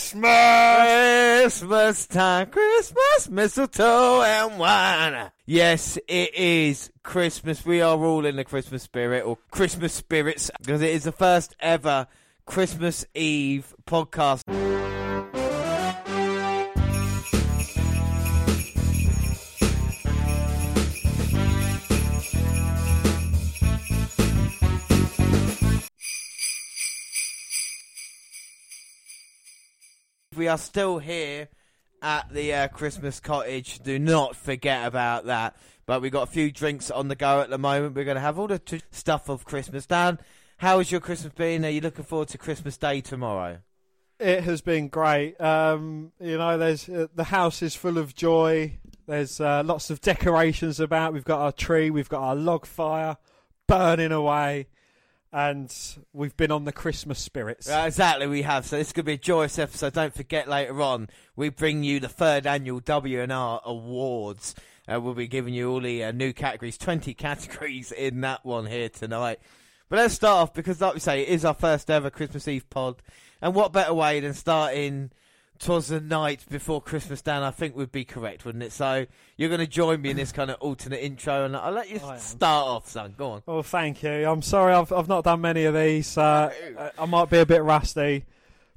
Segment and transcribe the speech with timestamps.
[0.00, 1.42] Christmas!
[1.42, 5.30] Christmas time, Christmas, mistletoe and wine.
[5.44, 7.66] Yes, it is Christmas.
[7.66, 11.54] We are all in the Christmas spirit or Christmas spirits because it is the first
[11.60, 12.06] ever
[12.46, 14.44] Christmas Eve podcast.
[30.40, 31.48] We are still here
[32.00, 33.80] at the uh, Christmas cottage.
[33.80, 35.54] Do not forget about that.
[35.84, 37.94] But we've got a few drinks on the go at the moment.
[37.94, 39.84] We're going to have all the t- stuff of Christmas.
[39.84, 40.18] Dan,
[40.56, 41.62] how has your Christmas been?
[41.62, 43.58] Are you looking forward to Christmas Day tomorrow?
[44.18, 45.38] It has been great.
[45.38, 48.78] Um, you know, there's uh, the house is full of joy.
[49.06, 51.12] There's uh, lots of decorations about.
[51.12, 51.90] We've got our tree.
[51.90, 53.18] We've got our log fire
[53.66, 54.68] burning away,
[55.32, 55.74] and
[56.12, 57.68] we've been on the Christmas spirits.
[57.68, 58.66] Uh, exactly, we have.
[58.66, 59.92] So this could be a joyous episode.
[59.92, 64.54] Don't forget later on, we bring you the third annual WNR Awards.
[64.88, 68.66] Uh, we'll be giving you all the uh, new categories, 20 categories in that one
[68.66, 69.38] here tonight.
[69.88, 72.68] But let's start off because, like we say, it is our first ever Christmas Eve
[72.70, 73.02] pod.
[73.42, 75.10] And what better way than starting
[75.60, 77.42] "Twas the Night Before Christmas," Dan?
[77.42, 78.72] I think would be correct, wouldn't it?
[78.72, 81.90] So you're going to join me in this kind of alternate intro, and I'll let
[81.90, 83.14] you start off, son.
[83.16, 83.42] Go on.
[83.46, 84.10] Oh, thank you.
[84.28, 86.16] I'm sorry, I've I've not done many of these.
[86.16, 86.50] Uh,
[86.98, 88.24] I might be a bit rusty,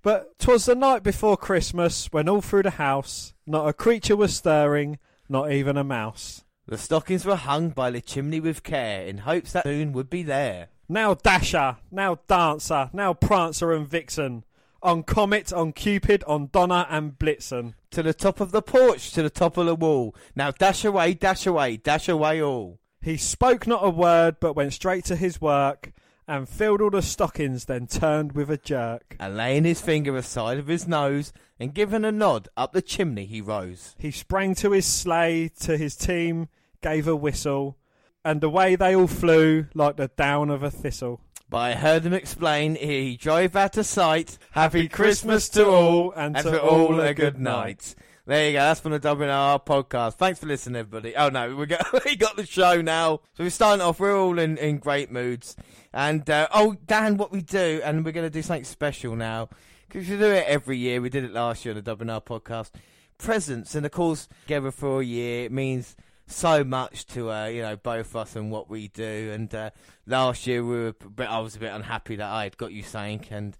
[0.02, 4.36] but 'twas the night before Christmas when all through the house not a creature was
[4.36, 6.44] stirring, not even a mouse.
[6.66, 10.24] The stockings were hung by the chimney with care, in hopes that soon would be
[10.24, 10.70] there.
[10.88, 14.44] Now Dasher, now Dancer, now Prancer and Vixen.
[14.84, 17.74] On Comet, on Cupid, on Donner and Blitzen.
[17.92, 20.14] To the top of the porch, to the top of the wall.
[20.36, 22.80] Now dash away, dash away, dash away all.
[23.02, 25.94] He spoke not a word, but went straight to his work,
[26.28, 29.16] and filled all the stockings, then turned with a jerk.
[29.22, 33.26] And laying his finger aside of his nose, and giving a nod, up the chimney
[33.26, 33.96] he rose.
[33.98, 36.50] He sprang to his sleigh, to his team,
[36.82, 37.78] gave a whistle,
[38.26, 41.22] and away they all flew like the down of a thistle.
[41.54, 46.36] But I heard him explain, he drove out of sight, Happy Christmas to all, and,
[46.36, 47.94] to all a good night.
[48.26, 48.60] There you go.
[48.62, 50.16] That's from the WNR podcast.
[50.16, 51.16] Thanks for listening, everybody.
[51.16, 53.20] Oh no, we got we got the show now.
[53.38, 54.00] So we're starting off.
[54.00, 55.56] We're all in, in great moods.
[55.94, 59.50] And uh, oh, Dan, what we do, and we're going to do something special now
[59.88, 61.02] because we do it every year.
[61.02, 62.72] We did it last year on the WNR podcast.
[63.20, 65.96] Presents, and of course, together for a year means
[66.34, 69.32] so much to uh, you know both of us and what we do.
[69.34, 69.70] And uh,
[70.06, 72.84] last year we were, bit, I was a bit unhappy that I had got you
[72.84, 73.58] something and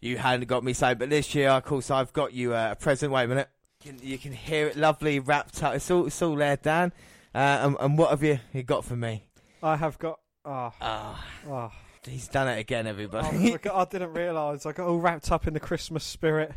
[0.00, 0.98] you hadn't got me something.
[0.98, 3.12] But this year, of course, I've got you uh, a present.
[3.12, 3.48] Wait a minute,
[3.84, 5.74] you can, you can hear it, lovely wrapped up.
[5.74, 6.92] It's all it's all there, Dan.
[7.34, 9.24] Uh, and, and what have you you got for me?
[9.62, 10.18] I have got.
[10.44, 10.72] Oh.
[10.80, 11.72] Ah, ah.
[12.06, 13.58] he's done it again, everybody.
[13.68, 14.64] I didn't realise.
[14.64, 16.52] I got all wrapped up in the Christmas spirit.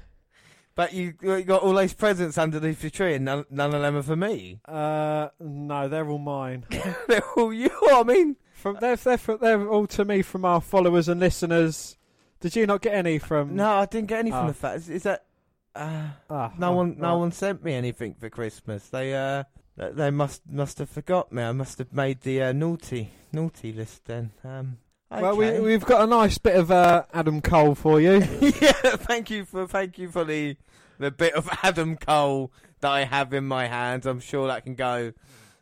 [0.79, 3.97] But you, you got all those presents underneath your tree, and none, none of them
[3.97, 4.61] are for me.
[4.65, 6.63] Uh, no, they're all mine.
[7.09, 7.69] They're all you.
[7.91, 11.97] I mean, From they're, they're fr- they're all to me from our followers and listeners.
[12.39, 13.57] Did you not get any from?
[13.57, 14.47] no, I didn't get any from Oh.
[14.47, 14.77] the fact.
[14.77, 15.25] Is, is that?
[15.75, 17.13] Uh, Ah, No oh, one, no right.
[17.15, 18.87] one sent me anything for Christmas.
[18.87, 19.43] They, uh,
[19.75, 21.43] they must, must have forgot me.
[21.43, 24.31] I must have made the uh, naughty, naughty list then.
[24.45, 24.77] Um,
[25.11, 28.13] Well, we, we've got a nice bit of uh, Adam Cole for you.
[28.41, 30.55] yeah, thank you for, thank you for the,
[30.99, 34.05] the bit of Adam Cole that I have in my hands.
[34.05, 35.13] I'm sure that can go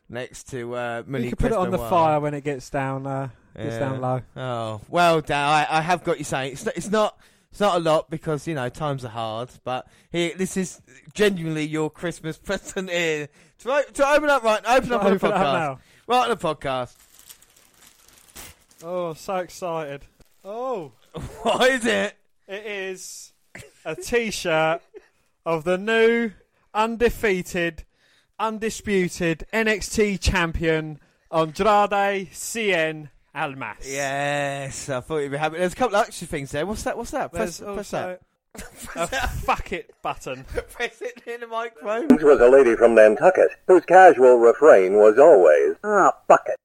[0.09, 3.07] next to uh, Millie you can put it on the fire when it gets down.
[3.07, 3.79] Uh, gets Yeah.
[3.79, 4.21] down low.
[4.35, 7.17] Oh, well, Dan, I, I have got you saying it's not, it's not,
[7.49, 9.49] it's not a lot because you know times are hard.
[9.63, 10.81] But here, this is
[11.13, 13.29] genuinely your Christmas present here.
[13.59, 16.95] To, to open up right, open up on the podcast, right on the podcast.
[18.83, 20.01] Oh, so excited!
[20.43, 20.91] Oh,
[21.41, 22.15] What is it?
[22.47, 23.33] it is
[23.83, 24.81] a T-shirt
[25.45, 26.31] of the new,
[26.73, 27.83] undefeated,
[28.39, 30.99] undisputed NXT champion
[31.31, 33.77] Andrade Cien Almas.
[33.85, 35.57] Yes, I thought you'd be happy.
[35.57, 36.65] There's a couple of extra things there.
[36.65, 36.97] What's that?
[36.97, 37.31] What's that?
[37.31, 38.21] Press, There's press that.
[38.95, 40.43] Also a fuck it button.
[40.71, 42.07] press it in the microphone.
[42.07, 46.59] This was a lady from Nantucket whose casual refrain was always, ah, fuck it.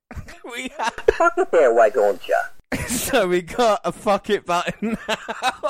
[0.52, 2.36] we have, Fuck it there, why don't ya?
[2.86, 4.96] so we got a fuck it button.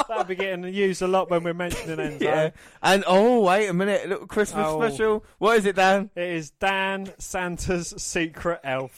[0.09, 2.21] That'll be getting used a lot when we're mentioning Enzo.
[2.21, 2.51] yeah.
[2.83, 4.81] And oh wait a minute, a little Christmas Oh.
[4.81, 5.25] special.
[5.39, 6.11] What is it, Dan?
[6.15, 8.95] It is Dan Santa's secret elf.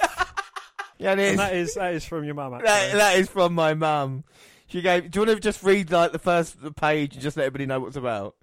[0.98, 1.36] Yeah, it and is.
[1.38, 2.52] that is that is from your mum.
[2.52, 4.24] That, that is from my mum.
[4.82, 5.10] Gave.
[5.10, 7.80] Do you want to just read like the first page and just let everybody know
[7.80, 8.34] what it's about?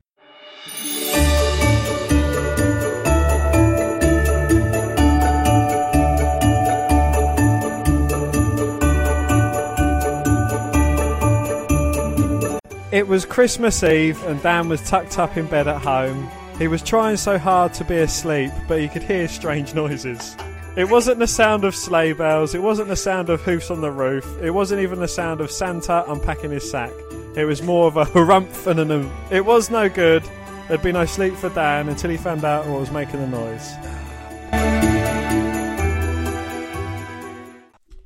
[12.91, 16.29] It was Christmas Eve, and Dan was tucked up in bed at home.
[16.59, 20.35] He was trying so hard to be asleep, but he could hear strange noises.
[20.73, 23.91] It wasn't the sound of sleigh bells, it wasn't the sound of hoofs on the
[23.91, 26.93] roof, it wasn't even the sound of Santa unpacking his sack.
[27.35, 29.11] It was more of a harumph and an um.
[29.29, 30.23] It was no good.
[30.69, 33.69] There'd be no sleep for Dan until he found out what was making the noise.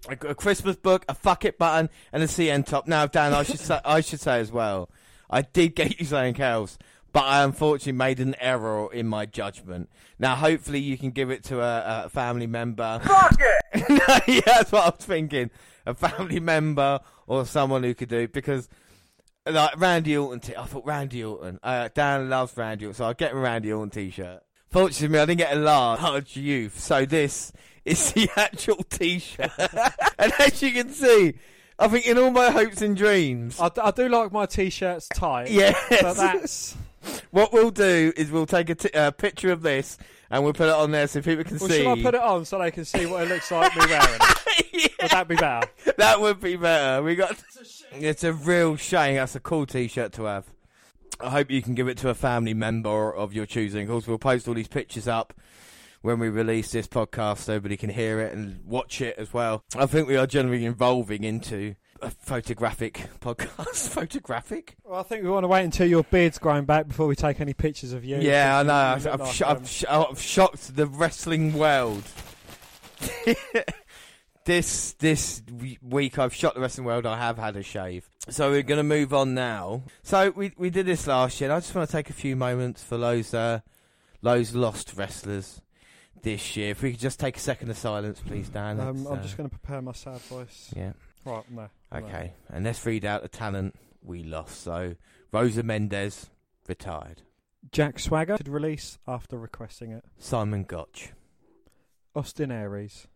[0.09, 2.87] I got a Christmas book, a fuck it button, and a Cien top.
[2.87, 4.89] Now, Dan, I should say, I should say as well,
[5.29, 6.79] I did get you something else,
[7.15, 9.89] but I unfortunately made an error in my judgment.
[10.19, 12.99] Now, hopefully, you can give it to a, a family member.
[13.01, 14.23] Fuck it!
[14.27, 15.49] yeah, that's what I was thinking.
[15.85, 18.67] A family member or someone who could do because.
[19.47, 21.59] Like Randy Orton, t- I thought Randy Orton.
[21.63, 24.41] Uh, Dan loves Randy Orton, so I'll get a Randy Orton t-shirt.
[24.71, 27.53] Fortunately, I didn't get a large, large youth, so this
[27.85, 29.51] is the actual t-shirt.
[30.19, 31.35] and as you can see,
[31.77, 35.07] I think in all my hopes and dreams, I, d- I do like my t-shirts
[35.13, 35.51] tight.
[35.51, 36.75] yes, So that's
[37.31, 39.97] what we'll do is we'll take a t- uh, picture of this
[40.29, 41.83] and we'll put it on there so people can well, see.
[41.83, 44.19] should I put it on so they can see what it looks like me wearing
[44.21, 44.91] it?
[45.01, 45.69] Would that be better?
[45.97, 47.03] that would be better.
[47.03, 47.41] We got.
[47.91, 49.15] It's a real shame.
[49.15, 50.45] That's a cool T-shirt to have.
[51.19, 53.83] I hope you can give it to a family member of your choosing.
[53.83, 55.33] Of course, we'll post all these pictures up
[56.01, 59.63] when we release this podcast, so everybody can hear it and watch it as well.
[59.77, 63.89] I think we are generally evolving into a photographic podcast.
[63.93, 64.75] photographic?
[64.83, 67.41] Well, I think we want to wait until your beard's growing back before we take
[67.41, 68.17] any pictures of you.
[68.17, 68.73] Yeah, I know.
[68.73, 72.03] I've, I've, sh- I've, sh- I've shocked the wrestling world.
[74.45, 75.41] this this
[75.81, 77.05] week, I've shocked the wrestling world.
[77.05, 78.09] I have had a shave.
[78.29, 79.83] So we're going to move on now.
[80.03, 81.49] So we we did this last year.
[81.49, 83.59] And I just want to take a few moments for those uh,
[84.21, 85.61] those lost wrestlers
[86.21, 86.71] this year.
[86.71, 88.79] If we could just take a second of silence, please, Dan.
[88.79, 90.73] um, I'm uh, just going to prepare my sad voice.
[90.75, 90.93] yeah.
[91.25, 91.69] Right, no.
[92.03, 94.61] Okay, and let's read out the talent we lost.
[94.61, 94.95] So
[95.31, 96.29] Rosa Mendez
[96.67, 97.21] retired.
[97.71, 100.05] Jack Swagger should release after requesting it.
[100.17, 101.13] Simon Gotch.
[102.15, 103.07] Austin Aries.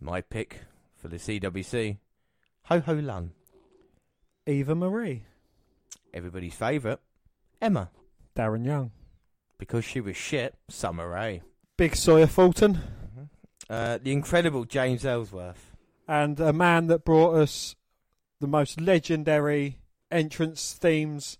[0.00, 0.62] My pick
[0.96, 1.98] for the CWC,
[2.64, 3.32] Ho Ho Lun.
[4.46, 5.24] Eva Marie.
[6.14, 6.98] Everybody's favourite,
[7.60, 7.90] Emma.
[8.36, 8.90] Darren Young.
[9.58, 11.42] Because she was shit, Summer Rae.
[11.76, 12.80] Big Sawyer Fulton.
[13.70, 15.72] Uh, the incredible James Ellsworth.
[16.06, 17.74] And a man that brought us
[18.42, 19.78] the most legendary
[20.10, 21.38] entrance themes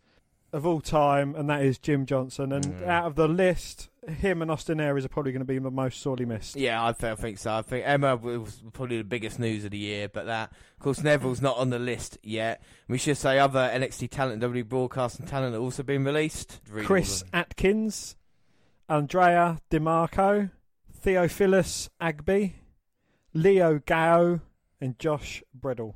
[0.52, 2.52] of all time, and that is Jim Johnston.
[2.52, 2.86] And Mm.
[2.86, 6.00] out of the list, him and Austin Aries are probably going to be the most
[6.00, 6.56] sorely missed.
[6.56, 7.54] Yeah, I, th- I think so.
[7.54, 11.02] I think Emma was probably the biggest news of the year, but that, of course,
[11.02, 12.62] Neville's not on the list yet.
[12.88, 16.60] We should say other NXT talent, W broadcasting talent, have also been released.
[16.70, 17.24] Read Chris.
[17.32, 18.16] Atkins,
[18.88, 20.50] Andrea D'Marco,
[20.94, 22.52] Theophilus Agby,
[23.32, 24.40] Leo Gao,
[24.80, 25.94] and Josh Bredl.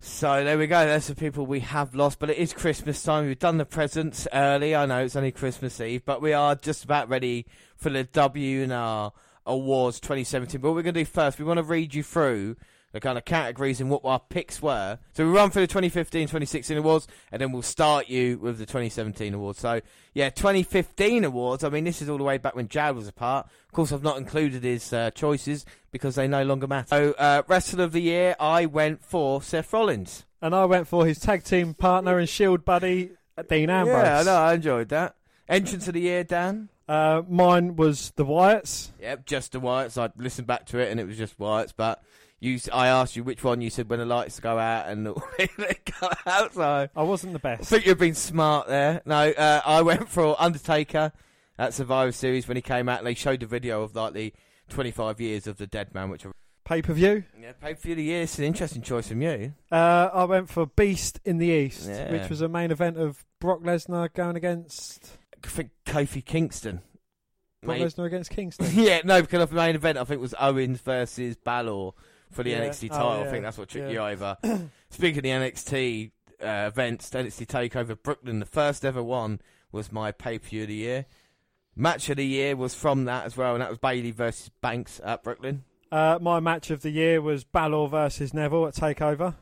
[0.00, 0.86] So there we go.
[0.86, 2.20] That's the people we have lost.
[2.20, 3.26] But it is Christmas time.
[3.26, 4.74] We've done the presents early.
[4.74, 7.46] I know it's only Christmas Eve, but we are just about ready
[7.76, 9.10] for the WNR
[9.44, 10.60] Awards 2017.
[10.60, 12.56] But what we're going to do first, we want to read you through
[12.92, 14.98] the kind of categories and what our picks were.
[15.12, 18.66] So we run through the 2015, 2016 awards, and then we'll start you with the
[18.66, 19.60] 2017 awards.
[19.60, 19.80] So
[20.14, 21.64] yeah, 2015 awards.
[21.64, 23.46] I mean, this is all the way back when Jad was a part.
[23.66, 26.88] Of course, I've not included his uh, choices because they no longer matter.
[26.88, 30.24] So uh, wrestler of the year, I went for Seth Rollins.
[30.40, 33.10] And I went for his tag team partner and Shield buddy,
[33.48, 33.96] Dean Ambrose.
[34.04, 34.36] Yeah, I know.
[34.36, 35.16] I enjoyed that.
[35.48, 36.68] Entrance of the year, Dan.
[36.88, 38.90] Uh, mine was the Wyatts.
[39.00, 40.00] Yep, just the Wyatts.
[40.00, 41.72] I listened back to it and it was just Wyatts.
[41.76, 42.02] But
[42.40, 43.60] you, I asked you which one.
[43.60, 46.54] You said when the lights go out and go out.
[46.54, 47.62] So I wasn't the best.
[47.62, 49.00] I think you've been smart there.
[49.04, 51.12] No, uh, I went for Undertaker
[51.58, 54.32] at Survivor Series when he came out and they showed the video of like the
[54.68, 56.30] 25 years of the dead man, which I
[56.64, 57.24] Pay per view.
[57.40, 58.22] yeah, paid for the year.
[58.24, 59.54] It's an interesting choice from you.
[59.72, 62.12] Uh, I went for Beast in the East, Yeah.
[62.12, 66.82] which was a main event of Brock Lesnar going against I think Kofi Kingston.
[67.62, 68.68] Brock Lesnar against Kingston.
[68.74, 71.92] yeah, no, because of the main event, I think it was Owens versus Balor
[72.30, 72.60] for the Yeah.
[72.60, 73.10] NXT Oh, title.
[73.24, 73.88] I think that's what took Yeah.
[73.90, 74.36] you over.
[74.90, 76.10] Speaking of the NXT
[76.42, 79.40] uh, events, NXT Takeover Brooklyn, the first ever one
[79.72, 81.06] was my pay per view of the year.
[81.76, 85.00] Match of the year was from that as well, and that was Bayley versus Banks
[85.04, 85.64] at Brooklyn.
[85.92, 89.34] Uh, my match of the year was Balor versus Neville at Takeover.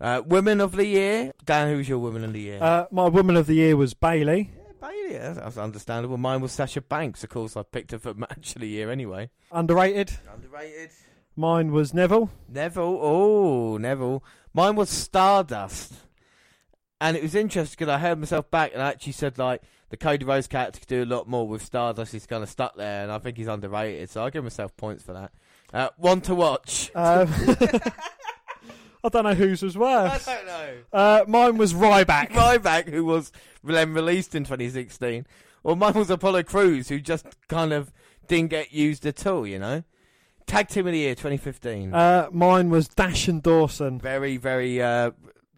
[0.00, 2.58] Uh, women of the year, Dan, who's your woman of the year?
[2.62, 4.50] Uh, my woman of the year was Bayley.
[4.56, 6.16] yeah, Bayley, yeah, that's understandable.
[6.16, 7.56] Mine was Sasha Banks, of course.
[7.56, 9.28] I picked her for match of the year anyway.
[9.50, 10.12] Underrated.
[10.32, 10.90] Underrated.
[11.38, 12.30] Mine was Neville.
[12.48, 12.98] Neville.
[13.00, 14.24] Oh, Neville.
[14.52, 15.92] Mine was Stardust.
[17.00, 19.96] And it was interesting because I heard myself back and I actually said, like, the
[19.96, 22.10] Cody Rhodes character could do a lot more with Stardust.
[22.10, 24.10] He's kind of stuck there, and I think he's underrated.
[24.10, 25.32] So I give myself points for that.
[25.72, 26.90] Uh, one to watch.
[26.96, 27.28] Um,
[29.04, 30.26] I don't know whose was worse.
[30.26, 30.74] I don't know.
[30.92, 32.30] Uh, mine was Ryback.
[32.30, 33.30] Ryback, who was
[33.62, 35.24] then released in 2016.
[35.62, 37.92] Or mine was Apollo Crews, who just kind of
[38.26, 39.84] didn't get used at all, you know?
[40.48, 41.94] Tag Team of the Year 2015.
[41.94, 44.00] Uh, mine was Dash and Dawson.
[44.00, 45.10] very, very, uh,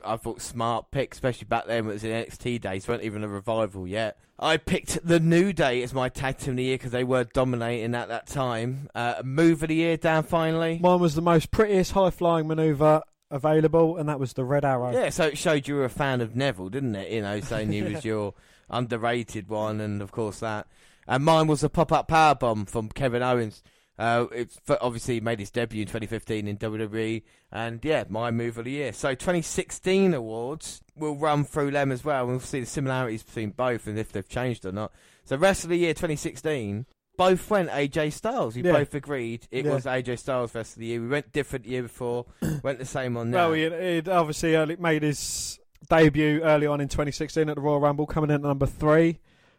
[0.05, 1.85] I thought smart pick, especially back then.
[1.87, 4.19] when It was in NXT days, weren't even a revival yet.
[4.39, 7.25] I picked the New Day as my tag team of the year because they were
[7.25, 8.89] dominating at that time.
[8.95, 10.23] Uh, move of the year, Dan.
[10.25, 14.65] Finally, Mine was the most prettiest high flying manoeuvre available, and that was the Red
[14.65, 14.93] Arrow.
[14.93, 15.11] yeah.
[15.11, 17.13] So it showed you were a fan of Neville, didn't it?
[17.13, 18.35] You know, saying he was your
[18.71, 20.67] underrated one, and of course that.
[21.07, 23.63] And mine was a pop up power bomb from Kevin Owens.
[24.01, 28.65] Uh, it's obviously made his debut in 2015 in WWE, and yeah, my move of
[28.65, 28.95] the year.
[28.95, 32.23] So 2016 awards, we'll run through them as well.
[32.23, 34.91] and We'll see the similarities between both and if they've changed or not.
[35.27, 36.87] So rest of the year 2016,
[37.19, 38.57] both went AJ Styles.
[38.57, 38.73] We Yeah.
[38.73, 39.75] both agreed it Yeah.
[39.75, 41.03] was AJ Styles rest of the year.
[41.03, 42.25] We went different the year before,
[42.63, 43.51] went the same on now.
[43.51, 45.59] Well, he he'd obviously early, made his
[45.91, 49.19] debut early on in 2016 at the Royal Rumble, coming in at number three,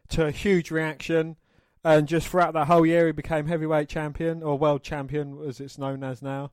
[0.09, 1.35] to a huge reaction.
[1.83, 5.77] And just throughout that whole year, he became heavyweight champion or world champion, as it's
[5.77, 6.51] known as now.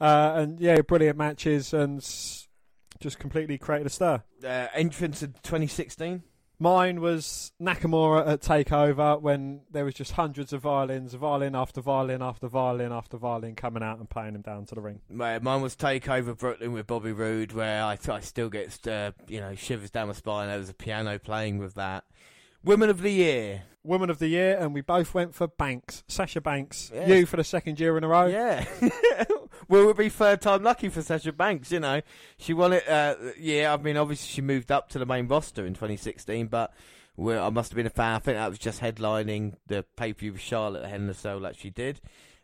[0.00, 2.00] Uh, and yeah, brilliant matches and
[3.00, 4.22] just completely created a stir.
[4.44, 6.22] uh, entrance of 2016.
[6.58, 12.22] Mine was Nakamura at Takeover when there was just hundreds of violins, violin after violin
[12.22, 15.00] after violin after violin coming out and playing him down to the ring.
[15.10, 19.54] Mine was Takeover Brooklyn with Bobby Roode, where I, I still get uh, you know
[19.54, 20.48] shivers down my spine.
[20.48, 22.04] There was a piano playing with that.
[22.66, 26.40] Women of the Year, Woman of the Year, and we both went for Banks, Sasha
[26.40, 26.90] Banks.
[26.92, 27.08] Yes.
[27.08, 28.26] You for the second year in a row.
[28.26, 28.64] yeah.
[29.68, 31.70] Will it be third time lucky for Sasha Banks?
[31.70, 32.00] You know,
[32.38, 32.88] she won it.
[32.88, 36.72] Uh, yeah, I mean, obviously she moved up to the main roster in 2016, but
[37.16, 38.16] I must have been a fan.
[38.16, 41.14] I think that was just headlining the pay per view with Charlotte Hell in a
[41.14, 42.00] Cell that she did.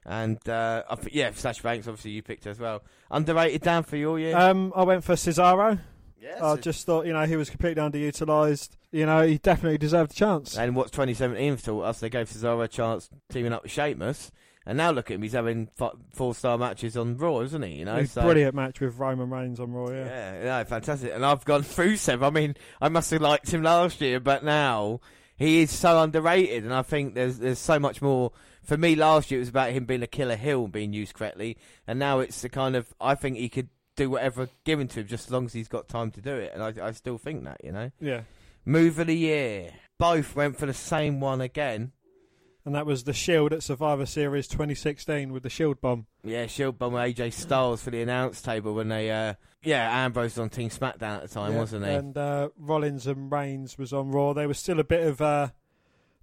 [0.07, 2.85] And uh, yeah, Sasha Banks, obviously you picked her as well.
[3.11, 4.37] Underrated Dan, for your year.
[4.37, 5.81] Um, I went for Cesaro.
[6.23, 6.41] Yes.
[6.41, 8.71] I just thought, you know, he was completely underutilized.
[8.91, 10.57] You know, he definitely deserved a chance.
[10.57, 12.01] And what's 2017 taught us?
[12.01, 14.31] They gave Cesaro a chance teaming up with Sheamus,
[14.65, 15.23] and now look at him.
[15.23, 15.69] He's having
[16.13, 17.73] four-star matches on Raw, isn't he?
[17.75, 19.91] You know, A so brilliant match with Roman Reigns on Raw.
[19.91, 20.05] Yeah.
[20.05, 21.13] yeah, yeah, fantastic.
[21.13, 22.23] And I've gone through Seb.
[22.23, 25.01] I mean, I must have liked him last year, but now
[25.37, 28.33] he is so underrated, and I think there's there's so much more.
[28.63, 31.15] For me, last year it was about him being a killer hill and being used
[31.15, 31.57] correctly,
[31.89, 35.07] and now it's the kind of I think he could do whatever given to him
[35.07, 37.45] just as long as he's got time to do it, and I, I still think
[37.45, 37.91] that you know.
[38.01, 38.23] yeah.
[38.65, 39.73] Move of the year.
[39.99, 41.93] Both went for the same one again.
[42.65, 46.07] And that was the Shield at Survivor Series 2016 with the Shield bomb.
[46.23, 49.35] Yeah, Shield bomb AJ Styles for the announce table when they, uh,
[49.65, 51.59] yeah, Ambrose was on Team SmackDown at the time, Yeah.
[51.59, 51.91] wasn't he?
[51.91, 54.33] And uh, Rollins and Reigns was on Raw.
[54.33, 55.49] There was still a bit of uh,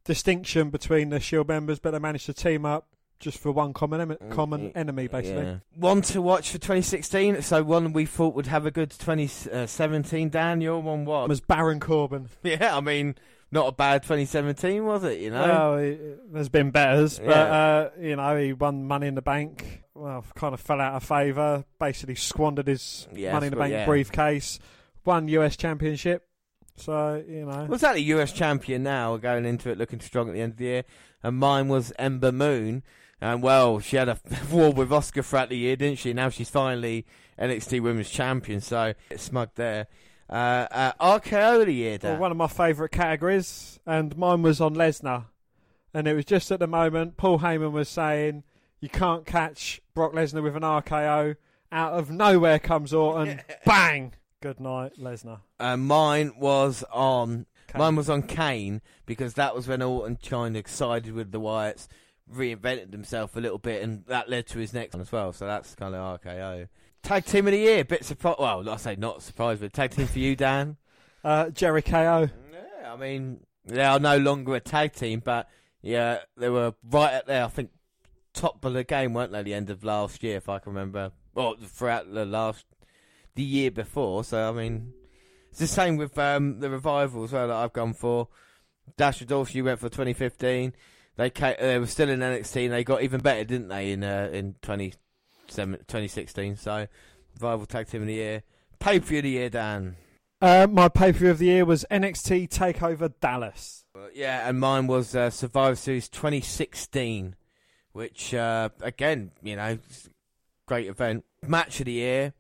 [0.06, 2.88] distinction between the Shield members, but they managed to team up
[3.20, 4.72] just for one common em- Mm, common yeah.
[4.76, 5.44] enemy, basically.
[5.44, 5.58] Yeah.
[5.76, 7.42] One to watch for 2016.
[7.42, 10.30] So one we thought would have a good 2017.
[10.30, 11.30] Dan, your one It what?
[11.30, 12.30] was Baron Corbin.
[12.44, 13.16] Yeah, I mean,
[13.52, 15.20] not a bad 2017, was it?
[15.20, 15.42] You know.
[15.42, 15.98] Well, he-
[16.32, 17.42] there's been betters, but Yeah.
[17.44, 19.84] uh, you know he won Money in the Bank.
[19.94, 21.66] Well, kind of fell out of favour.
[21.80, 23.86] Basically, squandered his Yeah, Money in the Bank yeah.
[23.86, 24.60] briefcase.
[25.06, 26.26] Won US Championship.
[26.78, 30.34] So you know, Was that a US champion now, going into it looking strong at
[30.36, 30.84] the end of the year?
[31.22, 32.84] And mine was Ember Moon.
[33.22, 34.20] And well, she had a
[34.52, 36.14] war with Asuka throughout the year, didn't she?
[36.14, 37.06] Now she's finally
[37.40, 39.88] NXT Women's Champion, so it's smug there.
[40.30, 44.62] Uh, uh, RKO of the year, well, one of my favourite categories, and mine was
[44.62, 45.26] on Lesnar.
[45.94, 48.44] And it was just at the moment Paul Heyman was saying
[48.80, 51.36] you can't catch Brock Lesnar with an RKO.
[51.72, 54.14] Out of nowhere comes Orton, bang!
[54.42, 55.40] Good night, Lesnar.
[55.60, 57.80] Uh, mine was on Kane.
[57.80, 61.88] mine was on Kane because that was when Orton kind of sided with the Wyatts,
[62.34, 65.34] reinvented himself a little bit, and that led to his next one as well.
[65.34, 66.68] So that's kind of RKO.
[67.02, 68.40] Tag team of the year, bit surprised.
[68.40, 70.78] Well, I say not surprised, but tag team for you, Dan.
[71.22, 72.32] Uh, JeriKO.
[72.54, 75.50] Yeah, I mean they are no longer a tag team, but
[75.82, 77.44] yeah, they were right at there.
[77.44, 77.72] I think
[78.34, 79.44] top of the game, weren't they?
[79.44, 81.12] The end of last year, if I can remember.
[81.34, 82.66] Well, throughout the last
[83.36, 84.24] the year before.
[84.24, 84.94] So I mean,
[85.50, 88.28] it's the same with um, the revival as well that I've gone for.
[88.98, 90.74] Dash Dawson, you went for 2015.
[91.20, 92.64] They ca they were still in NXT.
[92.64, 93.92] and They got even better, didn't they?
[93.92, 96.56] In uh, in 27 2016.
[96.56, 96.88] So
[97.34, 98.44] revival tag team of the year,
[98.80, 99.98] pay per view of the year, Dan.
[100.42, 103.84] Uh, my pay per view of the year was NXT Takeover Dallas.
[103.94, 107.36] Uh, Yeah, and mine was uh, Survivor Series 2016,
[107.92, 109.78] which uh, again, you know,
[110.68, 111.26] great event.
[111.46, 112.34] Match of the year.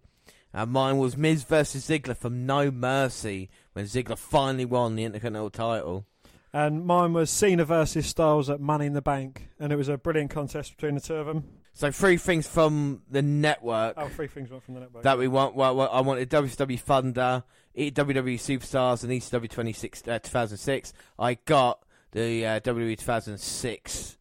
[0.53, 5.49] And mine was Miz versus Ziggler from No Mercy when Ziggler finally won the Intercontinental
[5.49, 6.05] title.
[6.51, 9.97] And mine was Cena versus Styles at Money in the Bank, and it was a
[9.97, 11.43] brilliant contest between the two of them.
[11.73, 15.03] So three things from the network Oh, three things went from the network.
[15.03, 15.55] that we want.
[15.55, 17.43] Well, well, I wanted WCW Thunder,
[17.77, 20.91] WWE Superstars, and ECW 26, uh, 2006.
[21.17, 24.17] I got the uh, WWE 2006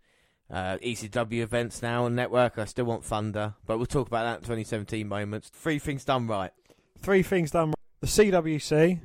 [0.51, 2.59] uh, ECW events now on network.
[2.59, 5.49] I still want Thunder, but we'll talk about that in 2017 moments.
[5.49, 6.53] Three things done right.
[6.99, 9.01] three things done: the CWC,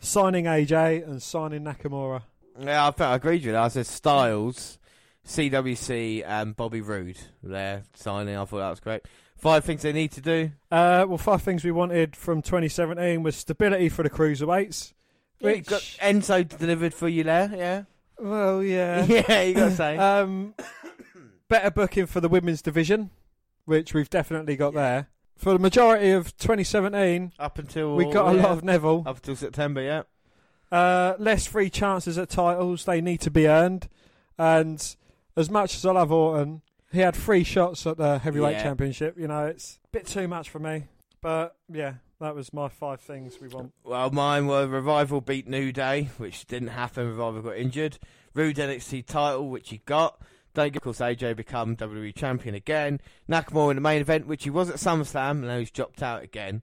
[0.00, 2.22] signing AJ, and signing Nakamura.
[2.58, 3.62] Yeah, I, I agreed with that.
[3.62, 4.78] I said Styles,
[5.26, 8.36] CWC, and Bobby Roode there signing.
[8.36, 9.02] I thought that was great.
[9.36, 10.50] Five things they need to do.
[10.70, 14.92] Uh, well, five things we wanted from 2017 was stability for the cruiserweights.
[15.38, 17.84] Yeah, Which, got Enzo delivered for you there, yeah.
[18.18, 19.04] well, yeah.
[19.08, 19.96] yeah, you got to say.
[19.96, 20.54] Um,
[21.48, 23.08] better booking for the women's division,
[23.64, 25.08] which we've definitely got there.
[25.40, 29.04] For the majority of 2017, Up until we got a yeah, lot of Neville.
[29.06, 30.02] up until September, yeah.
[30.70, 33.88] Uh, less free chances at titles; they need to be earned.
[34.38, 34.96] And
[35.36, 36.60] as much as I love Orton,
[36.92, 38.62] he had three shots at the heavyweight Yeah.
[38.62, 39.18] championship.
[39.18, 40.84] You know, it's a bit too much for me.
[41.22, 43.72] But yeah, that was my five things we want.
[43.82, 47.08] Well, mine were Revival beat New Day, which didn't happen.
[47.08, 47.98] Revival got injured.
[48.34, 50.20] Roode NXT title, which he got.
[50.54, 53.00] Don't of course, AJ become WWE champion again.
[53.28, 56.22] Nakamura in the main event, which he was at SummerSlam, and now he's dropped out
[56.22, 56.62] again.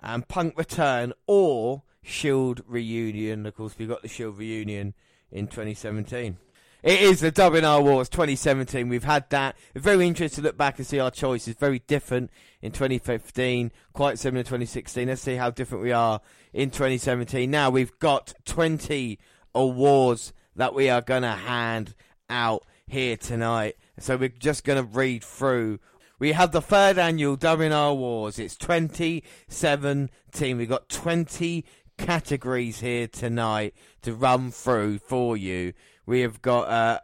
[0.00, 3.46] And Punk return or Shield reunion.
[3.46, 4.94] Of course, we got the Shield reunion
[5.30, 6.36] in 2017.
[6.82, 8.88] It is the WNR Wars 2017.
[8.88, 9.56] We've had that.
[9.76, 11.54] Very interesting to look back and see our choices.
[11.54, 15.06] Very different in 2015, quite similar in 2016.
[15.06, 16.20] Let's see how different we are
[16.52, 17.48] in 2017.
[17.48, 19.20] Now we've got 20
[19.54, 21.94] awards that we are going to hand
[22.28, 23.76] out here tonight.
[23.98, 25.80] So we're just going to read through.
[26.18, 28.38] We have the third annual WNR Awards.
[28.38, 30.56] It's 2017.
[30.56, 31.64] We've got 20
[31.96, 35.72] categories here tonight to run through for you.
[36.04, 37.00] We have got uh,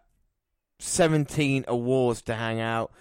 [0.78, 2.92] 17 awards to hang out.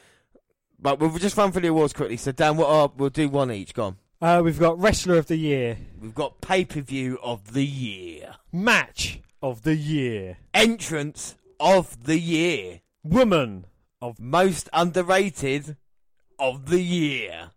[0.79, 2.17] But we'll just run through the awards quickly.
[2.17, 3.73] So, Dan, what are, we'll do one each.
[3.73, 3.97] Go on.
[4.21, 8.35] Uh, we've got wrestler of the year, We've got pay per view of the year,
[8.51, 13.65] match of the year, entrance of the year, woman
[14.01, 15.77] of most underrated
[16.39, 17.51] of the year.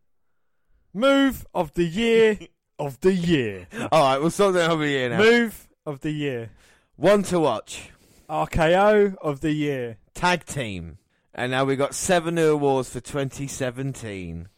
[0.95, 2.39] move of the year
[2.79, 5.19] of the year, All right, we'll sort that over the year now.
[5.19, 6.51] move of the year,
[6.97, 7.91] One to watch,
[8.29, 10.99] RKO of the year, tag team,
[11.35, 14.49] and now we've got seven new awards for 2017.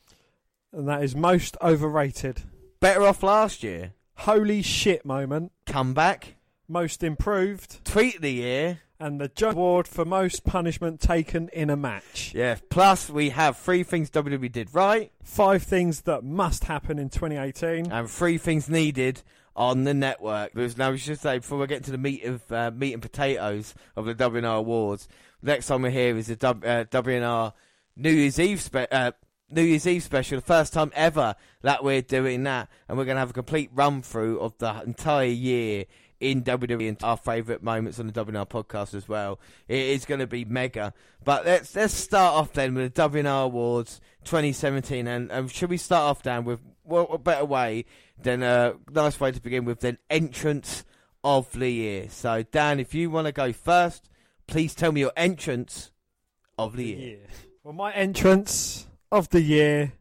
[0.73, 2.43] and that is most overrated.
[2.81, 3.93] Better off last year.
[4.19, 6.37] Holy shit moment, Comeback,
[6.69, 8.81] most improved, tweet of the year.
[9.03, 12.33] And the John Award for most punishment taken in a match.
[12.35, 12.57] Yeah.
[12.71, 17.91] Plus, we have three things WWE did right Five things that must happen in 2018.
[17.93, 19.23] and three things needed
[19.57, 20.53] on the network.
[20.55, 23.03] Because now we should say before we get to the meat of uh, meat and
[23.03, 25.09] potatoes of the WNR awards.
[25.43, 27.53] Next time we're here is the W- uh, WNR
[27.97, 29.13] New Year's Eve spe- uh,
[29.51, 33.17] New Year's Eve special, the first time ever that we're doing that, and we're going
[33.17, 35.85] to have a complete run through of the entire year
[36.23, 39.41] in WWE and our favourite moments on the WNR podcast as well.
[39.67, 40.95] It is going to be mega.
[41.25, 45.77] But let's let's start off then with the WNR Awards 2017, and um, should we
[45.77, 47.85] start off Dan with what a better way
[48.21, 50.85] than a nice way to begin with than entrance
[51.25, 52.09] of the year.
[52.09, 54.09] So Dan, if you want to go first,
[54.47, 55.91] please tell me your entrance
[56.57, 57.19] of the year.
[57.65, 59.93] Well, my entrance of the year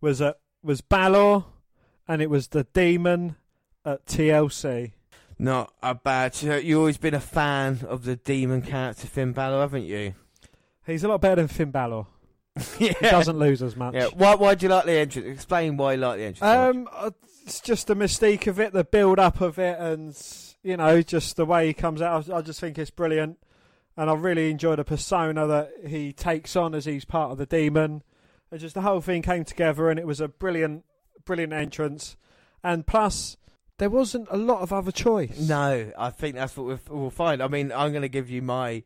[0.00, 1.44] was at was Balor,
[2.08, 3.36] and it was the Demon
[3.84, 4.92] at TLC.
[5.44, 6.40] Not a bad.
[6.40, 10.14] You've always been a fan of the demon character Finn Balor, haven't you?
[10.86, 12.06] He's a lot better than Finn Balor.
[12.78, 12.94] yeah.
[12.98, 13.92] He doesn't lose as much.
[13.92, 14.08] Yeah.
[14.14, 14.36] Why?
[14.36, 15.26] Why do you like the entrance?
[15.28, 16.42] Explain why you like the entrance.
[16.42, 17.10] Um, uh,
[17.44, 20.16] it's just the mystique of it, the build up of it, and
[20.62, 22.30] you know, just the way he comes out.
[22.30, 23.36] I I just think it's brilliant,
[23.98, 27.46] and I really enjoy the persona that he takes on as he's part of the
[27.46, 28.02] demon.
[28.50, 30.86] And just the whole thing came together, and it was a brilliant,
[31.26, 32.16] brilliant entrance.
[32.62, 33.36] And plus,
[33.78, 35.38] there wasn't a lot of other choice.
[35.38, 37.42] No, I think that's what we'll, we'll find.
[37.42, 38.84] I mean, I'm going to give you my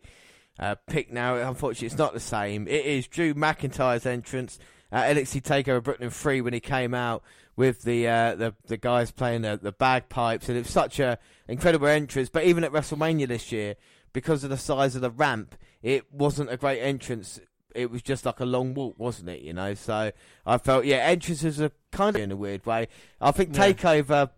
[0.58, 1.36] uh, pick now.
[1.36, 2.66] Unfortunately, it's not the same.
[2.66, 4.58] It is Drew McIntyre's entrance
[4.90, 7.22] at NXT Takeover Brooklyn 3 when he came out
[7.56, 11.18] with the uh, the the guys playing the, the bagpipes, and it was such a
[11.48, 12.28] incredible entrance.
[12.28, 13.74] But even at WrestleMania this year,
[14.12, 17.40] because of the size of the ramp, it wasn't a great entrance.
[17.74, 19.42] It was just like a long walk, wasn't it?
[19.42, 20.12] You know, so
[20.46, 22.88] I felt yeah, entrances are kind of in a weird way.
[23.20, 23.52] I think.
[23.52, 24.30] Takeover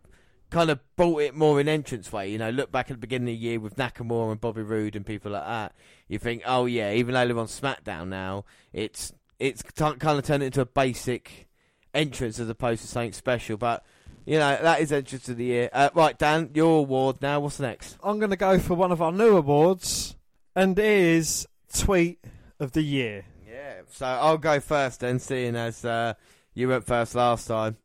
[0.51, 2.31] kind of brought it more in entrance way.
[2.31, 4.97] You know, look back at the beginning of the year with Nakamura and Bobby Roode
[4.97, 5.73] and people like that.
[6.09, 10.43] You think, oh yeah, even though they're on SmackDown now, it's it's kind of turned
[10.43, 11.49] into a basic
[11.95, 13.57] entrance as opposed to something special.
[13.57, 13.85] But
[14.27, 15.71] You know, that is entrance of the year.
[15.73, 17.41] Uh, right, Dan, your award now.
[17.41, 17.97] What's next?
[18.03, 20.15] I'm going to go for one of our new awards,
[20.55, 22.23] and it is tweet
[22.59, 23.25] of the year.
[23.49, 26.15] Yeah, so I'll go first then, seeing as uh,
[26.55, 27.77] you went first last time.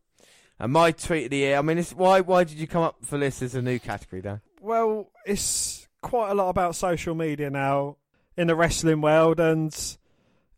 [0.60, 1.58] And my tweet of the year.
[1.58, 4.22] I mean, it's, why why did you come up for this as a new category,
[4.22, 4.41] Dan?
[4.62, 7.98] Well, it's quite a lot about social media now
[8.38, 9.76] in the wrestling world, and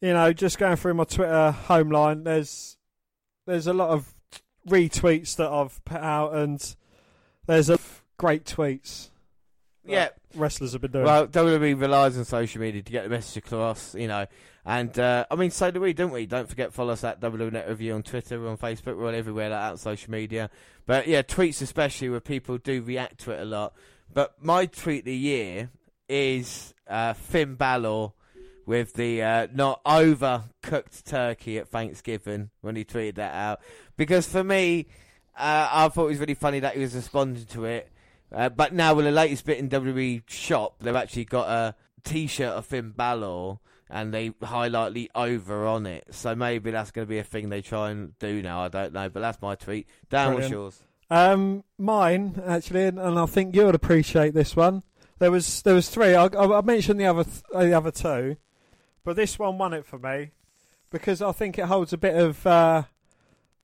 [0.01, 2.77] you know, just going through my Twitter home line, there's
[3.45, 4.13] there's a lot of
[4.67, 6.75] retweets that I've put out, and
[7.47, 7.79] there's a
[8.17, 9.09] great tweets.
[9.83, 11.05] Yeah, wrestlers have been doing.
[11.05, 14.27] Well, WWE relies on social media to get the message across, you know.
[14.67, 16.25] And uh, I mean, so do we, don't we?
[16.25, 19.49] Don't forget follow us at WWE Review on Twitter, we're on Facebook, we're on everywhere
[19.49, 20.49] like that social media.
[20.85, 23.73] But yeah, tweets especially where people do react to it a lot.
[24.13, 25.69] But my tweet of the year
[26.09, 28.11] is uh, Finn Balor
[28.65, 33.61] with the uh, not overcooked turkey at Thanksgiving when he tweeted that out.
[33.95, 34.87] Because for me,
[35.37, 37.89] uh, I thought it was really funny that he was responding to it.
[38.33, 42.49] Uh, but now with the latest bit in WWE shop, they've actually got a T-shirt
[42.49, 46.05] of Finn Balor and they highlight the over on it.
[46.11, 48.61] So maybe that's going to be a thing they try and do now.
[48.61, 49.87] I don't know, but that's my tweet.
[50.09, 50.81] Dan, what's yours?
[51.09, 54.83] Um, mine actually, and I think you would appreciate this one.
[55.19, 56.13] There was there was three.
[56.13, 58.37] I, I mentioned the other th- the other two,
[59.03, 60.31] but this one won it for me
[60.91, 62.83] because I think it holds a bit of uh,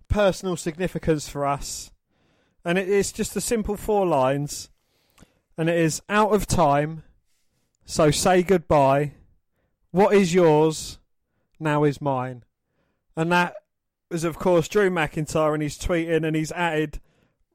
[0.07, 1.91] personal significance for us,
[2.63, 4.69] and it is just a simple four lines,
[5.57, 7.03] and it is out of time,
[7.85, 9.13] so say goodbye.
[9.93, 10.97] What is yours
[11.59, 12.45] now is mine,
[13.15, 13.53] and that
[14.09, 16.99] is of course Drew McIntyre, and he's tweeting and he's added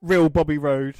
[0.00, 0.98] real Bobby Roode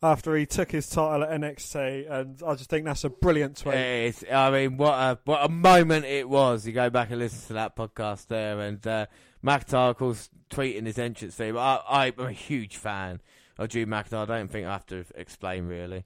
[0.00, 3.74] after he took his title at NXT, and I just think that's a brilliant tweet.
[3.74, 6.64] It's, I mean, what a what a moment it was.
[6.64, 9.06] You go back and listen to that podcast there, and uh,
[9.44, 11.58] McIntyre, of course, tweeting his entrance theme.
[11.58, 13.20] I, I'm a huge fan
[13.58, 14.22] of Drew McIntyre.
[14.22, 16.04] I don't think I have to explain really.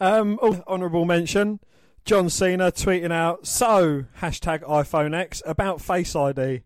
[0.00, 1.60] Um, honourable mention:
[2.04, 6.62] John Cena tweeting out, "So hashtag iPhone X about Face ID."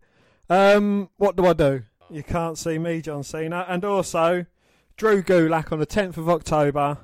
[0.51, 1.85] Um, what do I do?
[2.11, 4.47] You can't see me, John Cena, and also.
[4.97, 6.99] Drew Gulak on the 10th of October.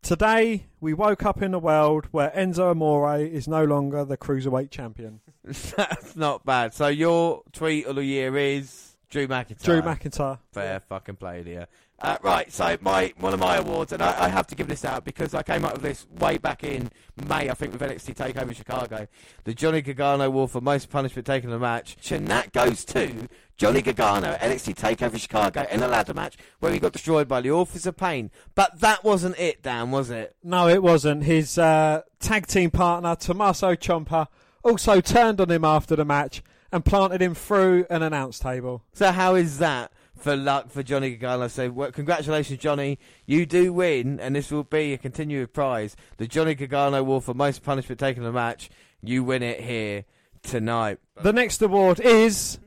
[0.00, 4.70] Today, we woke up in a world where Enzo Amore is no longer the Cruiserweight
[4.70, 5.18] champion.
[5.44, 6.72] That's not bad.
[6.72, 9.62] So your tweet of the year is Drew McIntyre.
[9.64, 10.38] Drew McIntyre.
[10.52, 11.66] Fair fucking play here.
[12.02, 14.84] Uh, right, so my one of my awards, and I, I, have to give this
[14.84, 16.90] out because I came up with this way back in
[17.28, 19.06] May, I think, with NXT Takeover Chicago.
[19.44, 23.28] The Johnny Gargano Award for most punishment taken in a match, and that goes to
[23.56, 27.52] Johnny Gargano NXT Takeover Chicago in a ladder match where he got destroyed by the
[27.52, 28.32] Authors of Pain.
[28.56, 30.34] But that wasn't it, Dan, was it?
[30.42, 31.22] No, it wasn't.
[31.22, 34.26] His uh, tag team partner Tommaso Ciampa
[34.64, 38.82] also turned on him after the match and planted him through an announce table.
[38.92, 39.92] So how is that?
[40.22, 41.48] For luck for Johnny Gargano.
[41.48, 42.98] So, well, congratulations, Johnny.
[43.26, 45.96] You do win, and this will be a continued prize.
[46.16, 48.70] The Johnny Gargano Award for most punishment taken in a match.
[49.02, 50.04] You win it here
[50.42, 50.98] tonight.
[51.20, 52.58] The next award is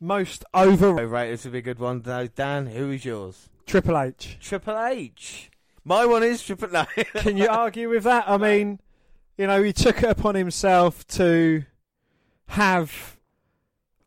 [0.00, 1.08] most overrated.
[1.08, 2.00] Oh, right, this will be a good one.
[2.34, 3.48] Dan, who is yours?
[3.66, 4.38] Triple H.
[4.40, 5.50] Triple H.
[5.84, 7.06] My one is Triple H.
[7.16, 8.28] Can you argue with that?
[8.28, 8.78] I mean,
[9.36, 11.64] you know, he took it upon himself to
[12.48, 13.16] have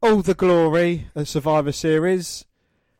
[0.02, 2.46] all the glory of Survivor Series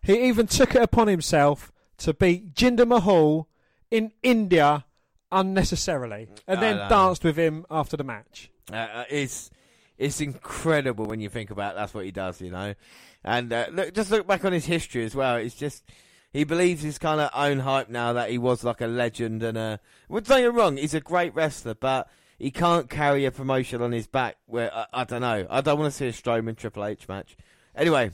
[0.06, 3.48] he even took it upon himself to beat Jinder Mahal
[3.90, 4.86] in India
[5.32, 8.50] unnecessarily, and then danced with him after the match.
[8.72, 9.50] Uh, uh, it's
[9.98, 11.76] it's incredible when you think about it.
[11.78, 12.76] that's what he does, you know.
[13.24, 15.38] And uh, look, just look back on his history as well.
[15.38, 15.84] It's just
[16.32, 19.58] he believes his kind of own hype now that he was like a legend and
[19.58, 19.80] a.
[20.10, 23.92] Well, don't get wrong, he's a great wrestler, but he can't carry a promotion on
[23.92, 24.38] his back.
[24.46, 27.36] Where I, I don't know, I don't want to see a Strowman Triple H match.
[27.76, 28.12] Anyway,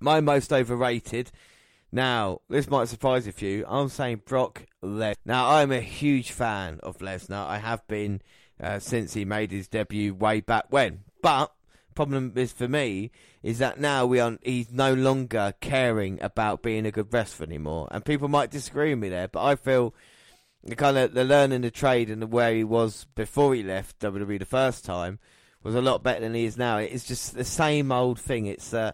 [0.00, 1.30] my most overrated.
[1.90, 3.64] Now, this might surprise a few.
[3.66, 5.14] I'm saying Brock Lesnar.
[5.24, 7.46] Now, I'm a huge fan of Lesnar.
[7.46, 8.20] I have been
[8.60, 11.04] uh, since he made his debut way back when.
[11.22, 11.52] But
[11.98, 13.10] problem is for me
[13.42, 17.88] is that now we are he's no longer caring about being a good wrestler anymore.
[17.90, 19.92] And people might disagree with me there, but I feel
[20.62, 23.98] the kind of the learning the trade and the where he was before he left
[23.98, 25.18] WWE the first time
[25.64, 26.78] was a lot better than he is now.
[26.78, 28.46] It's just the same old thing.
[28.46, 28.92] It's uh,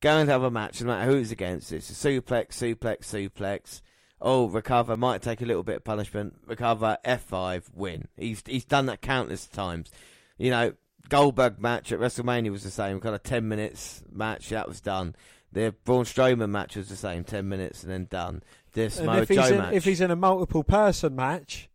[0.00, 1.72] Going to have a match, no matter who it's against.
[1.72, 3.80] It's a suplex, suplex, suplex.
[4.20, 6.34] Oh, recover, might take a little bit of punishment.
[6.46, 8.08] Recover, F5, win.
[8.16, 9.90] He's he's done that countless times.
[10.38, 10.72] You know,
[11.08, 15.14] Goldberg match at WrestleMania was the same, kind of 10 minutes match, that was done.
[15.52, 18.42] The Braun Strowman match was the same, 10 minutes and then done.
[18.72, 19.74] The Samoa if, Joe he's in, match.
[19.74, 21.70] if he's in a multiple person match,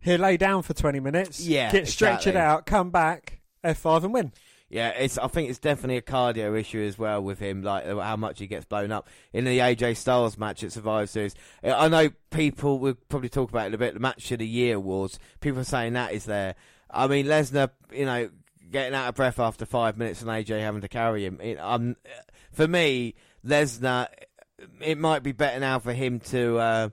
[0.00, 2.36] he'll lay down for 20 minutes, Yeah, get exactly.
[2.36, 4.32] out, come back, F5 and win.
[4.70, 5.16] Yeah, it's.
[5.16, 8.46] I think it's definitely a cardio issue as well with him, like how much he
[8.46, 11.34] gets blown up in the AJ Styles match at Survivor Series.
[11.64, 13.94] I know people will probably talk about it a bit.
[13.94, 15.18] The match of the year awards.
[15.40, 16.54] People are saying that is there.
[16.90, 18.28] I mean, Lesnar, you know,
[18.70, 21.40] getting out of breath after five minutes and AJ having to carry him.
[21.40, 21.96] It, um,
[22.52, 23.14] for me,
[23.46, 24.08] Lesnar,
[24.82, 26.58] it might be better now for him to.
[26.58, 26.88] Uh,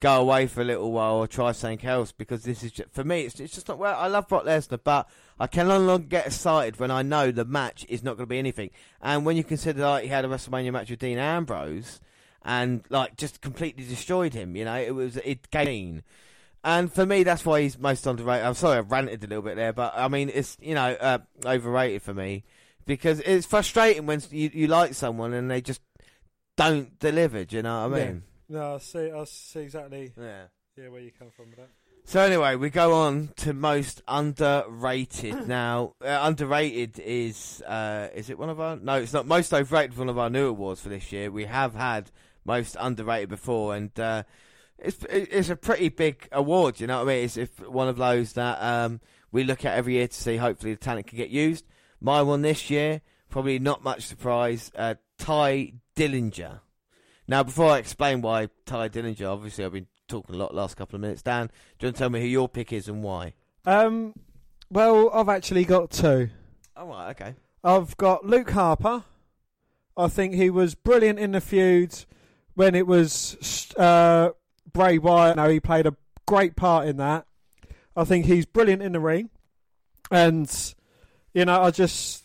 [0.00, 3.04] go away for a little while or try something else because this is just, for
[3.04, 5.08] me it's, it's just not well I love Brock Lesnar but
[5.42, 8.30] I can no longer get excited when I know the match is not going to
[8.30, 12.00] be anything and when you consider like he had a WrestleMania match with Dean Ambrose
[12.44, 16.02] and like just completely destroyed him you know it was it gain
[16.64, 19.56] and for me that's why he's most underrated I'm sorry I ranted a little bit
[19.56, 22.44] there but I mean it's you know uh, overrated for me
[22.86, 25.80] because it's frustrating when you, you like someone and they just
[26.56, 28.32] don't deliver do you know what I mean yeah.
[28.52, 29.10] No, I see.
[29.10, 30.12] I see exactly.
[30.14, 30.44] Yeah.
[30.76, 31.70] Yeah, where you come from with that.
[32.04, 35.48] So anyway, we go on to most underrated.
[35.48, 38.76] now, uh, underrated is uh, is it one of our?
[38.76, 39.26] No, it's not.
[39.26, 39.96] Most overrated.
[39.96, 41.30] One of our new awards for this year.
[41.30, 42.10] We have had
[42.44, 44.24] most underrated before, and uh,
[44.78, 46.80] it's it's a pretty big award.
[46.80, 47.24] You know what I mean?
[47.24, 50.36] It's if one of those that um, we look at every year to see.
[50.36, 51.64] Hopefully, the talent can get used.
[52.00, 54.72] My one this year, probably not much surprise.
[54.74, 56.60] Uh, Tye Dillinger.
[57.28, 60.94] Now, before I explain why Tye Dillinger, obviously I've been talking a lot last couple
[60.94, 61.22] of minutes.
[61.22, 61.46] Dan,
[61.78, 63.32] do you want to tell me who your pick is and why?
[63.64, 64.14] Um,
[64.70, 66.28] well, I've actually got two.
[66.76, 67.34] All right, okay.
[67.64, 69.04] I've got Luke Harper.
[69.96, 71.94] I think he was brilliant in the feud
[72.54, 74.30] when it was uh,
[74.70, 75.36] Bray Wyatt.
[75.36, 75.96] Now he played a
[76.26, 77.26] great part in that.
[77.96, 79.30] I think he's brilliant in the ring,
[80.10, 80.74] and
[81.34, 82.24] you know, I just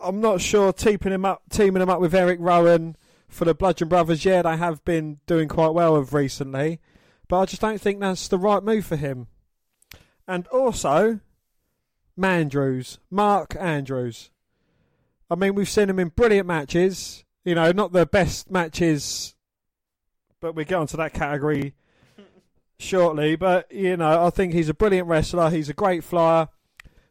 [0.00, 2.96] I'm not sure teaming him up, teaming him up with Eric Rowan
[3.32, 6.80] for the Bludgeon Brothers, yeah, they have been doing quite well of recently,
[7.28, 9.26] but I just don't think that's the right move for him.
[10.28, 11.20] And also,
[12.18, 14.30] Mandrews, Mark Andrews.
[15.30, 17.24] I mean, we've seen him in brilliant matches.
[17.44, 19.34] You know, not the best matches,
[20.40, 21.74] but we get onto that category
[22.78, 23.34] shortly.
[23.36, 25.50] But you know, I think he's a brilliant wrestler.
[25.50, 26.48] He's a great flyer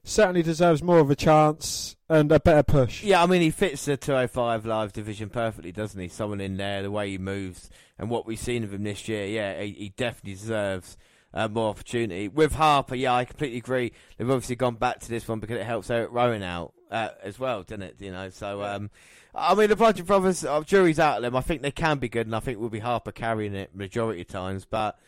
[0.03, 3.03] certainly deserves more of a chance and a better push.
[3.03, 6.07] Yeah, I mean, he fits the 205 Live division perfectly, doesn't he?
[6.07, 9.25] Someone in there, the way he moves, and what we've seen of him this year,
[9.25, 10.97] yeah, he, he definitely deserves
[11.33, 12.27] uh, more opportunity.
[12.27, 13.93] With Harper, yeah, I completely agree.
[14.17, 17.39] They've obviously gone back to this one because it helps Eric Rowan out uh, as
[17.39, 17.95] well, doesn't it?
[17.99, 18.63] You know, so.
[18.63, 18.89] Um,
[19.33, 21.37] I mean, the Bludgeon Brothers, uh, jury's out of them.
[21.37, 24.21] I think they can be good, and I think we'll be Harper carrying it majority
[24.21, 24.65] of times.
[24.65, 24.99] But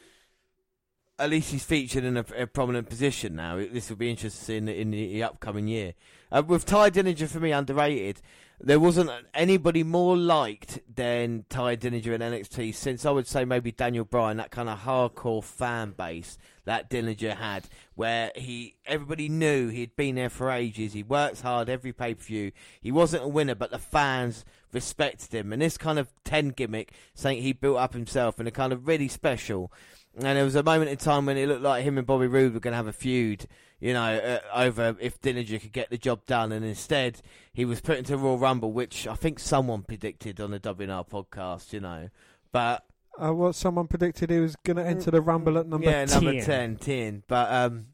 [1.19, 3.57] at least he's featured in a, a, prominent position now.
[3.57, 5.93] This will be interesting in, in the upcoming year.
[6.31, 8.21] Uh, with Tye Dillinger, for me, underrated.
[8.59, 13.71] There wasn't anybody more liked than Tye Dillinger in NXT since I would say maybe
[13.71, 19.67] Daniel Bryan, that kind of hardcore fan base that Dillinger had, where he everybody knew
[19.67, 20.93] he'd been there for ages.
[20.93, 22.51] He works hard every pay per view.
[22.79, 25.51] He wasn't a winner, but the fans respected him.
[25.51, 28.87] And this kind of ten gimmick, saying he built up himself, and a kind of
[28.87, 29.71] really special.
[30.15, 32.53] And there was a moment in time when it looked like him and Bobby Roode
[32.53, 33.47] were going to have a feud,
[33.79, 36.51] you know, uh, over if Dillinger could get the job done.
[36.51, 37.21] And instead,
[37.51, 41.09] he was put into a Royal Rumble, which I think someone predicted on the WNR
[41.09, 42.09] podcast, you know.
[42.51, 42.85] But.
[43.19, 46.23] Uh, what someone predicted he was going to enter the Rumble at number yeah, 10.
[46.23, 47.23] number 10, 10.
[47.27, 47.87] But, um,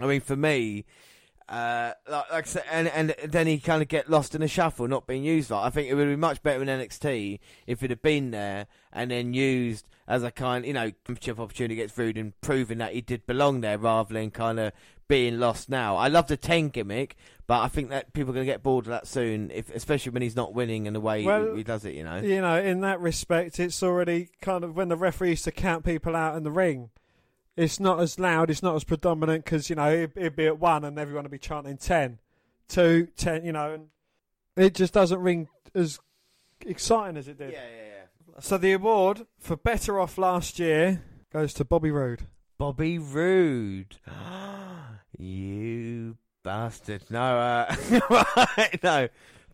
[0.00, 0.84] I mean, for me,
[1.48, 4.48] uh, like, like I said, and, and then he kind of get lost in the
[4.48, 5.50] shuffle, not being used.
[5.50, 8.66] Like I think it would be much better in NXT if it had been there
[8.92, 12.94] and then used as a kind, you know, championship opportunity against Roode and proving that
[12.94, 14.72] he did belong there rather than kind of
[15.06, 15.96] being lost now.
[15.96, 17.14] I love the ten gimmick,
[17.46, 20.10] but I think that people are going to get bored of that soon, if especially
[20.10, 21.94] when he's not winning and the way well, he, he does it.
[21.94, 25.44] You know, you know, in that respect, it's already kind of when the referee used
[25.44, 26.90] to count people out in the ring
[27.58, 30.60] it's not as loud, it's not as predominant because you know it'd, it'd, be at
[30.60, 32.20] one and everyone would be chanting 10,
[32.68, 33.88] 2, 10, you know, and
[34.56, 35.98] it just doesn't ring as
[36.64, 37.50] exciting as it did.
[37.50, 38.04] Yeah, yeah, yeah.
[38.40, 42.26] So the award for better off last year goes to Bobby Roode.
[42.56, 43.96] Bobby Roode,
[45.18, 47.02] you bastard!
[47.10, 47.74] No, uh,
[48.82, 49.08] no,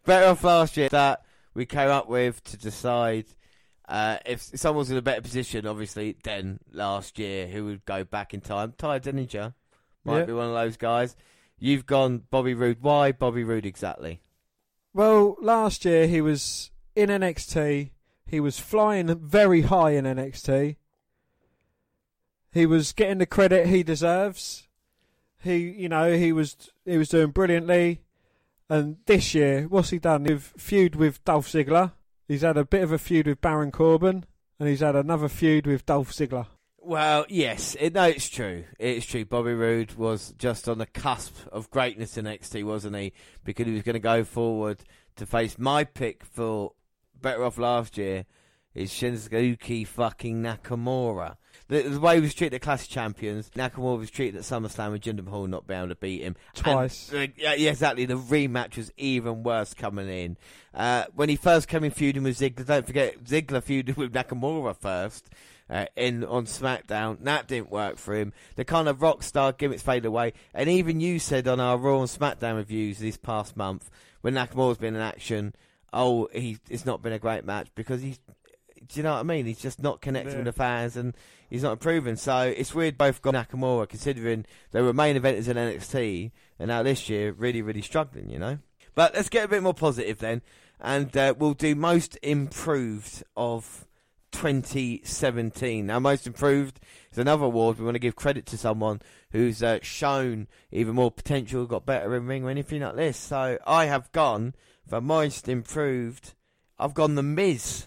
[0.04, 3.24] better off last year that we came up with to decide
[3.88, 8.34] uh, if someone's in a better position, obviously, than last year, who would go back
[8.34, 8.74] in time?
[8.76, 9.54] Tye Dillinger
[10.04, 11.16] might be one of those guys.
[11.58, 12.82] You've gone Bobby Roode.
[12.82, 14.20] Why Bobby Roode exactly?
[14.92, 17.90] Well, last year he was in NXT.
[18.26, 20.76] He was flying very high in NXT.
[22.52, 24.68] He was getting the credit he deserves.
[25.42, 28.00] He, you know, he was he was doing brilliantly.
[28.68, 30.24] And this year, what's he done?
[30.24, 31.92] He's feud with Dolph Ziggler.
[32.26, 34.24] He's had a bit of a feud with Baron Corbin,
[34.58, 36.46] and he's had another feud with Dolph Ziggler.
[36.78, 38.64] Well, yes, it, no, it's true.
[38.78, 39.24] It's true.
[39.24, 43.12] Bobby Roode was just on the cusp of greatness in NXT, wasn't he?
[43.42, 44.84] Because he was going to go forward
[45.16, 46.72] to face my pick for
[47.24, 48.26] better off last year
[48.74, 51.36] is Shinsuke fucking Nakamura.
[51.68, 55.02] The, the, way he was treated at Clash Champions, Nakamura was treated at SummerSlam with
[55.02, 56.36] Jinder Mahal not being able to beat him.
[56.54, 57.10] Twice.
[57.10, 58.04] And, uh, yeah, exactly.
[58.04, 60.36] The rematch was even worse coming in.
[60.74, 64.76] Uh, when he first came in feuding with Ziggler, don't forget, Ziggler feuded with Nakamura
[64.76, 65.30] first.
[65.70, 68.34] Uh, in on SmackDown, that didn't work for him.
[68.56, 72.00] The kind of rock star gimmicks faded away, and even you said on our Raw
[72.00, 75.54] and SmackDown reviews this past month when Nakamura's been in action,
[75.94, 78.18] oh, he it's not been a great match because he's
[78.86, 79.46] do you know what I mean?
[79.46, 80.38] He's just not connecting yeah.
[80.38, 81.14] with the fans and
[81.48, 82.16] he's not improving.
[82.16, 86.82] So it's weird both got Nakamura considering they were main eventers in NXT and now
[86.82, 88.58] this year really, really struggling, you know?
[88.94, 90.42] But let's get a bit more positive then.
[90.80, 93.86] And uh, we'll do most improved of
[94.32, 95.86] 2017.
[95.86, 96.80] Now, most improved
[97.10, 97.78] is another award.
[97.78, 102.14] We want to give credit to someone who's uh, shown even more potential, got better
[102.14, 103.16] in ring or anything like this.
[103.16, 104.54] So I have gone
[104.86, 106.34] for most improved.
[106.78, 107.86] I've gone the Miz.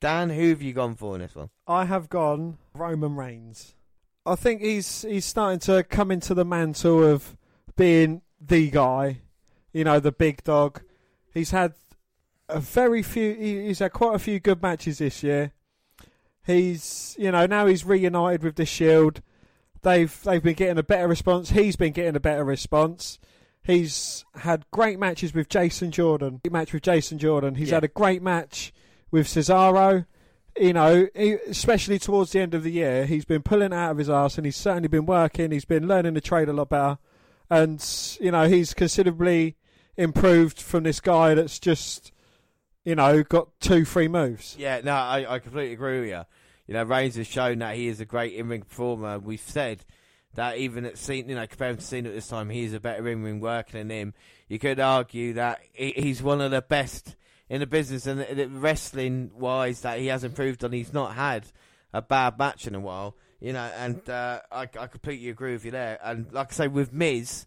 [0.00, 1.50] Dan, who have you gone for in this one?
[1.66, 3.74] I have gone Roman Reigns.
[4.26, 7.36] I think he's he's starting to come into the mantle of
[7.76, 9.20] being the guy,
[9.72, 10.82] you know, the big dog.
[11.32, 11.74] He's had
[12.48, 13.34] a very few.
[13.34, 15.52] He's had quite a few good matches this year.
[16.46, 19.22] He's, you know, now he's reunited with the Shield.
[19.82, 21.50] They've they've been getting a better response.
[21.50, 23.18] He's been getting a better response.
[23.64, 26.40] He's had great matches with Jason Jordan.
[26.50, 27.54] Match with Jason Jordan.
[27.54, 27.76] He's yeah.
[27.76, 28.72] had a great match
[29.10, 30.06] with Cesaro.
[30.56, 33.98] You know, he, especially towards the end of the year, he's been pulling out of
[33.98, 35.50] his ass, and he's certainly been working.
[35.50, 36.98] He's been learning the trade a lot better,
[37.50, 37.84] and
[38.20, 39.56] you know he's considerably
[39.96, 42.12] improved from this guy that's just,
[42.84, 44.56] you know, got two, three moves.
[44.58, 46.22] Yeah, no, I, I completely agree with you.
[46.66, 49.18] You know, Reigns has shown that he is a great in-ring performer.
[49.18, 49.84] We've said
[50.34, 53.06] that even at Cena, you know, compared to Cena at this time, he's a better
[53.08, 54.14] in-ring worker than him.
[54.48, 57.16] You could argue that he's one of the best
[57.48, 60.72] in the business and wrestling wise that he has improved on.
[60.72, 61.46] He's not had
[61.92, 65.64] a bad match in a while, you know, and uh, I, I completely agree with
[65.64, 65.98] you there.
[66.02, 67.46] And like I say, with Miz,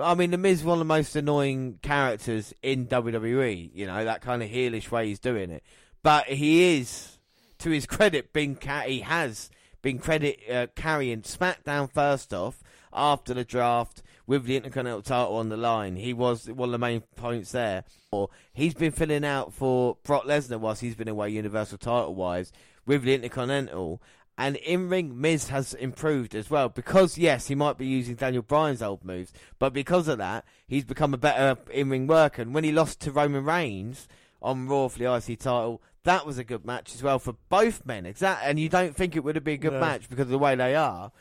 [0.00, 3.70] I mean, the Miz is one of the most annoying characters in WWE.
[3.74, 5.64] You know that kind of heelish way he's doing it,
[6.02, 7.18] but he is,
[7.58, 9.50] to his credit, been ca- he has
[9.82, 12.62] been credit uh, carrying SmackDown first off
[12.92, 15.96] after the draft with the Intercontinental title on the line.
[15.96, 17.84] He was one of the main points there.
[18.10, 22.52] Or he's been filling out for Brock Lesnar whilst he's been away Universal title wise
[22.86, 24.02] with the Intercontinental.
[24.36, 28.42] And in ring, Miz has improved as well because yes, he might be using Daniel
[28.42, 32.42] Bryan's old moves, but because of that, he's become a better in ring worker.
[32.42, 34.06] And when he lost to Roman Reigns
[34.40, 37.84] on Raw for the IC title, that was a good match as well for both
[37.86, 38.06] men.
[38.06, 39.80] Exactly, and you don't think it would have been a good no.
[39.80, 41.12] match because of the way they are.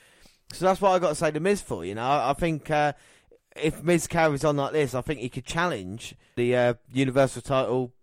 [0.53, 1.83] So that's what I got to say to Miz for.
[1.83, 2.93] You know, I, I think uh,
[3.55, 7.93] if Miz carries on like this, I think he could challenge the uh, Universal title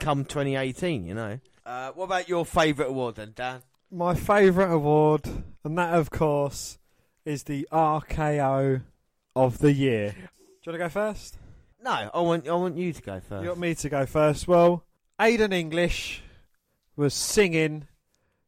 [0.00, 1.06] come 2018.
[1.06, 1.40] You know.
[1.64, 3.62] Uh, what about your favourite award then, Dan?
[3.90, 5.28] My favourite award,
[5.62, 6.78] and that of course
[7.24, 8.82] is the RKO
[9.34, 10.10] of the year.
[10.10, 11.38] Do you want to go first?
[11.82, 13.42] No, I want I want you to go first.
[13.42, 14.48] You want me to go first?
[14.48, 14.84] Well,
[15.20, 16.22] Aiden English
[16.96, 17.86] was singing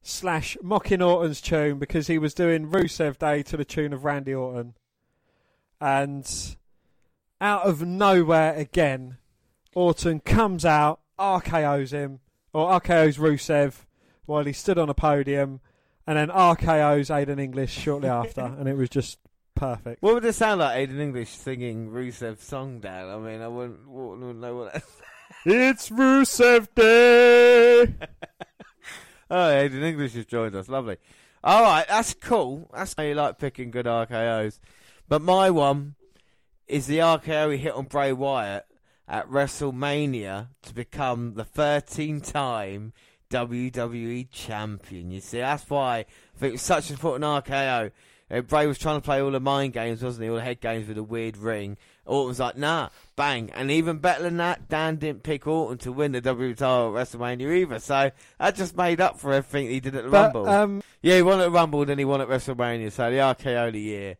[0.02, 4.34] slash mocking Orton's tune because he was doing Rusev Day to the tune of Randy
[4.34, 4.74] Orton.
[5.80, 6.28] And
[7.40, 9.18] out of nowhere again,
[9.74, 12.20] Orton comes out, RKO's him,
[12.52, 13.84] or RKO's Rusev
[14.24, 15.60] while he stood on a podium,
[16.04, 19.20] and then RKO's Aiden English shortly after, and it was just
[19.54, 20.02] perfect.
[20.02, 23.08] What would it sound like Aiden English singing Rusev's song down?
[23.08, 24.82] I mean, I wouldn't, wouldn't know what that
[25.48, 27.94] It's Rusev Day!
[29.28, 30.68] Oh, Aiden English has joined us.
[30.68, 30.98] Lovely.
[31.42, 32.70] All right, that's cool.
[32.72, 34.60] That's how you like picking good RKO's.
[35.08, 35.96] But my one
[36.68, 38.66] is the RKO he hit on Bray Wyatt
[39.08, 42.92] at WrestleMania to become the 13 time
[43.30, 45.10] WWE champion.
[45.10, 46.04] You see, that's why I
[46.38, 47.90] think it was such an important RKO.
[48.30, 50.30] Uh, Bray was trying to play all the mind games, wasn't he?
[50.30, 51.78] All the head games with a weird ring.
[52.06, 53.50] Orton was like, nah, bang.
[53.50, 57.06] And even better than that, Dan didn't pick Orton to win the WWE title at
[57.06, 57.78] WrestleMania either.
[57.78, 60.48] So that just made up for everything he did at the but, Rumble.
[60.48, 62.92] Um, yeah, he won at Rumble, then he won at WrestleMania.
[62.92, 64.16] So the RKO of the year.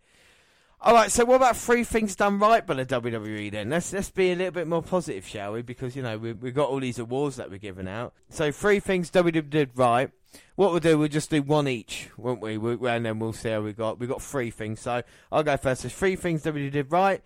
[0.78, 3.70] All right, so what about three things done right by the WWE then?
[3.70, 5.62] Let's let's be a little bit more positive, shall we?
[5.62, 8.12] Because you know we we've got all these awards that we're giving out.
[8.28, 10.10] So three things WWE did right.
[10.54, 12.58] What we'll do, we'll just do one each, won't we?
[12.58, 13.98] we and then we'll see how we got.
[13.98, 15.82] We got three things, so I'll go first.
[15.82, 17.22] There's three things WWE did right.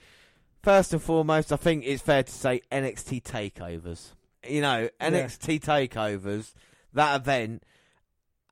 [0.62, 4.10] First and foremost, I think it's fair to say NXT takeovers.
[4.46, 5.86] You know, NXT yeah.
[5.86, 6.52] takeovers.
[6.92, 7.62] That event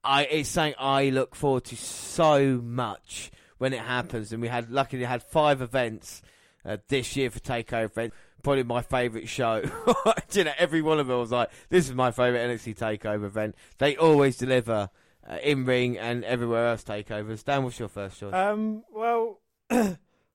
[0.04, 4.32] I it's something I look forward to so much when it happens.
[4.32, 6.22] And we had luckily had five events
[6.64, 8.10] uh, this year for Takeover.
[8.42, 9.62] Probably my favourite show.
[10.32, 13.56] you know, every one of them was like, "This is my favourite NXT Takeover event."
[13.78, 14.90] They always deliver
[15.28, 17.44] uh, in ring and everywhere else takeovers.
[17.44, 18.32] Dan, what's your first choice?
[18.32, 19.40] Um, well,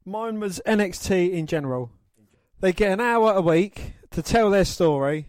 [0.05, 1.91] mine was NXT in general.
[2.59, 5.27] They get an hour a week to tell their story,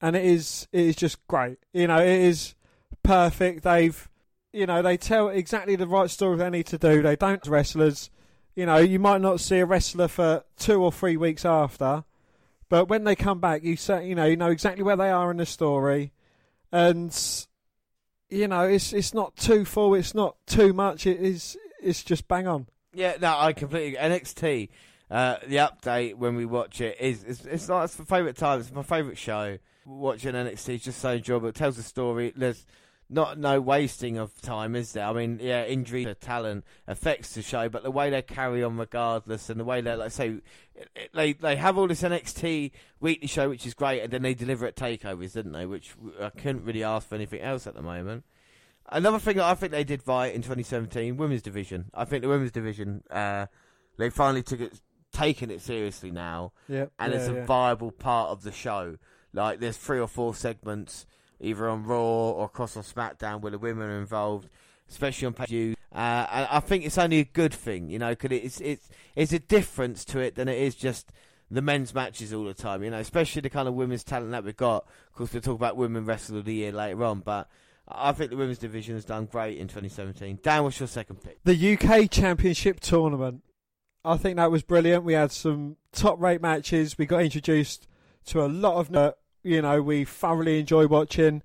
[0.00, 1.58] and it is it is just great.
[1.72, 2.54] You know, it is
[3.02, 3.62] perfect.
[3.62, 4.08] They've
[4.52, 7.02] you know they tell exactly the right story they need to do.
[7.02, 8.10] They don't wrestlers.
[8.54, 12.04] You know, you might not see a wrestler for two or three weeks after,
[12.68, 15.30] but when they come back, you say you know you know exactly where they are
[15.30, 16.12] in the story,
[16.72, 17.16] and
[18.28, 19.94] you know it's it's not too full.
[19.94, 21.06] It's not too much.
[21.06, 22.66] It is it's just bang on.
[22.92, 24.68] Yeah, no, I completely NXT.
[25.10, 28.60] Uh, the update when we watch it is it's, it's like it's my favourite time.
[28.60, 29.58] It's my favourite show.
[29.86, 31.48] Watching NXT is just so enjoyable.
[31.48, 32.32] It tells a story.
[32.36, 32.66] There's
[33.10, 35.06] not no wasting of time, is there?
[35.06, 38.76] I mean, yeah, injury to talent affects the show, but the way they carry on
[38.76, 40.40] regardless, and the way they like say
[41.14, 42.70] they they have all this NXT
[43.00, 45.64] weekly show, which is great, and then they deliver at takeovers, didn't they?
[45.64, 48.24] Which I couldn't really ask for anything else at the moment.
[48.90, 51.90] Another thing that I think they did right in 2017, women's division.
[51.94, 53.46] I think the women's division, uh,
[53.98, 54.80] they finally took it,
[55.12, 57.44] taken it seriously now, Yeah, and yeah, it's a yeah.
[57.44, 58.96] viable part of the show.
[59.32, 61.06] Like there's three or four segments,
[61.40, 61.98] either on Raw
[62.30, 64.48] or across on SmackDown, where the women are involved,
[64.88, 65.74] especially on pay.
[65.92, 69.32] Uh, and I think it's only a good thing, you know, because it's it's it's
[69.32, 71.12] a difference to it than it is just
[71.50, 74.44] the men's matches all the time, you know, especially the kind of women's talent that
[74.44, 74.86] we've got.
[75.08, 77.48] Of course, we'll talk about Women Wrestler of the Year later on, but
[77.90, 80.40] I think the women's division has done great in 2017.
[80.42, 81.42] Dan, what's your second pick?
[81.44, 83.42] the UK Championship tournament.
[84.04, 85.04] I think that was brilliant.
[85.04, 86.96] We had some top rate matches.
[86.98, 87.86] We got introduced
[88.26, 89.12] to a lot of, uh,
[89.42, 91.42] you know, we thoroughly enjoy watching.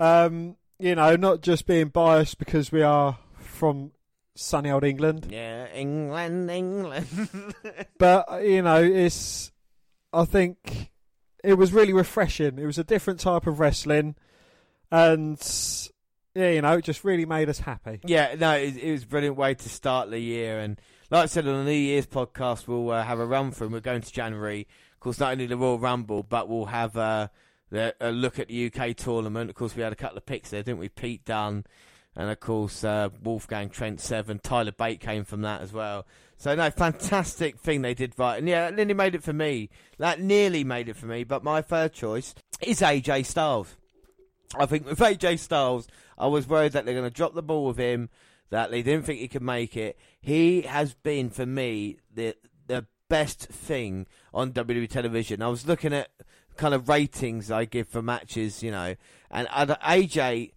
[0.00, 3.92] Um, you know, not just being biased because we are from
[4.34, 7.06] sunny old England, Yeah, England, England.
[7.98, 9.50] but uh, you know, it's.
[10.12, 10.90] I think
[11.44, 12.58] it was really refreshing.
[12.58, 14.14] It was a different type of wrestling,
[14.90, 15.38] and
[16.34, 18.00] yeah, you know, it just really made us happy.
[18.04, 20.60] Yeah, no, it, it was a brilliant way to start the year.
[20.60, 20.80] And
[21.10, 23.68] like I said on the New Year's podcast, we'll uh, have a run through.
[23.68, 24.66] We're going to January.
[24.94, 27.28] Of course, not only the Royal Rumble, but we'll have uh,
[27.70, 29.50] the, a look at the UK tournament.
[29.50, 30.88] Of course, we had a couple of picks there, didn't we?
[30.88, 31.64] Pete Dunne.
[32.14, 34.38] and of course, uh, Wolfgang Trent Seven.
[34.38, 36.06] Tyler Bate came from that as well.
[36.36, 38.38] So, no, fantastic thing they did right.
[38.38, 39.70] And yeah, that nearly made it for me.
[39.98, 41.24] That nearly made it for me.
[41.24, 43.76] But my third choice is AJ Styles.
[44.56, 47.66] I think with AJ Styles, I was worried that they're going to drop the ball
[47.66, 48.08] with him,
[48.50, 49.98] that they didn't think he could make it.
[50.20, 52.34] He has been, for me, the
[52.66, 55.42] the best thing on WWE television.
[55.42, 56.10] I was looking at
[56.56, 58.94] kind of ratings I give for matches, you know,
[59.30, 60.52] and AJ.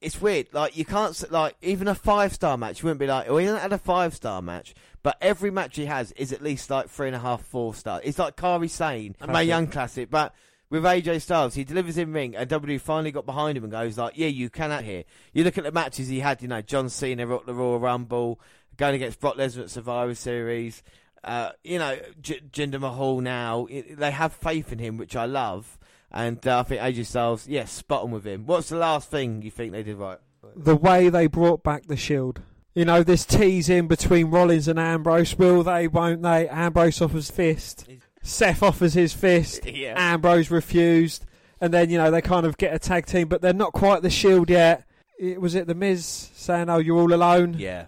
[0.00, 2.80] It's weird, like you can't like even a five star match.
[2.80, 5.76] You wouldn't be like, oh, he hasn't had a five star match, but every match
[5.76, 8.00] he has is at least like three and a half, four stars.
[8.04, 9.48] It's like Kairi Sane, Classic.
[9.48, 10.34] Young classic, but
[10.70, 13.98] with AJ Styles, he delivers in ring, and WWE finally got behind him and goes
[13.98, 16.62] like, "Yeah, you can out here." You look at the matches he had, you know,
[16.62, 18.40] John Cena at the Royal Rumble,
[18.76, 20.82] going against Brock Lesnar at Survivor Series.
[21.22, 23.66] Uh, you know, J- Jinder Mahal now.
[23.68, 25.78] It, they have faith in him, which I love,
[26.10, 28.46] and uh, I think AJ Styles, yes, spot on with him.
[28.46, 30.18] What's the last thing you think they did right?
[30.56, 32.40] the way they brought back the Shield.
[32.74, 35.36] You know, this tease in between Rollins and Ambrose.
[35.36, 35.88] Will they?
[35.88, 36.48] Won't they?
[36.48, 37.86] Ambrose offers fist.
[38.22, 39.64] Seth offers his fist.
[39.66, 39.94] Yeah.
[39.96, 41.24] Ambrose refused.
[41.60, 44.02] And then, you know, they kind of get a tag team, but they're not quite
[44.02, 44.84] the Shield yet.
[45.18, 46.04] It, was it The Miz
[46.34, 47.54] saying, oh, you're all alone?
[47.58, 47.84] Yeah,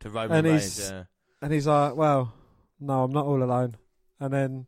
[0.00, 0.76] to Roman And Reigns.
[0.76, 1.04] he's- Yeah.
[1.40, 2.32] And he's like, well,
[2.80, 3.76] no, I'm not all alone.
[4.20, 4.66] And then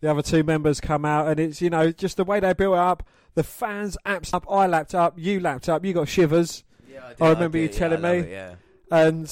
[0.00, 2.74] the other two members come out, and it's, you know, just the way they built
[2.74, 3.02] it up.
[3.34, 4.46] The fans apps up.
[4.50, 5.14] I lapped up.
[5.18, 5.84] You lapped up.
[5.84, 6.64] You got shivers.
[6.90, 8.18] Yeah, I remember you yeah, telling I me.
[8.20, 8.54] it, yeah.
[8.90, 9.24] and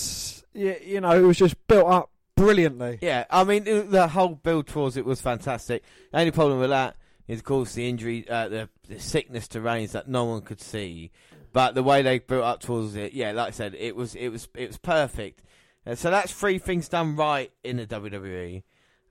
[0.55, 2.99] y- you know it was just built up brilliantly.
[3.01, 5.83] Yeah, I mean the whole build towards it was fantastic.
[6.13, 9.61] The only problem with that is, of course, the injury, uh, the, the sickness to
[9.61, 11.11] Reigns that no one could see.
[11.53, 14.29] But the way they built up towards it, yeah, like I said, it was it
[14.29, 15.43] was it was perfect.
[15.87, 18.63] Uh, so that's three things done right in the WWE.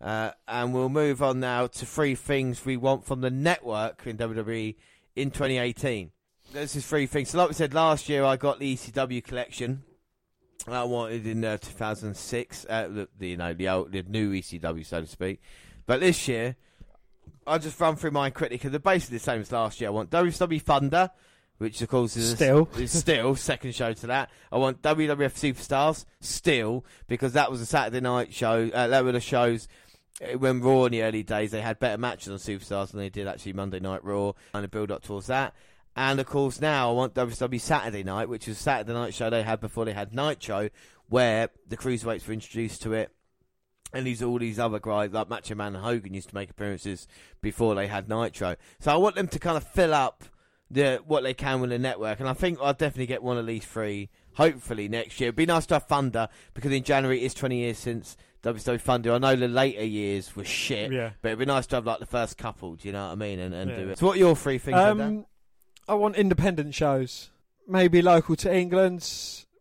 [0.01, 4.17] Uh, and we'll move on now to three things we want from the network in
[4.17, 4.75] WWE
[5.15, 6.11] in 2018.
[6.51, 7.29] This is three things.
[7.29, 9.83] So, like we said last year, I got the ECW collection.
[10.67, 14.85] I wanted in uh, 2006, uh, the, the you know the old, the new ECW,
[14.85, 15.41] so to speak.
[15.85, 16.55] But this year,
[17.45, 19.89] I'll just run through my quickly because they're basically the same as last year.
[19.89, 21.09] I want WCW Thunder,
[21.57, 22.69] which of course is Still.
[22.77, 24.29] is still second show to that.
[24.51, 28.69] I want WWF Superstars still because that was a Saturday night show.
[28.73, 29.67] Uh, that were the shows
[30.21, 33.09] uh, when Raw in the early days they had better matches on Superstars than they
[33.09, 35.53] did actually Monday Night Raw and a build up towards that.
[35.95, 39.43] And of course, now I want WCW Saturday Night, which is Saturday Night show they
[39.43, 40.69] had before they had Nitro,
[41.07, 43.11] where the cruiserweights were introduced to it.
[43.93, 47.07] And these all these other guys like Macho Man and Hogan used to make appearances
[47.41, 48.55] before they had Nitro.
[48.79, 50.23] So I want them to kind of fill up
[50.71, 53.45] the what they can with the network, and I think I'll definitely get one of
[53.45, 54.09] these three.
[54.35, 55.27] Hopefully next year.
[55.27, 59.13] It'd be nice to have Thunder because in January it's 20 years since WCW Thunder.
[59.13, 61.11] I know the later years were shit, Yeah.
[61.21, 62.73] but it'd be nice to have like the first couple.
[62.73, 63.37] Do you know what I mean?
[63.37, 63.77] And, and Yeah.
[63.77, 63.99] do it.
[63.99, 64.75] So what are your three things?
[64.75, 65.27] Um,
[65.87, 67.29] I want independent shows,
[67.67, 69.09] maybe local to England,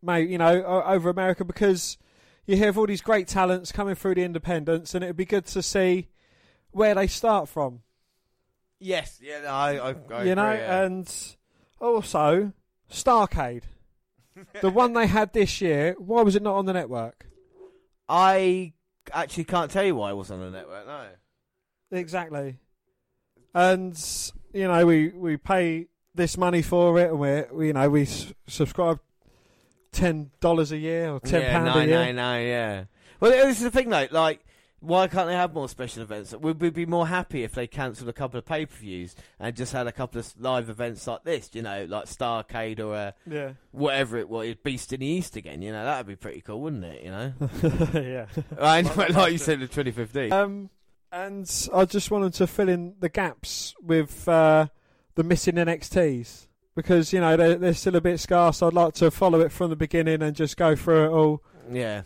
[0.03, 1.99] maybe you know over America, because
[2.47, 5.47] you hear of all these great talents coming through the independents, and it'd be good
[5.47, 6.09] to see
[6.71, 7.81] where they start from.
[8.79, 10.83] Yes, yeah, no, I, I, I you know, agree, yeah.
[10.83, 11.37] and
[11.81, 12.53] also
[12.91, 13.63] Starcade,
[14.61, 15.95] the one they had this year.
[15.99, 17.27] Why was it not on the network?
[18.09, 18.73] I
[19.13, 20.87] actually can't tell you why it wasn't on the network.
[20.87, 21.07] No.
[21.93, 22.59] Exactly.
[23.55, 23.99] And
[24.53, 28.03] you know, we we pay this money for it, and we we you know we
[28.03, 29.01] s- subscribe
[29.93, 31.99] ten dollars a year or ten yeah, pound a year.
[32.07, 32.85] no, no, yeah.
[33.21, 34.09] Well, this is the thing, though.
[34.11, 34.41] Like,
[34.81, 36.35] why can't they have more special events?
[36.35, 39.55] Would we be more happy if they cancelled a couple of pay per views and
[39.55, 41.51] just had a couple of live events like this?
[41.53, 45.63] You know, like Starcade or uh, Yeah, whatever it was, Beast in the East again.
[45.63, 47.05] You know, that'd be pretty cool, wouldn't it?
[47.05, 47.33] You know,
[47.95, 48.27] yeah.
[48.61, 50.33] I know, like you said in 2015.
[50.33, 50.71] Um,
[51.13, 54.67] and I just wanted to fill in the gaps with uh,
[55.15, 58.63] the missing NXTs because you know they're, they're still a bit scarce.
[58.63, 61.43] I'd like to follow it from the beginning and just go through it all.
[61.71, 62.03] yeah.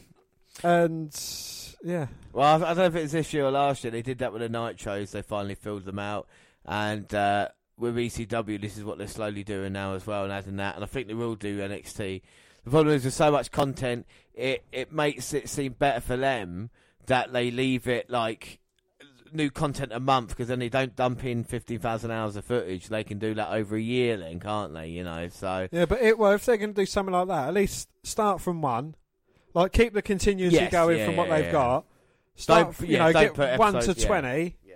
[0.65, 1.15] And
[1.85, 3.91] yeah, Well, I I don't know if it was this year or last year.
[3.91, 5.11] They did that with the Nitros.
[5.11, 6.27] They finally filled them out,
[6.65, 10.57] and uh, with ECW, this is what they're slowly doing now as well, and adding
[10.57, 10.75] that.
[10.75, 12.23] And I think they will do NXT.
[12.65, 16.71] The problem is, with so much content, it it makes it seem better for them
[17.05, 18.59] that they leave it like
[19.33, 22.89] new content a month because then they don't dump in fifteen thousand hours of footage.
[22.89, 24.89] They can do that over a year, then can't they?
[24.89, 25.87] You know, so yeah.
[25.87, 28.63] But it, well, if they're going to do something like that, at least start from
[28.63, 28.95] one.
[29.55, 31.53] Like keep the continuity Yes, going yeah, from what yeah, they've yeah.
[31.53, 31.85] got.
[32.35, 34.07] Start, Don't- you know, don't get put one to yeah.
[34.07, 34.75] twenty, Yeah.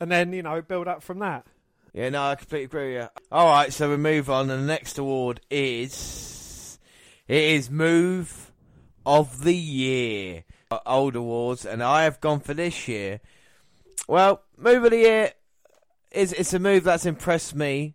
[0.00, 1.44] and then you know build up from that.
[1.92, 3.08] Yeah, no, I completely agree with you.
[3.32, 6.78] All right, so we move on, and the next award is
[7.28, 8.52] it is Move
[9.04, 13.20] of the Year, uh, old awards, and I have gone for this year.
[14.06, 15.32] Well, Move of the Year
[16.12, 17.94] is it's a move that's impressed me,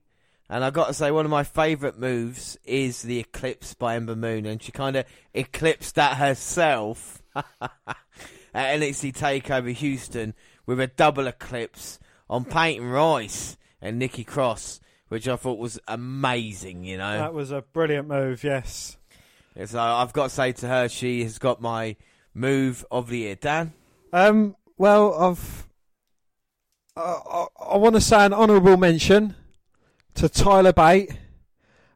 [0.49, 4.16] and I've got to say one of my favourite moves is the Eclipse by Ember
[4.16, 7.59] Moon, and she kind of eclipsed that herself at
[8.53, 10.34] NXT Takeover Houston
[10.66, 11.99] with a double eclipse
[12.30, 16.84] on Peyton Royce and Nikki Cross, which I thought was amazing.
[16.84, 18.43] You know, That was a brilliant move.
[18.43, 18.97] Yes.
[19.66, 21.95] so I've got to say to her, she has got my
[22.34, 23.36] move of the year.
[23.36, 23.74] Dan,
[24.12, 24.55] Um.
[24.78, 25.68] Well, I've.
[26.95, 29.35] I, I, I want to say an honourable mention
[30.15, 31.11] to Tyler Bate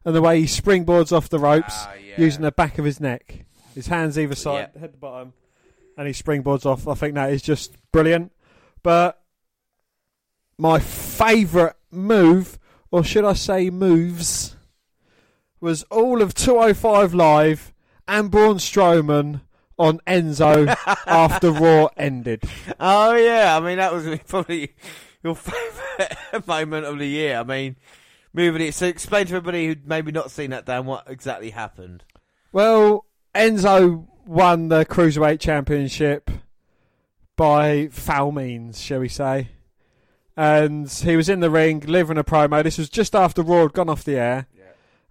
[0.04, 2.14] and the way he springboards off the ropes Ah, yeah.
[2.20, 3.44] using the back of his neck,
[3.74, 4.80] his hands either side, Yeah.
[4.80, 5.32] head to bottom,
[5.98, 6.88] and he springboards off.
[6.88, 8.32] I think that is just brilliant.
[8.82, 9.20] But
[10.58, 12.58] my favourite move,
[12.90, 14.56] or should I say moves,
[15.60, 17.74] was all of 205 Live
[18.08, 19.40] and Braun Strowman
[19.78, 20.74] on Enzo
[21.06, 22.42] after Raw ended.
[22.80, 24.74] Oh yeah, I mean that was probably
[25.22, 27.38] your favourite moment of the year.
[27.38, 27.76] I mean,
[28.32, 28.74] moving it.
[28.74, 32.04] So explain to everybody who maybe not seen that, Dan, what exactly happened.
[32.52, 33.04] Well,
[33.34, 36.30] Enzo won the Cruiserweight Championship
[37.36, 39.48] by foul means, shall we say.
[40.38, 42.62] And he was in the ring delivering a promo.
[42.62, 44.46] This was just after Raw had gone off the air.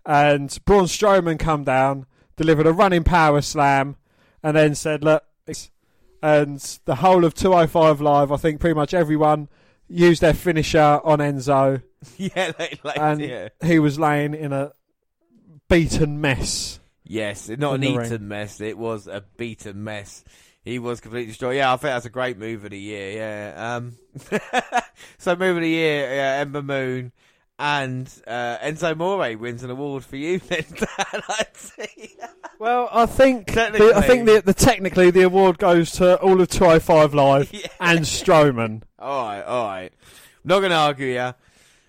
[0.06, 2.06] And Braun Strowman come down,
[2.36, 3.96] delivered a running power slam,
[4.46, 5.24] and then said, look,
[6.22, 9.50] and the whole of 205 Live, I think pretty much everyone
[9.88, 11.82] used their finisher on Enzo.
[12.18, 13.50] yeah, like, like, And yeah.
[13.64, 14.72] he was laying in a
[15.68, 16.80] beaten mess.
[17.04, 18.06] Yes, not an the ring.
[18.06, 18.62] eaten mess.
[18.62, 20.24] It was a beaten mess.
[20.64, 21.56] He was completely destroyed.
[21.56, 23.12] Yeah, I think that's a great move of the year.
[23.14, 23.76] Yeah.
[23.78, 23.98] Um,
[25.18, 27.12] so move of the year, yeah, Ember Moon
[27.58, 30.40] and uh, Enzo Amore wins an award for you.
[30.48, 32.16] Then Dan, I'd say.
[32.60, 33.94] Well, I think the, Technically.
[33.94, 37.68] I think the, the technically the award goes to all of 205 Live Yeah.
[37.80, 38.84] and Strowman.
[39.00, 39.94] All right, all right.
[40.44, 41.34] Not gonna argue, yeah.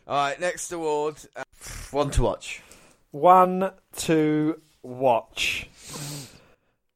[0.09, 1.43] All right, next award, uh,
[1.91, 2.62] one to watch.
[3.11, 5.69] One to watch.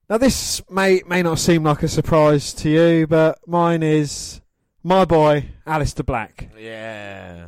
[0.09, 4.41] Now this may may not seem like a surprise to you, but mine is
[4.83, 6.51] my boy Aleister Black.
[6.59, 7.47] Yeah.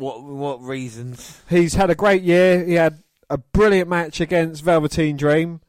[0.00, 1.42] What what reasons?
[1.50, 2.64] He's had a great year.
[2.64, 5.60] He had a brilliant match against Velveteen Dream.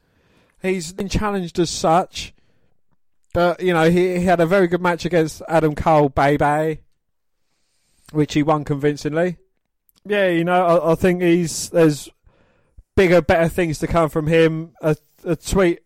[0.62, 2.32] He's been challenged as such.
[3.34, 6.80] But, you know, he, he had a very good match against Adam Cole, baby,
[8.12, 9.36] which he won convincingly.
[10.06, 12.08] Yeah, you know, I, I think he's there's
[12.96, 14.72] bigger, better things to come from him.
[14.80, 15.80] A, a tweet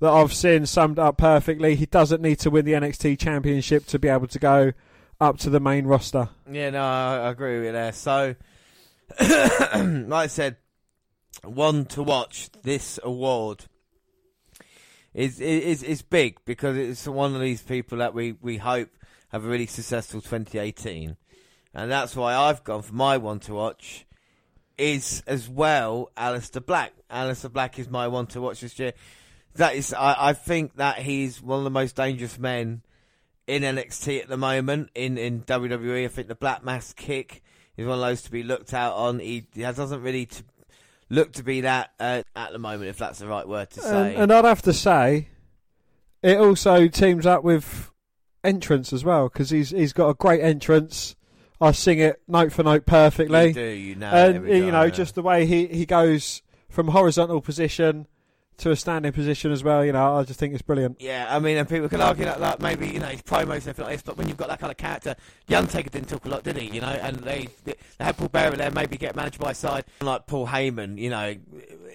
[0.00, 1.76] that I've seen summed up perfectly.
[1.76, 4.72] He doesn't need to win the NXT Championship to be able to go
[5.20, 6.28] up to the main roster.
[6.50, 7.92] Yeah, no, I, agree with you there.
[7.92, 8.34] So,
[9.20, 10.56] like I said,
[11.44, 13.66] one to watch this award
[15.12, 18.90] is is is big because it's one of these people that we, we hope
[19.28, 21.16] have a really successful 2018,
[21.74, 24.06] and that's why I've gone for my one to watch.
[24.78, 26.94] Is as well Aleister Black.
[27.10, 28.94] Aleister Black is my one to watch this year.
[29.56, 32.80] That is, I, I think that he's one of the most dangerous men
[33.50, 34.90] in NXT at the moment.
[34.94, 37.42] In in WWE, I think the Black Mass kick
[37.76, 39.18] is one of those to be looked out on.
[39.18, 40.44] He, he doesn't really to
[41.08, 44.14] look to be that uh, at the moment, if that's the right word to say.
[44.14, 45.28] And, and I'd have to say,
[46.22, 47.90] it also teams up with
[48.42, 51.16] entrance as well because he's he's got a great entrance.
[51.60, 53.48] I sing it note for note perfectly.
[53.48, 57.40] You do, you know, and you know, just the way he he goes from horizontal
[57.40, 58.06] position
[58.60, 59.84] to a standing position as well.
[59.84, 61.00] You know, I just think it's brilliant.
[61.00, 63.78] Yeah, I mean, and people can argue that, like maybe you know his promos and
[63.78, 66.28] like this, but when you've got that kind of character, the Undertaker didn't talk a
[66.28, 66.74] lot, did he?
[66.74, 70.26] You know, and they they had Paul Bearer there, maybe get managed by side like
[70.26, 70.98] Paul Heyman.
[70.98, 71.34] You know,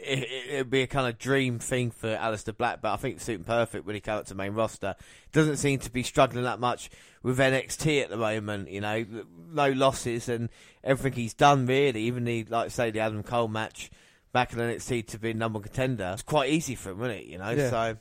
[0.05, 3.25] it, would be a kind of dream thing for Aleister Black, but I think it's
[3.25, 4.95] suiting perfect when he comes up to main roster.
[5.31, 6.89] Doesn't seem to be struggling that much
[7.23, 8.69] with NXT at the moment.
[8.69, 9.05] You know,
[9.51, 10.49] no losses and
[10.83, 12.01] everything he's done really.
[12.03, 13.91] Even the like say the Adam Cole match
[14.35, 16.11] back in NXT to be number one contender.
[16.13, 17.27] It's quite easy for him, wasn't it?
[17.27, 17.69] You know, yeah.
[17.69, 17.97] so.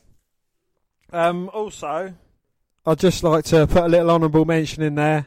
[1.13, 2.13] Um, also,
[2.85, 5.27] I'd just like to put a little honourable mention in there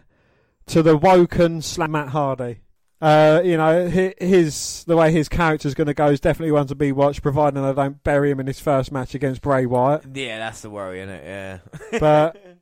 [0.67, 2.59] to the Woken slam Matt Hardy.
[2.99, 6.75] Uh, you know, his the way his character's going to go is definitely one to
[6.75, 10.03] be watched, providing they don't bury him in his first match against Bray Wyatt.
[10.13, 11.23] Yeah, that's the worry, isn't it?
[11.23, 11.99] Yeah.
[11.99, 12.43] but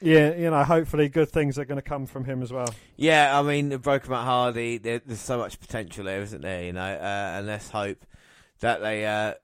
[0.00, 2.72] yeah, you know, hopefully good things are going to come from him as well.
[2.96, 6.64] Yeah, I mean, Broken Matt Hardy, there, there's so much potential there, isn't there?
[6.64, 8.04] You know, uh, and let's hope
[8.60, 9.34] that they uh,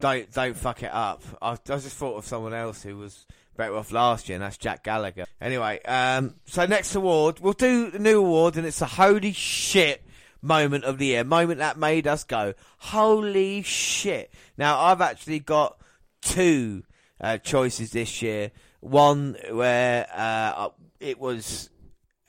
[0.00, 1.22] don't don't fuck it up.
[1.42, 3.26] I, I just thought of someone else who was
[3.56, 5.26] better off last year, and that's Jack Gallagher.
[5.40, 10.04] Anyway, um, so next award, we'll do the new award, and it's a holy shit
[10.40, 14.32] moment of the year, moment that made us go, holy shit.
[14.56, 15.80] Now, I've actually got
[16.22, 16.84] two
[17.20, 18.52] uh, choices this year.
[18.80, 20.68] One where uh,
[21.00, 21.70] it was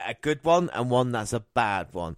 [0.06, 2.18] a good one, and one that's a bad one.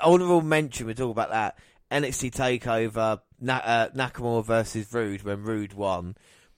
[0.00, 1.58] Honorable mention, we talk about that.
[1.90, 6.16] NXT Takeover, Na- uh, Nakamura versus Roode when Roode won.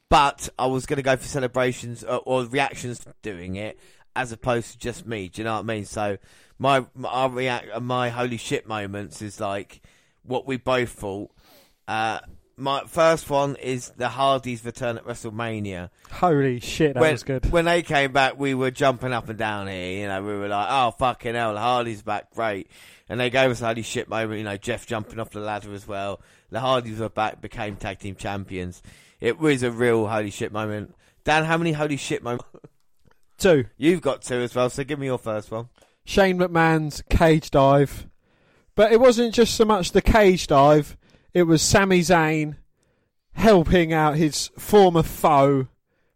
[0.09, 3.79] But I was going to go for celebrations or, uh, or, reactions doing it
[4.15, 5.29] as opposed to just me.
[5.29, 5.85] Do you know what I mean?
[5.85, 6.19] So
[6.59, 9.81] my my react my holy shit moments is like
[10.23, 11.33] what we both thought.
[11.89, 12.21] Uh,
[12.57, 15.91] my first one is the Hardys return at WrestleMania.
[16.11, 17.51] Holy shit, that when, was good.
[17.51, 20.03] When they came back, we were jumping up and down here.
[20.03, 22.71] You know, we were like, "Oh fucking hell, the Hardys back, great!"
[23.09, 24.39] And they gave us a holy shit moment.
[24.39, 26.21] You know, Jeff jumping off the ladder as well.
[26.51, 28.83] The Hardys were back, became tag team champions.
[29.21, 30.95] It was a real holy shit moment.
[31.25, 32.45] Dan, how many holy shit moments?
[33.39, 33.65] Two.
[33.77, 34.71] You've got two as well.
[34.71, 35.69] So give me your first one.
[36.05, 38.07] Shane McMahon's cage dive,
[38.77, 40.97] but it wasn't just so much the cage dive
[41.35, 42.57] it was Sami Zayn
[43.33, 45.67] helping out his former foe,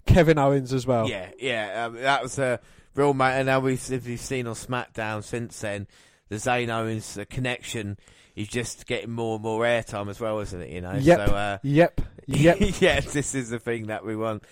[0.06, 1.08] Kevin Owens, as well.
[1.08, 2.60] Yeah, yeah, um, that was a
[2.94, 3.44] real matter.
[3.44, 5.88] Now we've, we've seen on SmackDown since then,
[6.28, 7.98] the Zayn Owens connection
[8.36, 10.70] is just getting more and more airtime as well, isn't it?
[10.70, 10.94] You know.
[10.94, 11.28] Yep.
[11.28, 12.00] So, uh, yep.
[12.30, 12.58] Yep.
[12.80, 14.44] yes, this is the thing that we want.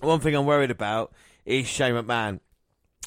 [0.00, 1.12] One thing I'm worried about
[1.44, 2.38] is Shane McMahon.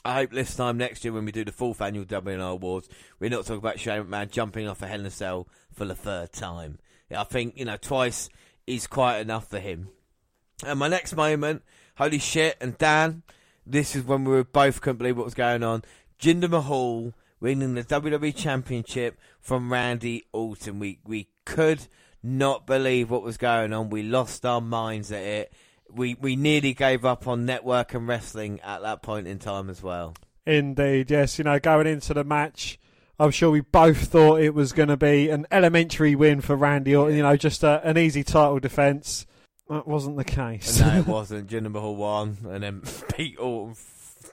[0.03, 2.89] I hope this time next year when we do the fourth annual WNR Awards,
[3.22, 5.95] we're not talking about Shane McMahon jumping off a Hell in a Cell for the
[5.95, 6.78] third time.
[7.11, 8.29] I think, you know, twice
[8.65, 9.89] is quite enough for him.
[10.65, 11.63] And my next moment,
[11.97, 13.23] holy shit, and Dan,
[13.65, 15.83] this is when we were both couldn't believe what was going on.
[16.19, 20.79] Jinder Mahal winning the WWE Championship from Randy Orton.
[20.79, 21.87] We we could
[22.23, 23.89] not believe what was going on.
[23.89, 25.53] We lost our minds at it.
[25.89, 29.83] We we nearly gave up on network and wrestling at that point in time as
[29.83, 30.15] well.
[30.45, 31.37] Indeed, yes.
[31.37, 32.79] You know, going into the match,
[33.20, 36.95] I'm sure we both thought it was going to be an elementary win for Randy
[36.95, 39.26] Orton, you know, just a, an easy title defence.
[39.70, 40.80] That wasn't the case.
[40.80, 41.49] no, it wasn't.
[41.49, 42.84] Jinder Mahal won and then
[43.18, 43.76] beat Orton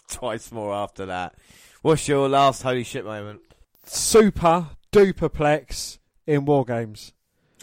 [0.09, 1.35] twice more after that.
[1.81, 3.41] What's your last holy shit moment?
[3.85, 7.13] Super duperplex in War Games.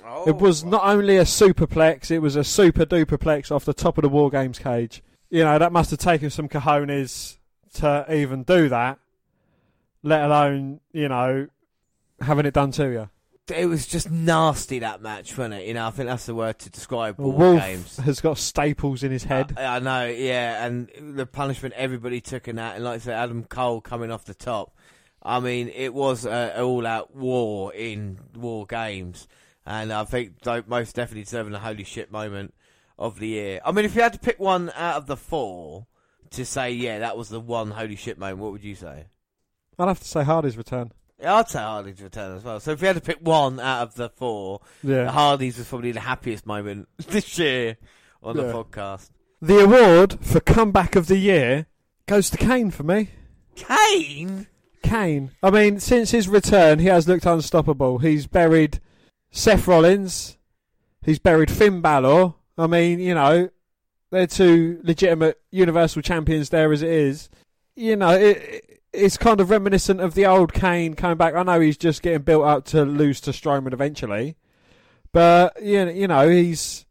[0.03, 3.73] Oh, it was oh, not only a superplex, it was a super duperplex off the
[3.73, 5.03] top of the War Games cage.
[5.29, 7.37] You know, that must have taken some cojones
[7.75, 8.99] to even do that
[10.03, 11.47] let alone you know
[12.19, 13.09] having it done to you.
[13.53, 15.67] It was just nasty that match, wasn't it?
[15.67, 17.97] You know, I think that's the word to describe well, Wolf games.
[17.97, 19.55] Has got staples in his head.
[19.57, 23.15] Uh, I know, yeah, and the punishment everybody took in that, and like I said,
[23.15, 24.77] Adam Cole coming off the top.
[25.23, 29.27] I mean, it was an all-out war in War Games,
[29.65, 32.53] and I think most definitely deserving a holy shit moment
[32.97, 33.59] of the year.
[33.65, 35.87] I mean, if you had to pick one out of the four
[36.31, 39.05] to say, yeah, that was the one holy shit moment, what would you say?
[39.81, 40.91] I'd have to say Hardy's return.
[41.19, 42.59] Yeah, I'd say Hardy's return as well.
[42.59, 45.09] So if you had to pick one out of the four, Yeah.
[45.11, 47.77] Hardy's was probably the happiest moment this year
[48.23, 48.51] on the Yeah.
[48.53, 49.09] podcast.
[49.41, 51.65] The award for comeback of the year
[52.07, 53.09] goes to Kane for me.
[53.55, 54.47] Kane?
[54.83, 55.31] Kane.
[55.43, 57.99] I mean, since his return, he has looked unstoppable.
[57.99, 58.79] He's buried
[59.31, 60.37] Seth Rollins.
[61.03, 62.33] He's buried Finn Balor.
[62.57, 63.49] I mean, you know,
[64.11, 67.29] they're two legitimate Universal Champions there as it is.
[67.75, 71.33] You know, it, it's kind of reminiscent of the old Kane coming back.
[71.33, 74.35] I know he's just getting built up to lose to Strowman eventually.
[75.11, 76.85] But, you know, you know he's...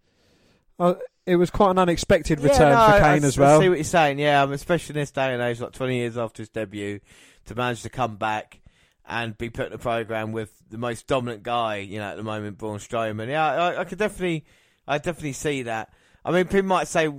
[0.78, 0.94] Uh,
[1.26, 3.58] it was quite an unexpected return Yeah, no, for Kane I, as well.
[3.58, 4.18] I see what you're saying.
[4.18, 7.00] Yeah, especially in this day and age, like 20 years after his debut,
[7.46, 8.60] to manage to come back
[9.06, 12.22] and be put in a program with the most dominant guy, you know, at the
[12.22, 13.28] moment, Braun Strowman.
[13.28, 14.44] Yeah, I, I could definitely,
[14.88, 15.92] I definitely see that.
[16.24, 17.12] I mean, people might say,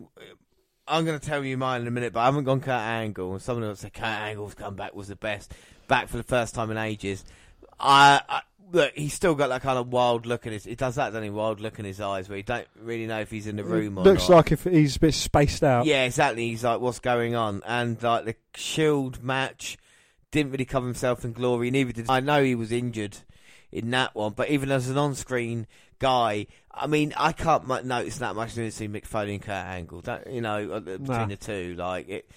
[0.92, 3.34] I'm going to tell you mine in a minute, but I haven't gone Kurt Angle.
[3.34, 5.54] And someone will say Kurt Angle's comeback was the best,
[5.88, 7.24] back for the first time in ages.
[7.80, 10.66] I, I look, he's still got that kind of wild look in his.
[10.66, 11.30] He does that, doesn't he?
[11.30, 13.98] Wild look in his eyes, where you don't really know if he's in the room
[13.98, 14.12] or not.
[14.12, 14.36] Looks not.
[14.36, 15.86] like if he's a bit spaced out.
[15.86, 16.50] Yeah, exactly.
[16.50, 17.62] He's like, what's going on?
[17.66, 19.78] And like the Shield match
[20.32, 21.72] didn't really cover himself in glory.
[21.72, 23.18] Neither did I know he was injured
[23.72, 25.68] in that one, but even as an on-screen
[26.00, 29.66] guy, I mean, I can't mu- notice that much difference between Mick Foley and Kurt
[29.66, 30.02] Angle.
[30.02, 31.26] Don't, you know, uh, between Nah.
[31.26, 32.30] the two, like it.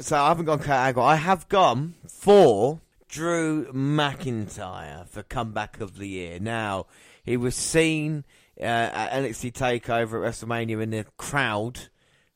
[0.00, 1.02] So I haven't gone Kurt Angle.
[1.02, 6.38] I have gone for Drew McIntyre for comeback of the year.
[6.40, 6.86] Now
[7.22, 8.24] he was seen
[8.60, 11.88] uh, at NXT Takeover at WrestleMania in the crowd,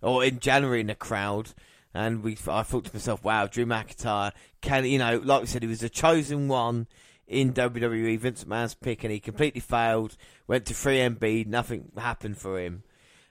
[0.02, 1.52] or in January in the crowd,
[1.94, 2.36] and we.
[2.48, 5.80] I thought to myself, "Wow, Drew McIntyre can you know?" Like we said, he was
[5.80, 6.86] the chosen one
[7.26, 8.18] in WWE.
[8.18, 10.16] Vince McMahon's pick, and he completely failed.
[10.46, 12.82] Went to 3MB, nothing happened for him,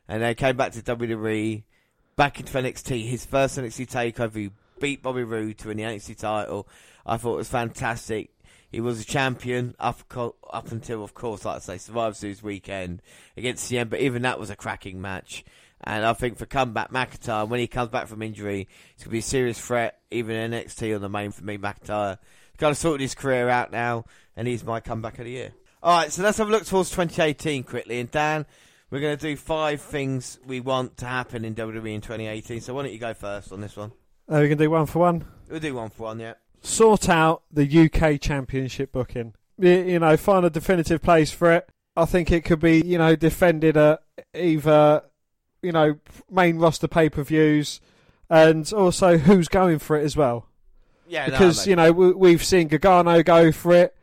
[0.08, 1.64] and then came back to WWE,
[2.16, 3.08] back into NXT.
[3.08, 6.68] His first NXT Takeover, he beat Bobby Roode to win the NXT title.
[7.06, 8.32] I thought it was fantastic.
[8.72, 10.02] He was a champion up
[10.52, 13.02] up until, of course, like I say, Survivor Series weekend
[13.38, 13.90] against Cien.
[13.90, 15.46] But even that was a cracking match.
[15.82, 19.12] And I think for comeback McIntyre, when he comes back from injury, it's going to
[19.12, 22.18] be a serious threat, even in NXT on the main for me, McIntyre.
[22.58, 25.52] Kind of sorted his career out now, and he's my comeback of the year.
[25.84, 28.00] All right, so let's have a look towards 2018 quickly.
[28.00, 28.46] And Dan,
[28.90, 32.62] we're going to do five things we want to happen in WWE in 2018.
[32.62, 33.92] So why don't you go first on this one?
[34.32, 35.26] Uh, we can do one for one.
[35.50, 36.34] We'll do one for one, yeah.
[36.62, 39.34] Sort out the UK Championship booking.
[39.58, 41.70] Y- You know, find a definitive place for it.
[41.96, 44.02] I think it could be, you know, defended at
[44.34, 45.04] either,
[45.62, 46.00] you know,
[46.32, 47.80] main roster pay per views,
[48.30, 50.48] and also who's going for it as well.
[51.08, 51.70] Yeah, Because mate.
[51.72, 53.96] you know we, we've seen Gargano go for it,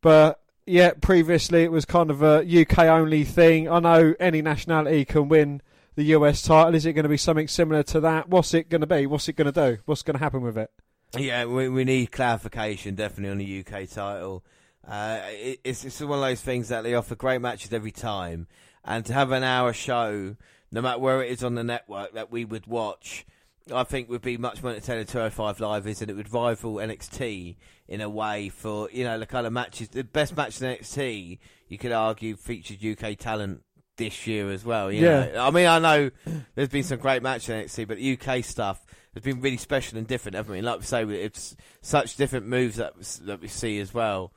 [0.00, 3.68] but yeah, previously it was kind of a UK only thing.
[3.68, 5.62] I know any nationality can win
[5.94, 6.74] the US title.
[6.74, 8.28] Is it going to be something similar to that?
[8.28, 9.06] What's it going to be?
[9.06, 9.82] What's it going to do?
[9.84, 10.70] What's going to happen with it?
[11.16, 14.44] Yeah, we, we need clarification definitely on the UK title.
[14.86, 18.48] Uh, it, it's it's one of those things that they offer great matches every time,
[18.84, 20.34] and to have an hour show,
[20.72, 23.24] no matter where it is on the network that we would watch,
[23.72, 25.06] I think would be much more entertaining.
[25.06, 27.56] Two hundred five live is, and it would rival NXT
[27.88, 29.88] in a way for you know the kind of matches.
[29.88, 31.38] The best match in NXT,
[31.68, 33.62] you could argue, featured UK talent
[33.96, 34.90] this year as well.
[34.90, 35.26] You Yeah.
[35.32, 35.46] know?
[35.46, 36.10] I mean, I know
[36.54, 38.84] there's been some great matches in NXT, but the UK stuff
[39.14, 40.62] has been really special and different, haven't we?
[40.62, 42.94] Like we say, it's such different moves that
[43.26, 44.32] that we see as well.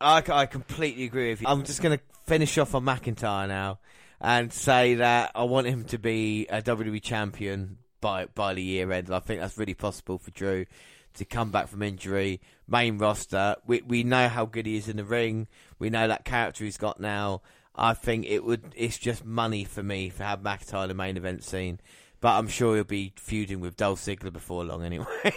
[0.00, 1.48] I, I completely agree with you.
[1.48, 3.80] I'm just going to finish off on McIntyre now
[4.20, 8.92] and say that I want him to be a WWE champion by by the year
[8.92, 9.10] end.
[9.10, 10.66] I think that's really possible for Drew
[11.14, 12.42] to come back from injury.
[12.68, 15.46] Main roster, we we know how good he is in the ring.
[15.78, 17.40] We know that character he's got now.
[17.74, 18.74] I think it would.
[18.76, 21.80] It's just money for me for have McIntyre in the main event scene.
[22.20, 25.06] But I'm sure he'll be feuding with Dolph Ziggler before long anyway.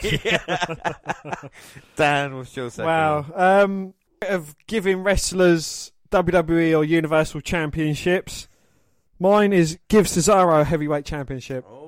[1.95, 2.85] Dan, was second?
[2.85, 3.25] Wow.
[3.33, 8.47] Um, of giving wrestlers WWE or Universal Championships,
[9.19, 11.65] mine is give Cesaro a heavyweight championship.
[11.67, 11.84] Oh.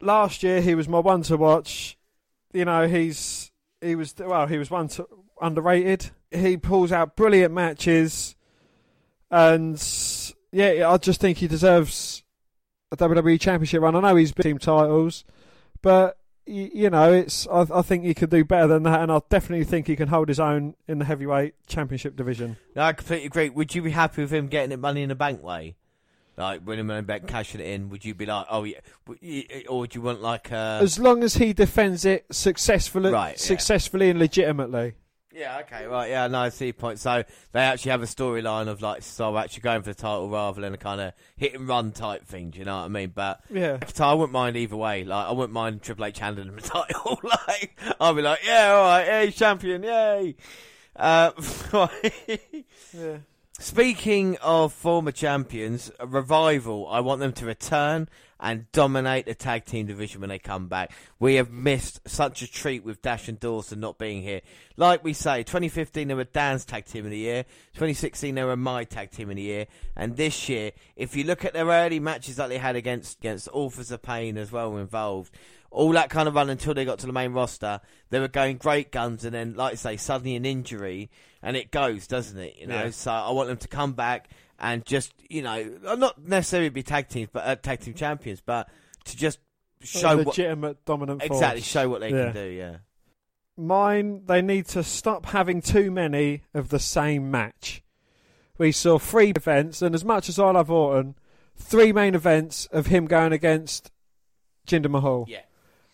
[0.00, 1.98] Last year he was my one to watch.
[2.52, 5.06] You know, he's he was well, he was one to
[5.40, 6.10] underrated.
[6.30, 8.34] He pulls out brilliant matches,
[9.30, 9.82] and
[10.52, 12.22] yeah, I just think he deserves
[12.90, 13.96] a WWE Championship run.
[13.96, 15.24] I know he's been team titles,
[15.82, 19.20] but you know, it's I, I think he could do better than that, and I
[19.28, 22.56] definitely think he can hold his own in the heavyweight championship division.
[22.76, 23.50] I completely agree.
[23.50, 25.76] Would you be happy with him getting it Money in the Bank way?
[26.36, 28.78] Like winning money back, cashing it in, would you be like, oh yeah,
[29.68, 33.36] or would you want like a As long as he defends it successfully, Right, yeah.
[33.36, 34.94] successfully and legitimately.
[35.32, 36.98] Yeah, okay, right, yeah, no, I see your point.
[36.98, 37.22] So
[37.52, 40.72] they actually have a storyline of like, so actually going for the title rather than
[40.72, 42.48] a kind of hit and run type thing.
[42.48, 43.12] Do you know what I mean?
[43.14, 43.76] But Yeah.
[44.00, 45.04] I wouldn't mind either way.
[45.04, 47.20] Like, I wouldn't mind Triple H handing him the title.
[47.48, 50.36] like, I'll be like, yeah, all right, yeah, he's champion, yay.
[50.94, 51.32] Uh,
[52.94, 53.18] Yeah.
[53.58, 58.06] Speaking of former champions, a revival, I want them to return
[58.38, 60.92] and dominate the tag team division when they come back.
[61.18, 64.42] We have missed such a treat with Dash and Dawson not being here.
[64.76, 68.56] Like we say, 2015 they were Dan's tag team of the year, 2016 they were
[68.56, 71.98] my tag team of the year, and this year, if you look at their early
[71.98, 75.34] matches that they had against against Authors of Pain as well involved,
[75.70, 77.80] all that kind of run until they got to the main roster,
[78.10, 81.10] they were going great guns, and then, like I say, suddenly an injury,
[81.46, 82.56] and it goes, doesn't it?
[82.58, 82.90] You know, Yeah.
[82.90, 84.28] so I want them to come back
[84.58, 85.62] and just, you know,
[85.96, 88.68] not necessarily be tag teams, but uh, tag team champions, but
[89.04, 89.38] to just
[89.80, 91.30] show a what legitimate dominant force.
[91.38, 92.24] exactly show what they Yeah.
[92.32, 92.46] can do.
[92.50, 92.76] Yeah,
[93.56, 97.82] Mine, they need to stop having too many of the same match.
[98.58, 101.14] We saw three events, and as much as I love Orton,
[101.56, 103.90] three main events of him going against
[104.66, 105.24] Jinder Mahal.
[105.28, 105.42] yeah,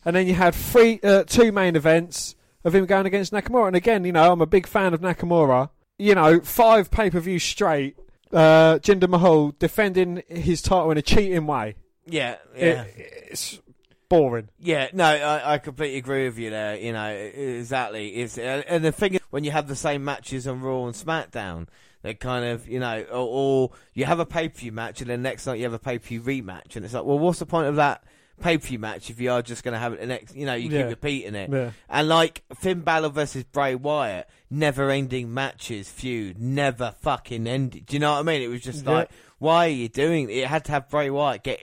[0.05, 2.35] And then you had three, uh, two main events
[2.65, 3.69] of him going against Nakamura.
[3.69, 5.71] And again, you know, I'm a big fan of Nakamura.
[5.99, 7.97] You know, five pay per views straight,
[8.33, 11.77] uh, Jinder Mahal defending his title in a cheating way.
[12.07, 12.83] yeah, yeah.
[12.83, 13.61] It- it's
[14.09, 14.49] boring.
[14.59, 16.77] Yeah, no, I, I completely agree with you there.
[16.77, 18.09] You know, exactly.
[18.17, 21.67] It's and the thing is, when you have the same matches on Raw and SmackDown,
[22.03, 25.09] they kind of, you know, or, or you have a pay per view match and
[25.09, 27.39] then next night you have a pay per view rematch, and it's like, well, what's
[27.39, 28.05] the point of that
[28.43, 30.35] pay per view match if you are just going to have it the next?
[30.37, 30.83] You know, you Yeah.
[30.83, 31.51] keep repeating it.
[31.51, 31.71] Yeah.
[31.89, 37.87] And like Finn Balor versus Bray Wyatt, never ending matches, feud, never fucking ended.
[37.87, 38.43] Do you know what I mean?
[38.43, 38.91] It was just Yeah.
[38.93, 40.35] like, why are you doing it?
[40.39, 41.61] It had to have Bray Wyatt get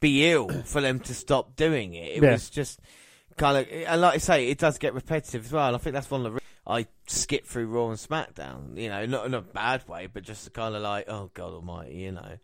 [0.00, 2.16] be ill for them to stop doing it.
[2.16, 2.80] It was just
[3.36, 5.66] kind of, and like I say, it does get repetitive as well.
[5.68, 8.78] And I think that's one of the I skip through Raw and SmackDown.
[8.80, 11.96] You know, not in a bad way, but just kind of like, oh God Almighty,
[11.96, 12.38] you know.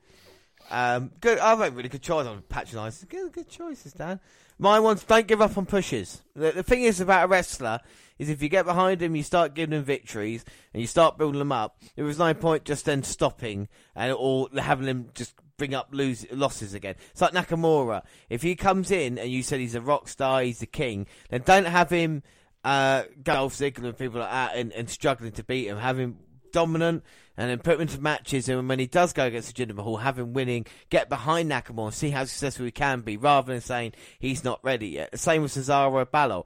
[0.71, 1.39] Um, good.
[1.39, 2.27] I think really good choice.
[2.27, 3.09] I'm patronising.
[3.11, 4.21] Good, good choices, Dan.
[4.59, 6.23] My ones don't give up on pushes.
[6.37, 7.81] The, the thing is about a wrestler
[8.19, 10.45] is if you get behind him, you start giving him victories
[10.75, 11.81] and you start building them up.
[11.97, 16.27] There was no point just then stopping and or having him just bring up lose
[16.31, 16.97] losses again.
[17.11, 18.03] It's like Nakamura.
[18.29, 21.43] If he comes in and you said he's a rock star, he's the king, then
[21.45, 22.23] don't have him
[22.63, 25.79] uh, go Ziggler and people like that and, and struggling to beat him.
[25.79, 26.19] Have him
[26.53, 27.05] dominant
[27.37, 29.99] and then put him into matches and when he does go against the Jinder Mahal,
[29.99, 33.61] have him winning, get behind Nakamura and see how successful he can be rather than
[33.61, 35.11] saying he's not ready yet.
[35.13, 36.43] The same with Cesaro Balor.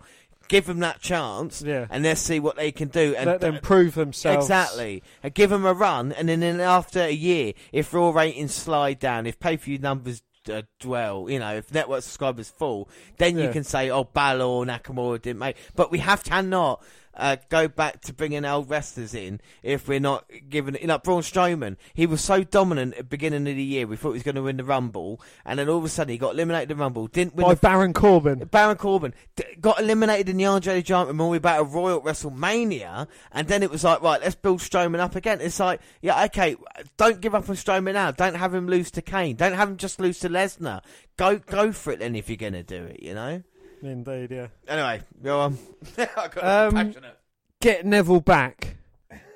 [0.49, 1.87] Give them that chance Yeah.
[1.91, 3.15] and let's see what they can do.
[3.17, 4.45] And Let them prove themselves.
[4.45, 5.03] Exactly.
[5.23, 8.99] And give them a run, and then, then after a year, if Raw ratings slide
[8.99, 13.39] down, if pay per view numbers uh, dwell, you know, if network subscribers fall, then
[13.39, 15.57] you can say, oh, Balor or Nakamura didn't make.
[15.75, 16.85] But we have to not
[17.17, 20.87] uh, go back to bringing old wrestlers in if we're not giving it.
[20.87, 24.11] Like Braun Strowman, he was so dominant at the beginning of the year, we thought
[24.11, 26.35] he was going to win the Rumble, and then all of a sudden he got
[26.35, 28.39] eliminated in the Rumble, didn't win By the Baron Corbin.
[28.51, 33.09] Baron Corbin d- got eliminated in the Andre the Giant Memorial Battle Royal at WrestleMania,
[33.33, 35.41] and then it was like, right, let's build Strowman up again.
[35.41, 36.57] It's like, yeah, okay,
[36.97, 38.11] don't give up on Strowman now.
[38.11, 39.37] Don't have him lose to Kane.
[39.37, 40.83] Don't have him just lose to Lesnar.
[41.17, 43.03] Go, go for it then if you're gonna do it.
[43.03, 43.43] You know.
[43.83, 44.47] Indeed, yeah.
[44.69, 45.59] Anyway, go on.
[45.99, 47.19] I got Um, passionate.
[47.61, 48.77] Get Neville back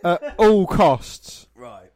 [0.04, 1.46] at all costs.
[1.54, 1.90] Right.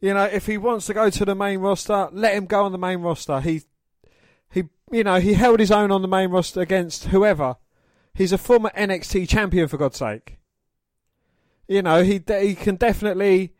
[0.00, 2.72] You know, if he wants to go to the main roster, let him go on
[2.72, 3.40] the main roster.
[3.40, 3.62] He,
[4.50, 7.56] he, you know, he held his own on the main roster against whoever.
[8.14, 10.38] He's a former NXT champion, for God's sake.
[11.66, 13.52] You know, he de- he can definitely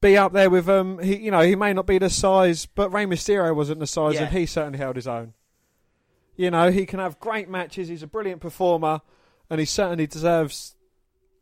[0.00, 0.98] be up there with um.
[0.98, 4.14] He, you know, he may not be the size, but Rey Mysterio wasn't the size,
[4.14, 4.24] Yeah.
[4.24, 5.32] and he certainly held his own.
[6.36, 7.88] You know, he can have great matches.
[7.88, 9.02] He's a brilliant performer,
[9.50, 10.74] and he certainly deserves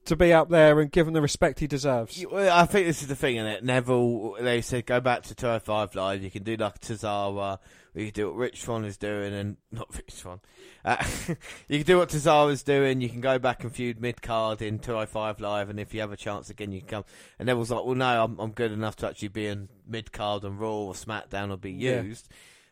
[0.07, 2.25] to be up there and given the respect he deserves.
[2.33, 3.65] I think this is the thing, is it?
[3.65, 6.23] Neville, they said go back to 205 Live.
[6.23, 7.59] You can do like Tozawa.
[7.95, 10.41] You can do what Rich Swann is doing, and not Rich Swann.
[10.85, 11.05] Uh,
[11.69, 13.01] you can do what Tozawa's doing.
[13.01, 16.13] You can go back and feud mid card in 205 Live, and if you have
[16.13, 17.05] a chance again, you can come.
[17.39, 20.45] And Neville's like, well, no, I'm, I'm good enough to actually be in mid card
[20.45, 22.01] and Raw or SmackDown or be Yeah.
[22.03, 22.29] used.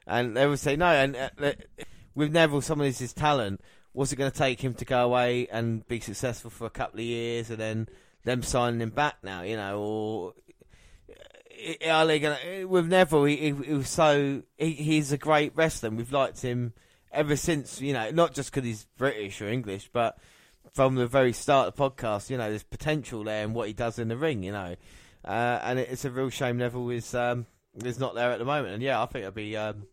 [0.07, 0.87] And they would say no.
[0.87, 1.53] And uh,
[2.19, 3.61] with Neville, someone is his talent.
[3.95, 6.99] Was it going to take him to go away and be successful for a couple
[6.99, 7.89] of years, and then
[8.25, 9.43] them signing him back now?
[9.43, 10.35] You know, or
[11.09, 13.25] uh, are they gonna with Neville?
[13.25, 15.91] He, he, was so he, he's a great wrestler.
[15.91, 16.73] We've liked him
[17.13, 17.81] ever since.
[17.81, 20.19] You know, not just because he's British or English, but
[20.73, 22.31] from the very start of the podcast.
[22.31, 24.43] You know, there's potential there in what he does in the ring.
[24.43, 24.75] You know,
[25.25, 27.47] uh, and it's a real shame Neville is um,
[27.85, 28.75] is not there at the moment.
[28.75, 29.87] And yeah, I think it'd be um,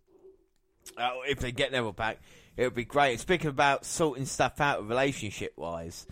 [0.97, 2.19] uh, if they get Neville back,
[2.57, 3.19] it would be great.
[3.19, 6.07] Speaking about sorting stuff out relationship wise,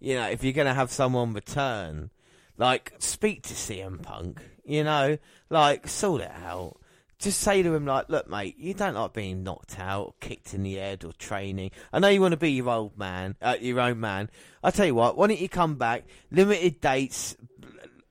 [0.00, 2.10] you know, if you're going to have someone return,
[2.56, 5.18] like speak to CM Punk, you know,
[5.50, 6.76] like sort it out.
[7.18, 10.62] Just say to him, like, look, mate, you don't like being knocked out, kicked in
[10.62, 11.72] the head, or training.
[11.92, 14.30] I know you want to be your old man, uh, your own man.
[14.62, 16.04] I tell you what, why don't you come back?
[16.30, 17.36] Limited dates,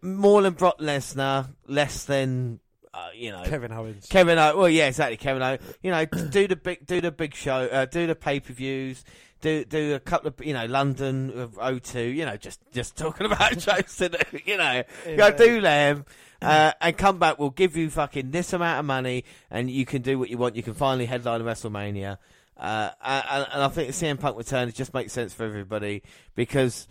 [0.01, 2.59] more than Brock Lesnar, less than
[2.97, 4.07] uh, you know Kevin Owens.
[4.07, 4.57] Kevin O.
[4.57, 5.17] Well, yeah, exactly.
[5.17, 5.57] Kevin O.
[5.81, 9.03] You know, do the big, do the big show, uh, do the pay per views,
[9.41, 12.15] do do a couple of you know London of O2.
[12.15, 14.17] You know, just just talking about shows to do.
[14.45, 15.15] You know, Yeah.
[15.15, 16.05] go do them.
[16.39, 17.39] Uh, and come back.
[17.39, 20.55] We'll give you fucking this amount of money, and you can do what you want.
[20.55, 22.17] You can finally headline WrestleMania.
[22.55, 26.03] Uh, and, and I think the CM Punk return just makes sense for everybody
[26.35, 26.87] because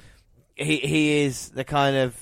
[0.57, 2.17] he he is the kind of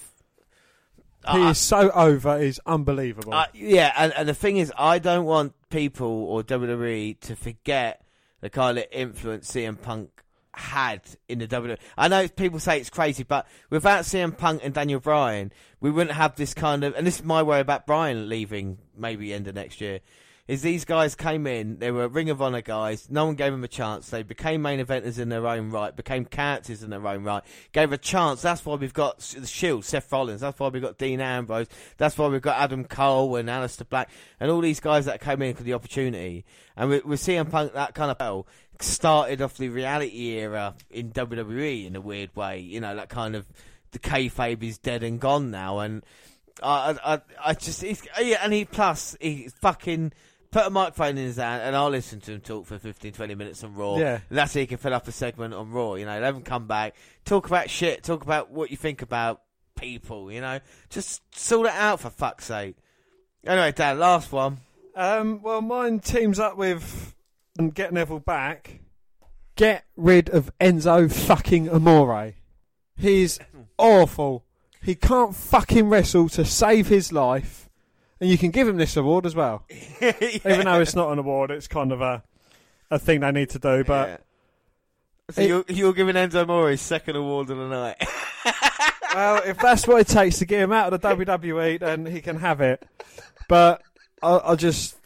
[1.30, 3.34] he I- is so over, he's unbelievable.
[3.34, 8.02] uh, yeah, and, and the thing is, I don't want people or WWE to forget
[8.40, 10.10] the kind of influence CM Punk
[10.52, 11.78] had in the WWE.
[11.98, 15.50] I know people say it's crazy, but without CM Punk and Daniel Bryan,
[15.80, 16.94] we wouldn't have this kind of.
[16.94, 20.00] And this is my worry about Bryan leaving maybe end of next year.
[20.46, 23.64] Is these guys came in, they were Ring of Honor guys, no one gave them
[23.64, 27.24] a chance, they became main eventers in their own right, became characters in their own
[27.24, 27.42] right,
[27.72, 30.98] gave a chance, that's why we've got the Shield, Seth Rollins, that's why we've got
[30.98, 35.06] Dean Ambrose, that's why we've got Adam Cole and Aleister Black, and all these guys
[35.06, 36.44] that came in for the opportunity.
[36.76, 38.46] And we, we're seeing Punk, that kind of bell,
[38.80, 43.34] started off the reality era in WWE in a weird way, you know, that kind
[43.34, 43.46] of,
[43.92, 46.04] the kayfabe is dead and gone now, and
[46.62, 50.12] I, I, I just, yeah, and he plus he fucking
[50.54, 53.34] put a microphone in his hand, and I'll listen to him talk for 15, 20
[53.34, 53.96] minutes on Raw.
[53.96, 54.20] Yeah.
[54.28, 55.94] And that's how you can fill up a segment on Raw.
[55.94, 56.94] You know, let him come back,
[57.24, 59.42] talk about shit, talk about what you think about
[59.74, 60.30] people.
[60.30, 62.76] You know, just sort it out for fuck's sake.
[63.44, 64.58] Anyway, Dan, last one.
[64.94, 67.16] Um, well, mine teams up with
[67.58, 68.78] and get Neville back.
[69.56, 72.34] Get rid of Enzo fucking Amore.
[72.96, 73.40] He's
[73.76, 74.44] awful.
[74.80, 77.63] He can't fucking wrestle to save his life,
[78.20, 79.64] and you can give him this award as well.
[80.00, 82.22] Even though it's not an award, it's kind of a
[82.90, 83.82] a thing they need to do.
[83.84, 84.16] But Yeah.
[85.30, 87.96] So It- you're, you're giving Enzo Amore his second award of the night.
[89.14, 92.20] well, if that's what it takes to get him out of the WWE, then he
[92.20, 92.86] can have it.
[93.48, 93.80] But
[94.22, 94.96] I, I just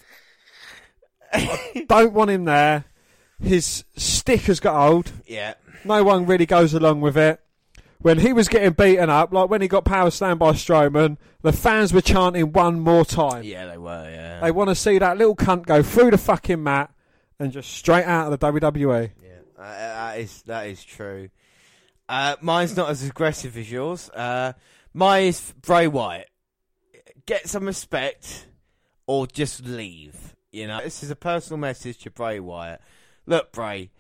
[1.33, 2.85] I don't want him there.
[3.41, 5.13] His stick has got old.
[5.27, 5.55] yeah.
[5.85, 7.41] No one really goes along with it.
[8.01, 11.53] When he was getting beaten up, like when he got power slammed by Strowman, the
[11.53, 13.43] fans were chanting one more time.
[13.43, 14.41] Yeah, they were, yeah.
[14.41, 16.93] They want to see that little cunt go through the fucking mat
[17.41, 18.53] and just straight out of the.
[18.53, 19.11] WWE.
[19.23, 21.31] Yeah, uh, that is that is true.
[22.09, 24.09] Uh, mine's not as aggressive as yours.
[24.11, 24.53] Uh,
[24.95, 26.31] mine is Bray Wyatt.
[27.27, 28.47] Get some respect,
[29.07, 30.37] or just leave.
[30.51, 32.81] You know, this is a personal message to Bray Wyatt.
[33.27, 33.91] Look, Bray,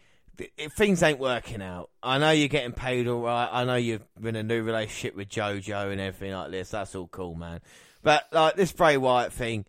[0.57, 1.91] if things ain't working out.
[2.03, 3.49] I know you're getting paid all right.
[3.51, 6.70] I know been in a new relationship with JoJo and everything like this.
[6.70, 7.61] That's all cool, man.
[8.03, 9.64] But like this Bray Wyatt thing,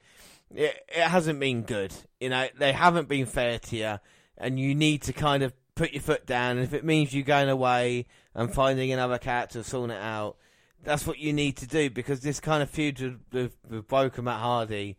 [0.53, 1.93] it, it hasn't been good.
[2.19, 3.99] You know, they haven't been fair to you,
[4.37, 6.57] and you need to kind of put your foot down.
[6.57, 8.05] And if it means you going away
[8.35, 10.37] and finding another character, sorting it out,
[10.83, 14.25] that's what you need to do because this kind of feud with, with, with Woken
[14.25, 14.97] Matt Hardy,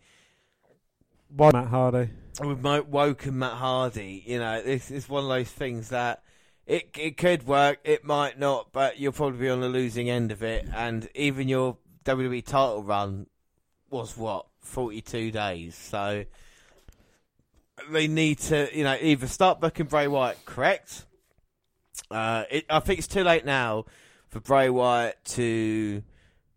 [1.35, 2.11] Why Matt Hardy?
[2.41, 6.23] Mo- Woken Matt Hardy, you know, this is one of those things that.
[6.67, 10.31] It it could work, it might not, but you'll probably be on the losing end
[10.31, 10.69] of it.
[10.73, 13.27] And even your WWE title run
[13.91, 16.25] was what forty two days, so
[17.91, 21.07] they need to, you know, either start booking Bray Wyatt correct.
[22.11, 23.87] Uh, it, I think it's too late now
[24.29, 26.03] for Bray Wyatt to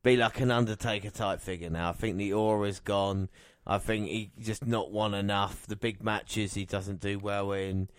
[0.04, 1.90] be like an Undertaker type figure now.
[1.90, 3.30] I think the aura's gone.
[3.66, 5.66] I think he just not won enough.
[5.68, 7.90] The big matches he doesn't do well in.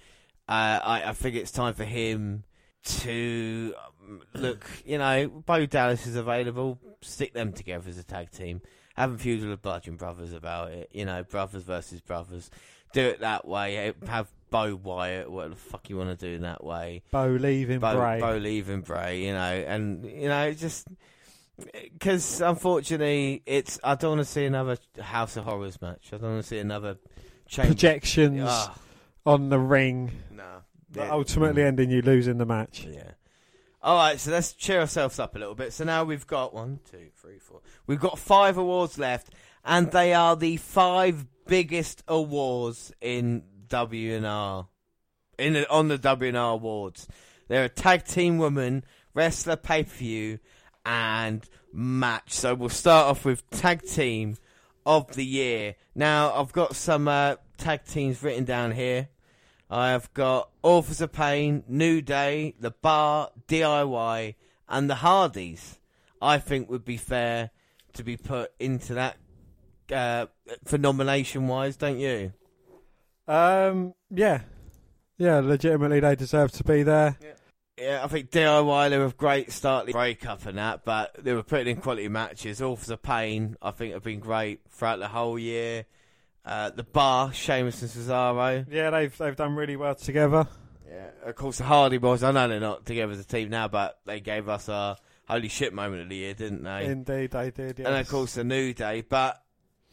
[0.48, 2.44] Uh, I, I think it's time for him
[2.84, 4.66] to um, look.
[4.84, 6.78] You know, Bo Dallas is available.
[7.00, 8.60] Stick them together as a tag team.
[8.94, 10.90] Have a feud with the Bludgeon Brothers about it.
[10.92, 12.50] You know, brothers versus brothers.
[12.92, 13.92] Do it that way.
[14.06, 17.02] Have Bo Wyatt, what the fuck you want to do in that way.
[17.10, 18.20] Bo leaving Bo, Bray.
[18.20, 20.86] Bo leaving Bray, you know, and you know, just
[21.72, 26.10] because unfortunately, it's I don't want to see another House of Horrors match.
[26.12, 26.96] I don't want to see another
[27.46, 27.68] change.
[27.68, 28.76] Projections Ah,
[29.26, 30.62] on the ring, no.
[30.90, 31.12] but Yeah.
[31.12, 32.86] ultimately ending you losing the match.
[32.90, 33.12] Yeah.
[33.82, 35.72] All right, so let's cheer ourselves up a little bit.
[35.74, 37.60] So now we've got one, two, three, four.
[37.86, 39.28] We've got five awards left,
[39.62, 44.68] and they are the five biggest awards in WNR,
[45.38, 47.06] in the, on the WNR awards.
[47.48, 50.38] They're a tag team woman, wrestler pay per view,
[50.84, 52.32] and match.
[52.32, 54.36] So we'll start off with tag team
[54.86, 55.76] of the year.
[55.94, 59.08] Now, I've got some uh, tag teams written down here.
[59.70, 64.34] I have got Authors of Pain, New Day, The Bar, DIY,
[64.68, 65.78] and The Hardys.
[66.20, 67.50] I think would be fair
[67.94, 69.16] to be put into that
[69.92, 70.26] uh,
[70.64, 72.32] for nomination wise, don't you?
[73.26, 74.40] Um, yeah,
[75.16, 75.40] yeah.
[75.40, 77.16] Legitimately, they deserve to be there.
[77.22, 77.30] Yeah.
[77.78, 81.32] Yeah, I think DIY they were a great start the breakup and that, but they
[81.32, 82.62] were putting in quality matches.
[82.62, 85.84] Authors of Pain, I think, have been great throughout the whole year.
[86.44, 88.66] Uh, the Bar, Sheamus and Cesaro.
[88.70, 90.46] Yeah, they've they've done really well together.
[90.88, 92.22] Yeah, of course the Hardy Boys.
[92.22, 94.96] I know they're not together as a team now, but they gave us a
[95.26, 96.84] holy shit moment of the year, didn't they?
[96.84, 97.80] Indeed, they did.
[97.80, 97.88] Yes.
[97.88, 99.00] And of course the New Day.
[99.00, 99.42] But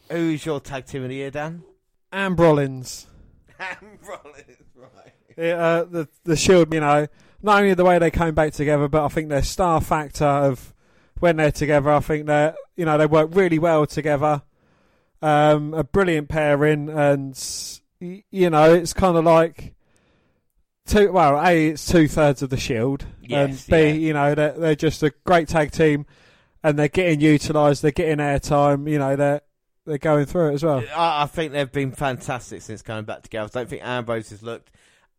[0.08, 1.64] who's your tag team of the year, Dan?
[2.12, 3.06] Ambrollins.
[3.60, 5.12] Ambrollins, right?
[5.36, 7.08] Yeah, uh, the the Shield, you know,
[7.42, 10.72] not only the way they came back together, but I think their star factor of
[11.18, 11.90] when they're together.
[11.90, 14.42] I think they you know they work really well together.
[15.20, 17.38] Um, a brilliant pairing, and
[18.00, 19.74] you know it's kind of like
[20.86, 21.12] two.
[21.12, 23.92] Well, a it's two thirds of the Shield, yes, and b yeah.
[23.92, 26.06] you know they're, they're just a great tag team,
[26.62, 27.82] and they're getting utilised.
[27.82, 28.90] They're getting airtime.
[28.90, 29.42] You know they're
[29.86, 30.82] they're going through it as well.
[30.94, 33.50] I, I think they've been fantastic since coming back together.
[33.52, 34.70] I don't think Ambrose has looked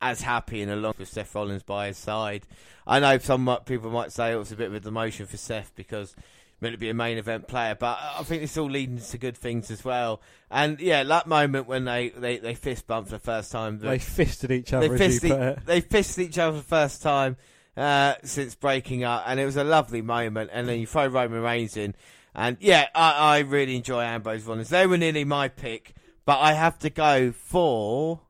[0.03, 2.45] as happy and along with Seth Rollins by his side.
[2.85, 5.71] I know some people might say it was a bit of a demotion for Seth
[5.75, 6.15] because
[6.63, 9.37] meant to be a main event player, but I think it's all leading to good
[9.37, 10.21] things as well.
[10.49, 13.99] And yeah, that moment when they, they, they fist bumped for the first time, they
[13.99, 14.87] fisted each other.
[14.87, 17.37] They fisted, e- they fisted each other for the first time
[17.77, 20.49] uh, since breaking up, and it was a lovely moment.
[20.53, 21.95] And then you throw Roman Reigns in,
[22.33, 24.69] and yeah, I, I really enjoy Ambrose Rollins.
[24.69, 25.93] They were nearly my pick,
[26.25, 28.21] but I have to go for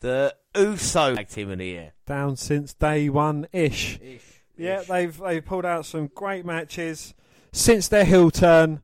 [0.00, 1.92] the Uso tag team of the year.
[2.06, 3.98] Down since day one ish.
[4.56, 7.14] Yeah, they've they've pulled out some great matches
[7.52, 8.82] since their heel turn.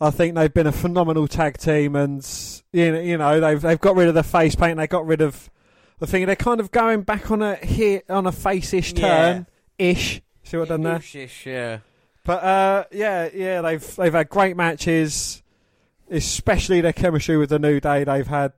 [0.00, 2.26] I think they've been a phenomenal tag team, and
[2.72, 4.76] you know, you know they've they've got rid of the face paint.
[4.76, 5.50] They got rid of
[5.98, 6.26] the thing.
[6.26, 9.46] They're kind of going back on a hit on a face-ish turn
[9.78, 10.20] ish.
[10.42, 10.96] See what I've done there?
[10.96, 11.78] Ish, yeah.
[12.24, 15.42] But uh, yeah, yeah, they've they've had great matches,
[16.10, 18.04] especially their chemistry with the New Day.
[18.04, 18.52] They've had,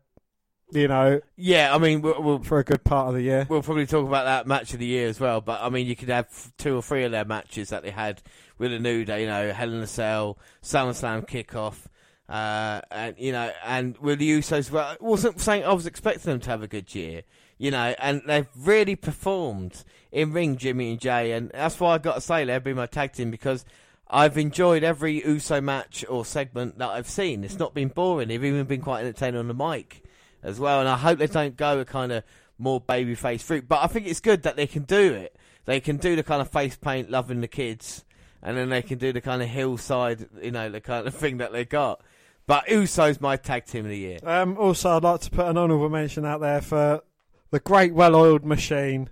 [0.71, 1.75] you know, yeah.
[1.75, 3.47] I mean, we'll, we'll for a good part of the year.
[3.49, 5.41] We'll probably talk about that match of the year as well.
[5.41, 8.23] But I mean, you could have two or three of their matches that they had
[8.59, 9.23] with a New Day.
[9.23, 11.87] You know, Hell in a Cell, SummerSlam kickoff.
[12.29, 16.33] Uh, and you know, and with the Usos, well, I wasn't saying I was expecting
[16.33, 17.23] them to have a good year,
[17.57, 21.99] you know, and they've really performed in ring, Jimmy and Jay, and that's why I
[21.99, 23.65] got to say they've been my tag team because
[24.09, 27.45] I've enjoyed every Uso match or segment that I've seen.
[27.45, 28.27] It's not been boring.
[28.27, 30.03] They've even been quite entertaining on the mic
[30.43, 32.25] as well, and I hope they don't go a kind of
[32.59, 33.69] more babyface route.
[33.69, 35.37] But I think it's good that they can do it.
[35.65, 38.05] They can do the kind of face paint, loving the kids,
[38.43, 41.39] and then they can do the kind of hillside, you know, the kind of thing
[41.39, 42.01] that they got.
[42.47, 44.19] But Uso's my tag team of the year.
[44.23, 47.03] Um, also, I'd like to put an honourable mention out there for
[47.51, 49.11] the great well-oiled machine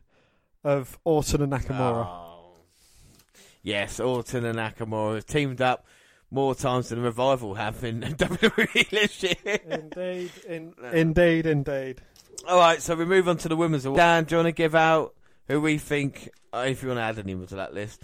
[0.62, 2.06] of Orton and Nakamura.
[2.06, 2.30] Oh.
[3.62, 5.86] Yes, Orton and Nakamura have teamed up
[6.34, 9.58] more times than Revival have in WWE this year.
[9.64, 12.02] Indeed, in, indeed, indeed.
[12.48, 13.98] All right, so we move on to the women's award.
[13.98, 15.14] Dan, do you want to give out
[15.48, 18.02] who we think, uh, if you want to add anyone to that list?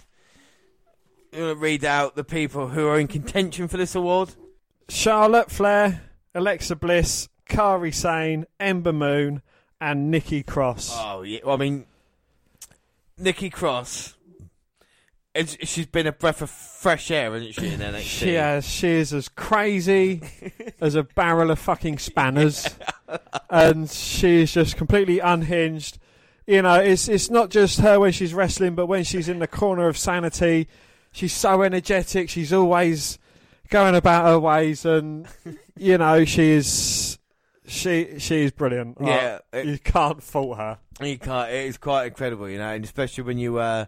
[1.33, 4.33] You want to read out the people who are in contention for this award?
[4.89, 6.01] Charlotte Flair,
[6.33, 9.41] Alexa Bliss, Kairi Sane, Ember Moon,
[9.79, 10.91] and Nikki Cross.
[10.95, 11.85] Oh yeah, well, I mean,
[13.17, 14.15] Nikki Cross.
[15.33, 17.67] It's, she's been a breath of fresh air, hasn't she?
[17.67, 18.65] In NXT, she has.
[18.67, 20.21] She is as crazy
[20.81, 22.67] as a barrel of fucking spanners,
[23.49, 25.99] and she is just completely unhinged.
[26.45, 29.47] You know, it's it's not just her when she's wrestling, but when she's in the
[29.47, 30.67] corner of sanity,
[31.11, 32.29] she's so energetic.
[32.29, 33.17] She's always
[33.69, 35.27] going about her ways, and
[35.77, 37.17] you know she is
[37.65, 38.97] she she is brilliant.
[38.99, 40.77] Yeah, oh, it, you can't fault her.
[41.01, 41.49] You can't.
[41.49, 43.85] It is quite incredible, you know, and especially when you uh,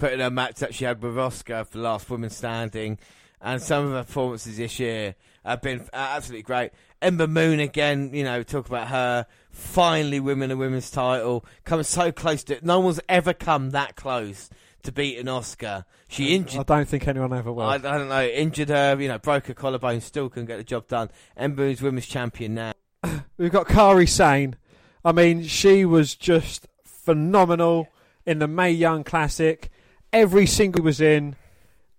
[0.00, 2.98] put in a match that she had with Asuka for the last woman standing,
[3.40, 5.14] and some of her performances this year
[5.44, 6.72] have been absolutely great.
[7.02, 12.10] Ember Moon again, you know, talk about her finally winning a women's title, coming so
[12.10, 12.64] close to it.
[12.64, 14.50] No one's ever come that close
[14.82, 15.84] to beat an Asuka.
[16.08, 16.60] She injured.
[16.60, 17.64] I don't think anyone ever will.
[17.64, 18.24] I, I don't know.
[18.24, 21.10] Injured her, you know, broke her collarbone, still couldn't get the job done.
[21.36, 22.72] Ember is women's champion now.
[23.36, 24.56] We've got Kairi Sane.
[25.04, 27.88] I mean, she was just phenomenal
[28.26, 29.70] in the Mae Young Classic.
[30.12, 31.36] Every single was in.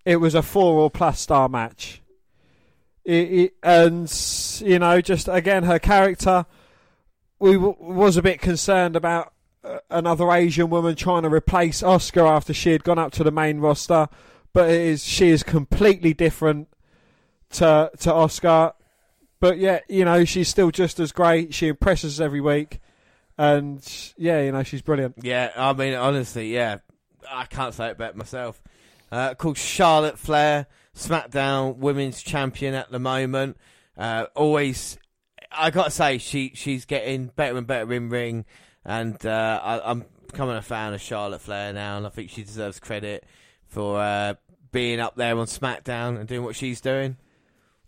[0.04, 2.02] It was a four or plus star match.
[3.04, 4.12] It, it, and
[4.60, 6.46] you know, just again, her character.
[7.38, 9.32] We w- was a bit concerned about
[9.64, 13.32] uh, another Asian woman trying to replace Asuka after she had gone up to the
[13.32, 14.08] main roster,
[14.52, 16.68] but it is she is completely different
[17.50, 18.74] to to Asuka.
[19.40, 21.52] but yeah, you know, she's still just as great.
[21.52, 22.78] She impresses every week,
[23.36, 23.82] and
[24.16, 25.16] yeah, you know, she's brilliant.
[25.22, 26.78] Yeah, I mean, honestly, yeah,
[27.28, 28.62] I can't say it better myself.
[29.10, 30.66] Uh, called Charlotte Flair,
[30.96, 33.56] SmackDown Women's Champion at the moment.
[33.96, 34.98] Uh, always,
[35.50, 38.46] I gotta say, she she's getting better and better in ring,
[38.84, 42.42] and uh, I, I'm becoming a fan of Charlotte Flair now, and I think she
[42.42, 43.24] deserves credit
[43.66, 44.34] for uh,
[44.70, 47.16] being up there on SmackDown and doing what she's doing.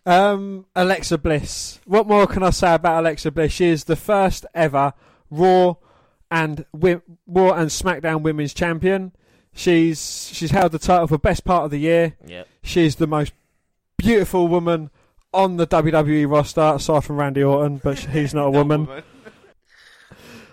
[0.06, 1.81] Um, Alexa Bliss.
[1.86, 3.52] What more can I say about Alexa Bliss?
[3.52, 4.93] She is the first ever
[5.31, 5.77] Raw
[6.31, 9.12] and Raw and SmackDown Women's Champion.
[9.55, 12.14] She's she's held the title for best part of the year.
[12.26, 12.48] Yep.
[12.62, 13.32] She's the most
[13.97, 14.90] beautiful woman
[15.32, 18.89] on the WWE roster, aside from Randy Orton, but he's not a woman.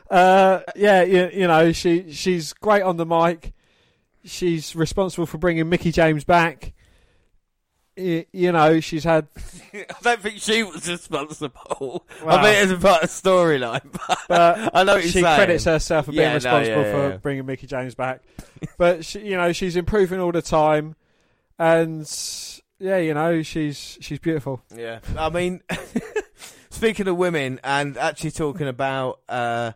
[0.10, 3.54] Uh, yeah, you, you know, she she's great on the mic.
[4.26, 6.74] She's responsible for bringing Mickie James back.
[7.98, 9.28] You know, she's had
[9.74, 12.06] I don't think she was responsible.
[12.26, 15.26] I mean, it's part of the storyline, but, but I know she saying.
[15.26, 17.18] credits herself for being Yeah, no, responsible yeah, for yeah.
[17.18, 18.22] bringing Mickie James back.
[18.78, 20.96] but she, you know, she's improving all the time,
[21.60, 22.10] and
[22.80, 24.62] yeah, you know, she's she's beautiful.
[24.76, 25.62] Yeah, I mean,
[26.70, 29.74] speaking of women and actually talking about uh,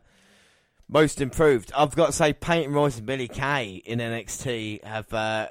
[0.87, 5.47] most improved, I've got to say Peyton Royce and Billie Kay in NXT have uh,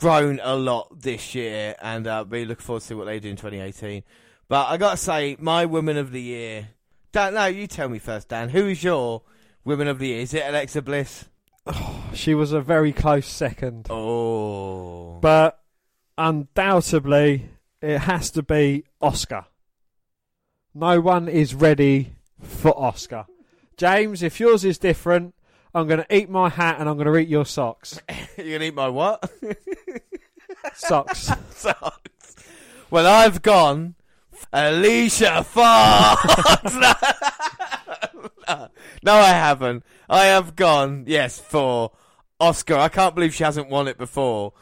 [0.00, 3.28] grown a lot this year, and uh, really looking forward to see what they do
[3.28, 4.02] in 2018.
[4.48, 6.68] But I got to say, my Women of the Year.
[7.12, 8.48] Dan, no, you tell me first, Dan.
[8.48, 9.22] Who is your
[9.64, 10.20] Women of the Year?
[10.20, 11.26] Is it Alexa Bliss?
[12.12, 15.60] She was a very close second, Oh, but
[16.18, 17.50] undoubtedly
[17.80, 19.44] it has to be Asuka.
[20.74, 23.26] No one is ready for Asuka.
[23.76, 25.34] James, if yours is different,
[25.74, 28.00] I'm going to eat my hat and I'm going to eat your socks.
[28.36, 29.30] You're gonna eat my what?
[30.74, 31.30] Socks.
[31.50, 32.36] Socks.
[32.90, 33.94] Well, I've gone
[34.52, 36.74] Alicia Fox.
[36.74, 36.92] no,
[39.02, 39.84] no, I haven't.
[40.08, 41.92] I have gone, yes, for
[42.40, 42.76] Asuka.
[42.78, 44.52] I can't believe she hasn't won it before.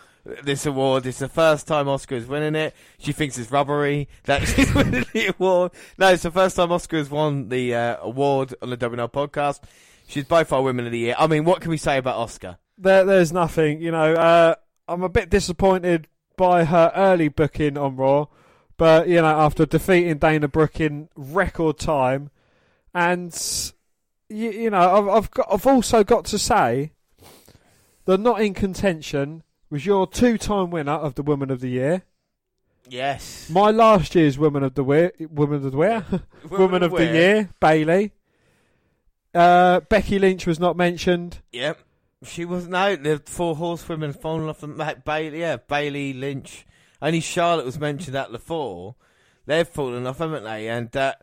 [0.42, 1.06] This award.
[1.06, 2.74] It's the first time Asuka is winning it.
[2.98, 5.72] She thinks it's rubbery that she's winning the award.
[5.96, 9.60] No, it's the first time Asuka has won the uh, award on the WNR podcast.
[10.08, 11.14] She's by far Women of the Year.
[11.18, 12.56] I mean, what can we say about Asuka?
[12.78, 13.82] there, there's nothing.
[13.82, 14.54] You know, uh,
[14.86, 18.26] I'm a bit disappointed by her early booking on Raw,
[18.76, 22.30] but you know, after defeating Dana Brooke in record time,
[22.94, 23.34] and
[24.28, 26.92] you, you know, I've, I've got, I've also got to say
[28.04, 32.02] that not in contention was your two-time winner of the Woman of the Year.
[32.88, 33.50] Yes.
[33.50, 36.06] My last year's Woman of the Year, Woman of the Year,
[36.50, 37.14] Woman of the Year.
[37.14, 38.12] Year, Bayley.
[39.34, 41.40] Uh, Becky Lynch was not mentioned.
[41.52, 41.78] Yep.
[42.24, 45.40] She was no the four horsewomen falling off the Mac Bayley.
[45.40, 46.66] Yeah, Bayley Lynch.
[47.00, 48.96] Only Charlotte was mentioned at the four.
[49.46, 50.68] They've fallen off, haven't they?
[50.68, 51.14] And uh,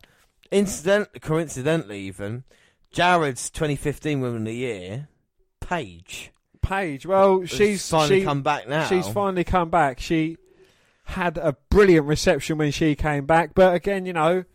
[0.51, 2.43] incident, coincidentally, even
[2.91, 5.07] Jared's 2015 Women of the Year,
[5.59, 6.31] Paige.
[6.61, 7.05] Paige.
[7.05, 8.85] Well, she's finally she- come back now.
[8.85, 9.99] She's finally come back.
[9.99, 10.37] She
[11.03, 14.45] had a brilliant reception when she came back, but again, you know,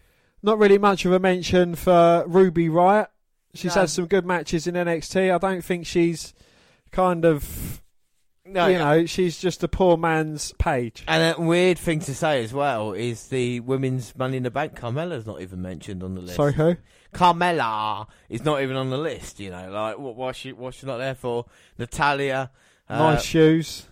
[0.42, 3.08] not really much of a mention for Ruby Riott.
[3.54, 3.82] She's No.
[3.82, 5.34] had some good matches in NXT.
[5.34, 6.32] I don't think she's
[6.92, 7.82] kind of,
[8.44, 11.04] No, you know, she's just a poor man's Paige.
[11.08, 14.78] And a weird thing to say as well is the women's Money in the Bank.
[14.78, 16.36] Carmella's not even mentioned on the list.
[16.36, 16.76] Sorry, who?
[17.12, 19.40] Carmella is not even on the list.
[19.40, 20.14] You know, like what?
[20.16, 20.52] Why she?
[20.52, 21.46] What's she not there for?
[21.78, 22.50] Natalya.
[22.88, 23.86] uh, nice shoes.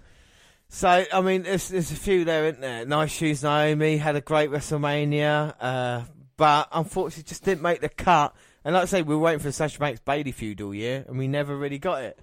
[0.68, 2.84] So I mean, there's there's a few there, isn't there?
[2.86, 3.42] Nice shoes.
[3.42, 6.02] Naomi had a great WrestleMania, uh,
[6.36, 8.34] but unfortunately just didn't make the cut.
[8.64, 11.04] And like I say, we were waiting for the Sasha Banks Bayley feud all year,
[11.08, 12.18] and we never really got it.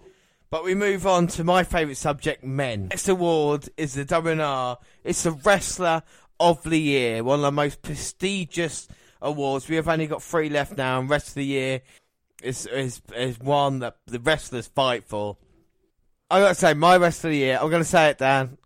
[0.50, 2.90] But we move on to my favourite subject, men.
[2.90, 4.78] Next award is the WNR.
[5.04, 6.04] It's the Wrestler
[6.40, 8.88] of the Year, one of the most prestigious
[9.22, 9.68] awards.
[9.68, 11.82] We have only got three left now, and rest of the year
[12.44, 15.38] is is is one that the wrestlers fight for.
[16.30, 17.60] I gotta say, my rest of the year.
[17.62, 18.58] I'm gonna say it, Dan.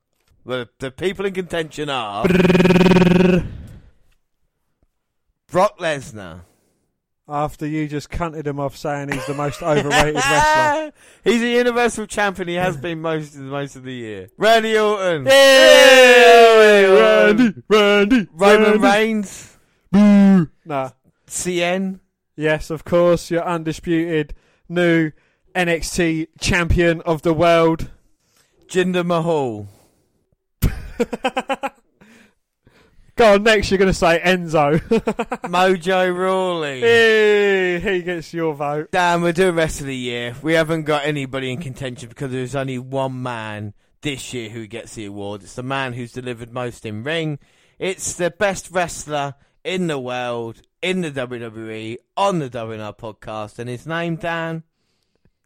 [0.45, 2.25] The the people in contention are
[5.47, 6.41] Brock Lesnar.
[7.31, 10.91] After you just cunted him off saying he's the most overrated wrestler.
[11.23, 12.47] He's a Universal Champion.
[12.47, 14.29] He has been most of the most of the year.
[14.35, 15.27] Randy Orton.
[15.27, 19.57] Hey, Randy, Randy, Roman Reigns.
[19.91, 20.49] Boo.
[20.65, 20.89] Nah.
[21.27, 21.99] Cien.
[22.35, 24.33] Yes, of course, your undisputed
[24.67, 25.11] new
[25.53, 27.91] NXT champion of the world.
[28.67, 29.67] Jinder Mahal.
[33.19, 34.79] Go on, next you're going to say Enzo.
[35.49, 36.79] Mojo Rawley.
[36.79, 38.91] hey, he gets your vote.
[38.91, 40.33] Dan, we're doing rest of the year.
[40.41, 44.95] We haven't got anybody in contention because there's only one man this year who gets
[44.95, 45.43] the award.
[45.43, 47.39] It's the man who's delivered most in ring.
[47.77, 49.35] It's the best wrestler
[49.65, 54.63] in the world, in the WWE, on the WNR podcast, and his name, Dan?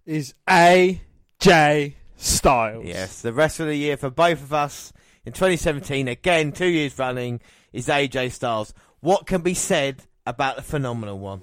[0.06, 2.86] Is AJ Styles.
[2.86, 4.94] Yes, the rest of the year for both of us
[5.26, 7.42] in 2017, again, two years running,
[7.74, 8.74] is AJ Styles.
[9.02, 11.42] What can be said about the phenomenal one?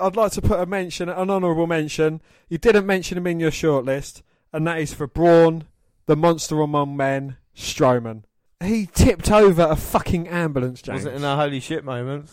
[0.00, 2.22] I'd like to put a mention, an honourable mention.
[2.48, 4.22] You didn't mention him in your shortlist,
[4.52, 5.64] and that is for Braun,
[6.06, 8.22] the monster among men, Strowman.
[8.64, 11.04] He tipped over a fucking ambulance, James.
[11.04, 12.30] Was it in a holy shit moment?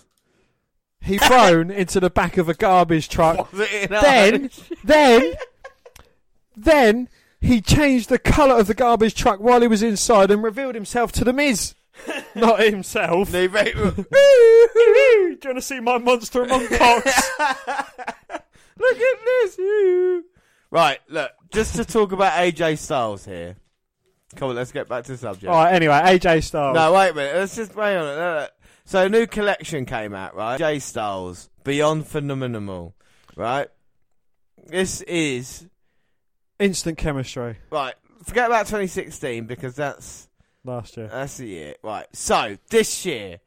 [1.02, 3.52] He thrown into the back of a garbage truck.
[3.52, 5.34] Was it in Then, holy shit- then,
[6.56, 7.10] then
[7.42, 11.12] he changed the colour of the garbage truck while he was inside and revealed himself
[11.14, 11.74] to the Miz.
[12.36, 13.32] Not himself.
[13.32, 13.50] Do you
[15.28, 17.32] want to see my monster among cocks?
[18.78, 19.60] Look at this.
[20.72, 23.56] Right, look, just to talk about AJ Styles here.
[24.36, 25.52] Come on, let's get back to the subject.
[25.52, 25.74] All right.
[25.74, 26.76] Anyway, AJ Styles.
[26.76, 27.36] No, wait a minute.
[27.36, 28.16] Let's just wait on it.
[28.20, 28.52] Look, look.
[28.86, 30.60] So, a new collection came out, right?
[30.60, 32.96] AJ Styles, Beyond Phenomenal,
[33.36, 33.68] right?
[34.68, 35.66] This is
[36.60, 37.96] Instant chemistry right.
[38.24, 40.28] Forget about 2016 because that's
[40.64, 41.08] last year.
[41.08, 42.08] that's the year, right?
[42.14, 43.40] So this year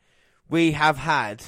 [0.49, 1.43] we have had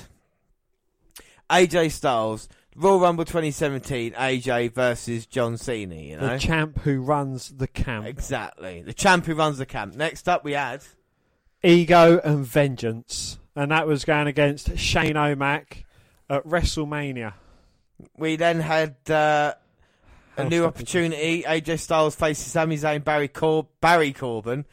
[1.51, 5.95] AJ Styles Royal Rumble 2017, AJ versus John Cena.
[5.95, 8.07] You know The champ who runs the camp.
[8.07, 9.95] exactly the champ who runs the camp.
[9.95, 10.82] Next up we had
[11.62, 13.39] Ego and Vengeance.
[13.57, 15.85] And that was going against Shane O'Mac
[16.28, 17.35] at WrestleMania.
[18.19, 19.55] we then had uh,
[20.36, 21.45] a How new opportunity.
[21.45, 24.65] AJ Styles faces Sami Zayn, Barry Cor- Barry Corbin.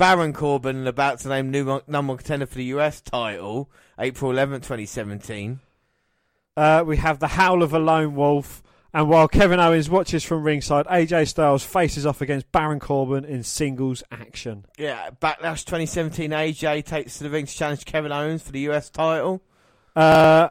[0.00, 4.62] Baron Corbin about to name new number one contender for the US title, April 11th,
[4.62, 5.60] 2017.
[6.56, 8.62] Uh, we have the Howl of a Lone Wolf.
[8.94, 13.42] And while Kevin Owens watches from ringside, AJ Styles faces off against Baron Corbin in
[13.42, 14.64] singles action.
[14.78, 18.88] Yeah, Backlash 2017, AJ takes to the ring to challenge Kevin Owens for the US
[18.88, 19.42] title.
[19.94, 20.48] Uh,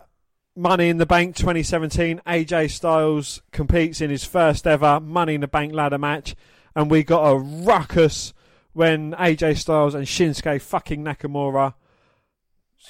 [0.55, 5.47] Money in the Bank 2017, AJ Styles competes in his first ever Money in the
[5.47, 6.35] Bank ladder match.
[6.75, 8.31] And we got a ruckus
[8.79, 11.73] when AJ Styles and Shinsuke fucking Nakamura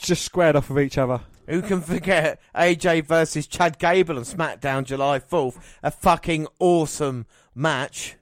[0.01, 1.21] just squared off of each other.
[1.47, 5.57] Who can forget AJ versus Chad Gable on SmackDown July 4th?
[5.81, 7.25] A fucking awesome
[7.55, 8.17] match.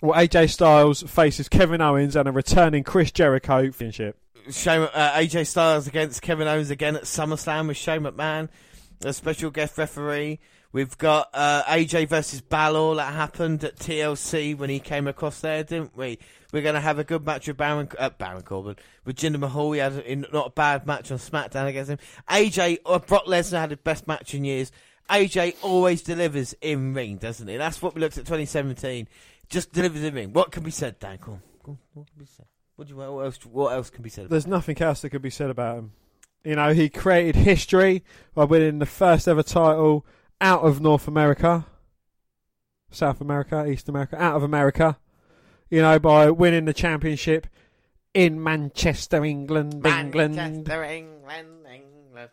[0.00, 4.16] Well, AJ Styles faces Kevin Owens and a returning Chris Jericho championship.
[4.50, 8.48] Shane, uh, AJ Styles against Kevin Owens again at SummerSlam with Shane McMahon,
[9.04, 10.40] a special guest referee.
[10.74, 15.62] We've got uh, AJ versus Balor that happened at TLC when he came across there,
[15.62, 16.18] didn't we?
[16.52, 18.74] We're going to have a good match with Baron, uh, Baron Corbin.
[19.04, 21.98] With Jinder Mahal, he had a, in- not a bad match on SmackDown against him.
[22.28, 24.72] AJ, uh, Brock Lesnar had the best match in years.
[25.08, 27.56] AJ always delivers in ring, doesn't he?
[27.56, 29.06] That's what we looked at 2017.
[29.48, 30.32] Just delivers in ring.
[30.32, 31.20] What can be said, Dan?
[31.28, 31.40] On.
[31.92, 32.46] What can be said?
[32.74, 33.38] What, do you, what else?
[33.46, 34.28] What else can be said?
[34.28, 35.92] There's nothing else that could be said about him.
[36.42, 38.02] You know, he created history
[38.34, 40.04] by winning the first ever title
[40.44, 41.64] out of North America,
[42.90, 44.98] South America, East America, out of America.
[45.70, 47.46] You know, by winning the championship
[48.12, 50.36] in Manchester, England, England.
[50.36, 52.30] Manchester, England, England.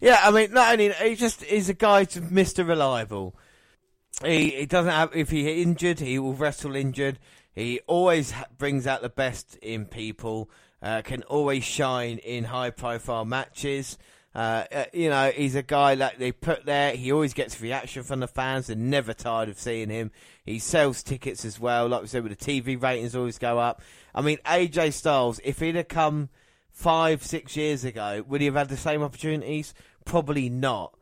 [0.00, 3.36] Yeah, I mean, not only he just is a guy to Mister Reliable.
[4.24, 7.18] He he doesn't have if he injured, he will wrestle injured.
[7.52, 10.48] He always brings out the best in people.
[10.80, 13.98] Uh, can always shine in high profile matches.
[14.34, 16.94] Uh, uh, you know, he's a guy that they put there.
[16.94, 18.68] He always gets reaction from the fans.
[18.68, 20.12] They're never tired of seeing him.
[20.44, 21.88] He sells tickets as well.
[21.88, 23.82] Like we said, with the TV ratings always go up.
[24.14, 26.28] I mean, AJ Styles, if he'd have come
[26.70, 29.74] five, six years ago, would he have had the same opportunities?
[30.04, 30.94] Probably not.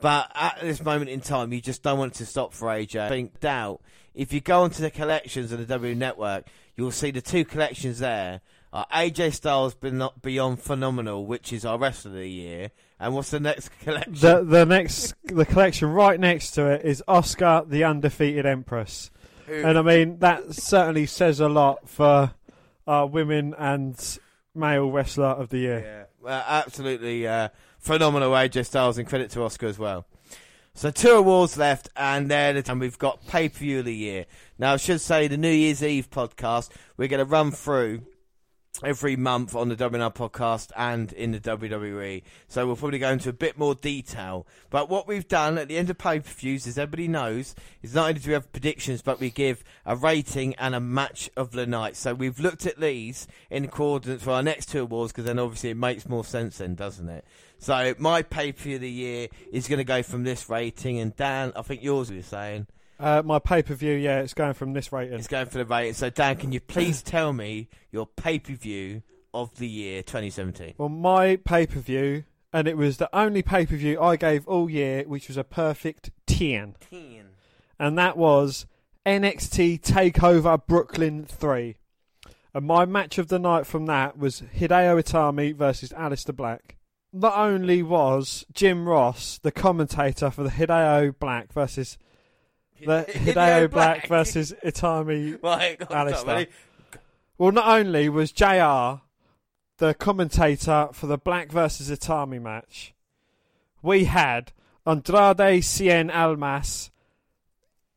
[0.00, 3.00] But at this moment in time, you just don't want it to stop for AJ.
[3.00, 3.80] I think doubt.
[4.14, 6.46] If you go onto the collections of the W Network,
[6.76, 8.40] you'll see the two collections there
[8.72, 12.70] are AJ Styles Beyond- Beyond Phenomenal, which is our rest of the year.
[12.98, 14.14] And what's the next collection?
[14.14, 19.10] The the next the collection right next to it is Asuka the Undefeated Empress.
[19.46, 22.32] Who- And I mean that certainly says a lot for
[22.86, 24.18] our women and
[24.54, 25.80] male wrestler of the year.
[25.84, 30.06] Yeah, well, absolutely uh, phenomenal AJ Styles, and credit to Asuka as well.
[30.74, 34.24] So two awards left, and then and we've got pay per view of the year.
[34.58, 38.02] Now I should say the New Year's Eve podcast we're going to run through
[38.84, 42.22] every month on the WNR podcast and in the WWE.
[42.48, 44.46] So we'll probably go into a bit more detail.
[44.70, 47.94] But what we've done at the end of pay per views, as everybody knows, is
[47.94, 51.52] not only do we have predictions, but we give a rating and a match of
[51.52, 51.96] the night.
[51.96, 55.70] So we've looked at these in accordance for our next two awards because then obviously
[55.70, 57.24] it makes more sense then, doesn't it?
[57.58, 60.98] So my pay per view of the year is going to go from this rating,
[60.98, 62.66] and Dan, I think yours was saying.
[63.02, 65.18] Uh, my pay per view, yeah, it's going from this rating.
[65.18, 65.94] It's going for the rating.
[65.94, 69.02] So, Dan, can you please tell me your pay per view
[69.34, 70.74] of the year 2017?
[70.78, 72.22] Well, my pay per view,
[72.52, 75.42] and it was the only pay per view I gave all year, which was a
[75.42, 76.76] perfect 10.
[76.90, 77.30] 10.
[77.76, 78.66] And that was
[79.04, 81.74] NXT TakeOver Brooklyn 3.
[82.54, 86.76] And my match of the night from that was Hideo Itami versus Aleister Black.
[87.12, 91.98] Not only was Jim Ross the commentator for the Hideo Black versus
[92.86, 96.48] the Hideo Black versus Itami Right, Aleister.
[97.38, 99.00] Well, not only was JR
[99.78, 102.94] the commentator for the Black versus Itami match,
[103.82, 104.52] we had
[104.86, 106.90] Andrade Cien Almas,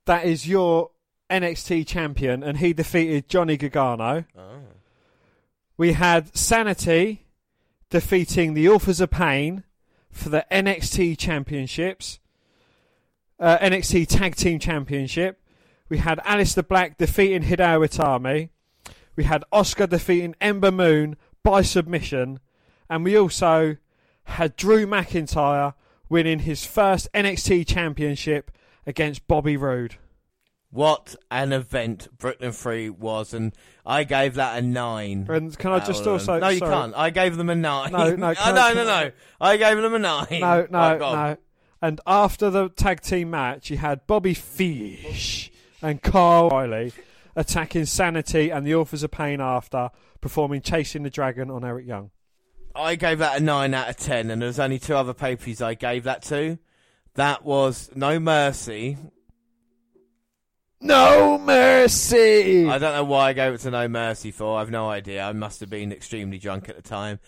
[0.05, 0.91] that is your
[1.29, 4.25] NXT champion, and he defeated Johnny Gargano.
[4.37, 4.61] Oh.
[5.77, 7.25] We had Sanity
[7.89, 9.63] defeating the Authors of Pain
[10.11, 12.19] for the NXT Championships,
[13.39, 15.41] uh, NXT Tag Team Championship.
[15.89, 18.49] We had Aleister Black defeating Hideo Itami.
[19.15, 22.39] We had Asuka defeating Ember Moon by submission.
[22.89, 23.77] And we also
[24.23, 25.73] had Drew McIntyre
[26.09, 28.51] winning his first NXT Championship
[28.87, 29.95] against Bobby Roode.
[30.71, 33.53] What an event Brooklyn 3 was, and
[33.85, 35.25] I gave that a 9.
[35.29, 36.13] And can I just out of them.
[36.13, 36.71] also- No, you sorry.
[36.73, 36.93] can't.
[36.97, 37.91] I gave them a 9.
[37.93, 39.11] No, no, Oh, no, I- no, can no.
[39.39, 40.27] I gave them a 9.
[40.31, 40.99] No, no, on.
[40.99, 41.37] no.
[41.85, 45.51] And after the tag team match, you had Bobby Fish
[45.83, 46.91] and Kyle O'Reilly
[47.35, 52.09] attacking Sanity and the Authors of Pain after performing Chasing the Dragon on Eric Young.
[52.73, 55.75] I gave that a 9 out of 10, and there's only two other papers I
[55.75, 56.57] gave that to.
[57.13, 58.97] That was No Mercy.
[60.81, 62.67] No mercy.
[62.67, 64.57] I don't know why I gave it to No Mercy for.
[64.57, 65.23] I've no idea.
[65.23, 67.19] I must have been extremely drunk at the time.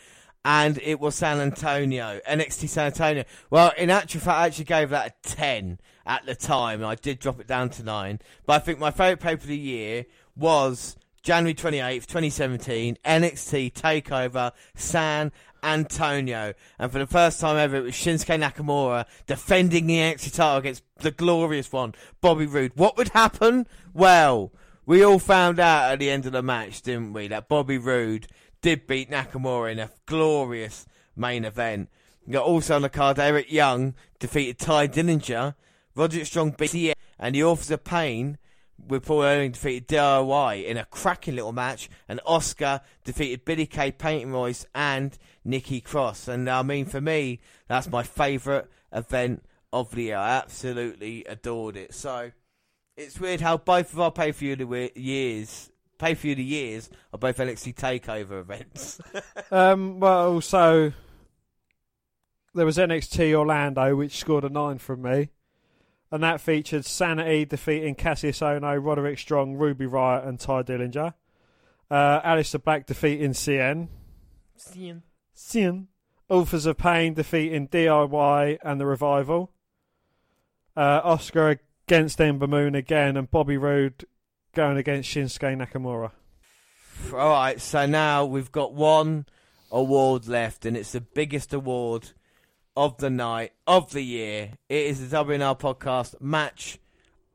[0.50, 3.26] And it was San Antonio, NXT San Antonio.
[3.50, 6.86] Well, in actual fact, I actually gave that a 10 at the time.
[6.86, 8.22] I did drop it down to 9.
[8.46, 10.06] But I think my favourite paper of the year
[10.38, 16.54] was January 28th, 2017, NXT TakeOver San Antonio.
[16.80, 20.84] And for the first time ever, it was Shinsuke Nakamura defending the NXT title against
[21.00, 22.72] the glorious one, Bobby Roode.
[22.76, 23.68] What would happen?
[23.94, 24.54] Well,
[24.86, 28.28] we all found out at the end of the match, didn't we, that Bobby Roode
[28.62, 30.86] did beat Nakamura in a glorious
[31.16, 31.90] main event.
[32.30, 35.56] Got also on the card, Eric Young defeated Tye Dillinger,
[35.96, 38.38] Roger Strong beat Cien, and the Authors of Pain
[38.88, 43.92] with Paul Ellering defeated DIY in a cracking little match, and Asuka defeated Billie Kay,
[43.92, 46.28] Peyton Royce, and Nikki Cross.
[46.28, 49.44] And I mean, for me, that's my favourite event
[49.74, 50.18] of the year.
[50.18, 51.94] I absolutely adored it.
[51.94, 52.32] So
[52.96, 56.90] it's weird how both of our pay per view years, pay for view the years,
[57.14, 59.00] are both NXT Takeover events.
[59.50, 60.92] Um, well, also
[62.54, 65.30] there was NXT Orlando, which scored a nine from me,
[66.12, 71.14] and that featured Sanity defeating Kassius Ohno, Roderick Strong, Ruby Riott, and Tye Dillinger.
[71.90, 73.88] Uh, Aleister Black defeating Cien.
[75.34, 75.88] Cien.
[76.30, 79.54] Authors of Pain defeating DIY and the Revival.
[80.76, 84.06] Uh, Asuka against Ember Moon again, and Bobby Roode
[84.58, 86.10] going against Shinsuke Nakamura.
[87.14, 89.28] All right, so now we've got one
[89.72, 92.10] award left, and it's the biggest award
[92.76, 94.54] of the night, of the year.
[94.68, 96.80] It is the WNR podcast match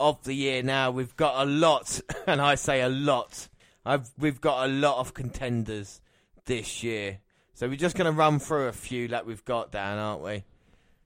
[0.01, 0.65] of the year.
[0.65, 3.49] Now we've got a lot, and I say a lot.
[3.87, 6.01] I've we've got a lot of contenders
[6.47, 7.21] this year,
[7.55, 10.43] so we're just going to run through a few that we've got down, aren't we?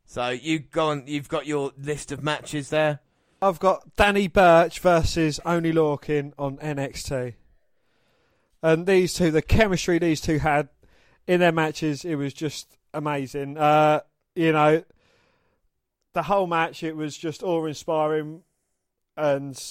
[0.07, 1.05] So you go on.
[1.09, 3.01] You've got your list of matches there.
[3.41, 7.35] I've got Danny Burch versus Oney Lorcan on NXT.
[8.63, 10.69] And these two, the chemistry these two had
[11.27, 13.59] in their matches, it was just amazing.
[13.59, 14.01] Uh,
[14.35, 14.83] you know,
[16.15, 18.43] the whole match, it was just awe inspiring.
[19.19, 19.63] And,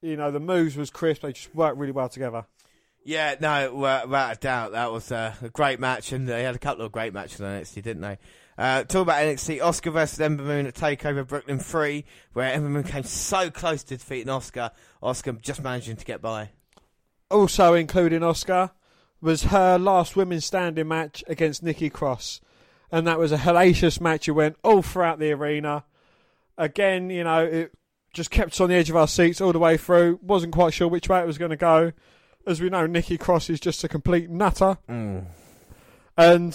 [0.00, 1.22] you know, the moves was crisp.
[1.22, 2.44] They just worked really well together.
[3.04, 6.84] Yeah, no, without a doubt, that was a great match, and they had a couple
[6.84, 8.18] of great matches on NXT, didn't they?
[8.58, 12.04] Uh, talk about NXT, Asuka versus Ember Moon at Takeover Brooklyn 3,
[12.34, 14.70] where Ember Moon came so close to defeating Asuka,
[15.02, 16.50] Asuka just managing to get by.
[17.30, 18.70] Also including Asuka
[19.22, 22.40] was her last women's standing match against Nikki Cross.
[22.90, 24.28] And that was a hellacious match.
[24.28, 25.84] It went all throughout the arena.
[26.58, 27.72] Again, you know, it
[28.12, 30.18] just kept us on the edge of our seats all the way through.
[30.22, 31.92] Wasn't quite sure which way it was going to go.
[32.46, 34.76] As we know, Nikki Cross is just a complete nutter.
[34.90, 35.24] Mm.
[36.18, 36.54] And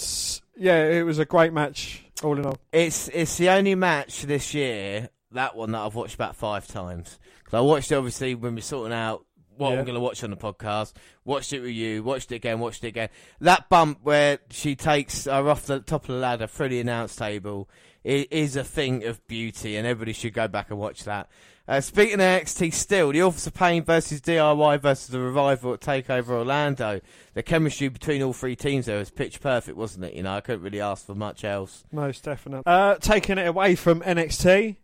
[0.58, 2.58] yeah, it was a great match, all in all.
[2.72, 7.18] It's it's the only match this year, that one that I've watched about five times.
[7.38, 9.24] Because I watched it obviously when we are sorting out
[9.56, 9.78] what Yeah.
[9.78, 10.92] I'm going to watch on the podcast.
[11.24, 13.08] Watched it with you, watched it again, watched it again.
[13.40, 17.16] That bump where she takes her off the top of the ladder through the announce
[17.16, 17.68] table
[18.04, 21.28] is a thing of beauty, and everybody should go back and watch that.
[21.68, 25.80] Uh, speaking of NXT, still the Authors of Pain versus DIY versus the Revival at
[25.80, 27.02] Takeover Orlando.
[27.34, 30.14] The chemistry between all three teams there was pitch perfect, wasn't it?
[30.14, 31.84] You know, I couldn't really ask for much else.
[31.92, 32.62] Most definitely.
[32.64, 34.76] Uh, taking it away from NXT,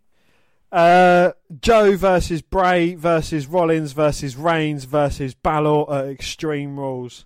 [0.71, 7.25] uh, Joe versus Bray versus Rollins versus Reigns versus Balor at Extreme Rules.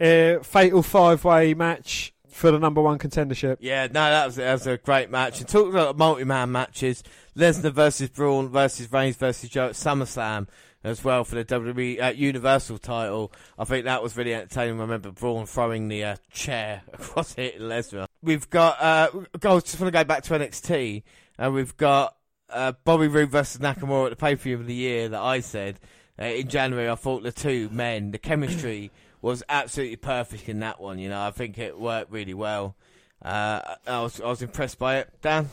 [0.00, 3.56] Uh, fatal five way match for the number one contendership.
[3.60, 5.40] Yeah, no, that was that was a great match.
[5.40, 7.02] And talking about multi man matches,
[7.36, 10.46] Lesnar versus Braun versus Reigns versus Joe at SummerSlam
[10.84, 13.32] as well for the WWE uh, Universal title.
[13.58, 14.78] I think that was really entertaining.
[14.78, 18.06] I remember Braun throwing the uh, chair across it Lesnar.
[18.22, 18.80] We've got.
[18.80, 21.02] Uh, I just want to go back to NXT,
[21.38, 22.16] and we've got
[22.50, 25.40] uh, Bobby Roode versus Nakamura at the pay per view of the year that I
[25.40, 25.80] said
[26.20, 26.88] uh, in January.
[26.88, 30.98] I thought the two men, the chemistry was absolutely perfect in that one.
[30.98, 32.76] You know, I think it worked really well.
[33.22, 35.10] Uh, I was I was impressed by it.
[35.22, 35.48] Dan,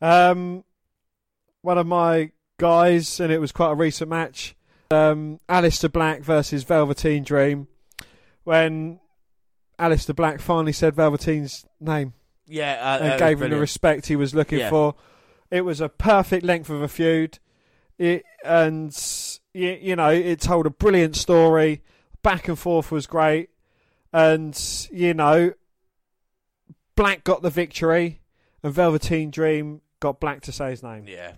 [0.00, 0.64] um,
[1.62, 4.56] one of my guys, and it was quite a recent match.
[4.90, 7.68] Um, Aleister Black versus Velveteen Dream.
[8.42, 9.00] When
[9.78, 12.12] Aleister Black finally said Velveteen's name,
[12.46, 14.70] yeah, uh, and gave him the respect he was looking yeah.
[14.70, 14.96] for.
[15.50, 17.38] It was a perfect length of a feud.
[17.98, 18.92] It and
[19.52, 21.82] you, you know it told a brilliant story
[22.24, 23.50] back and forth was great,
[24.12, 25.52] and you know,
[26.96, 28.20] Black got the victory,
[28.64, 31.04] and Velveteen Dream got Black to say his name.
[31.06, 31.34] Yeah,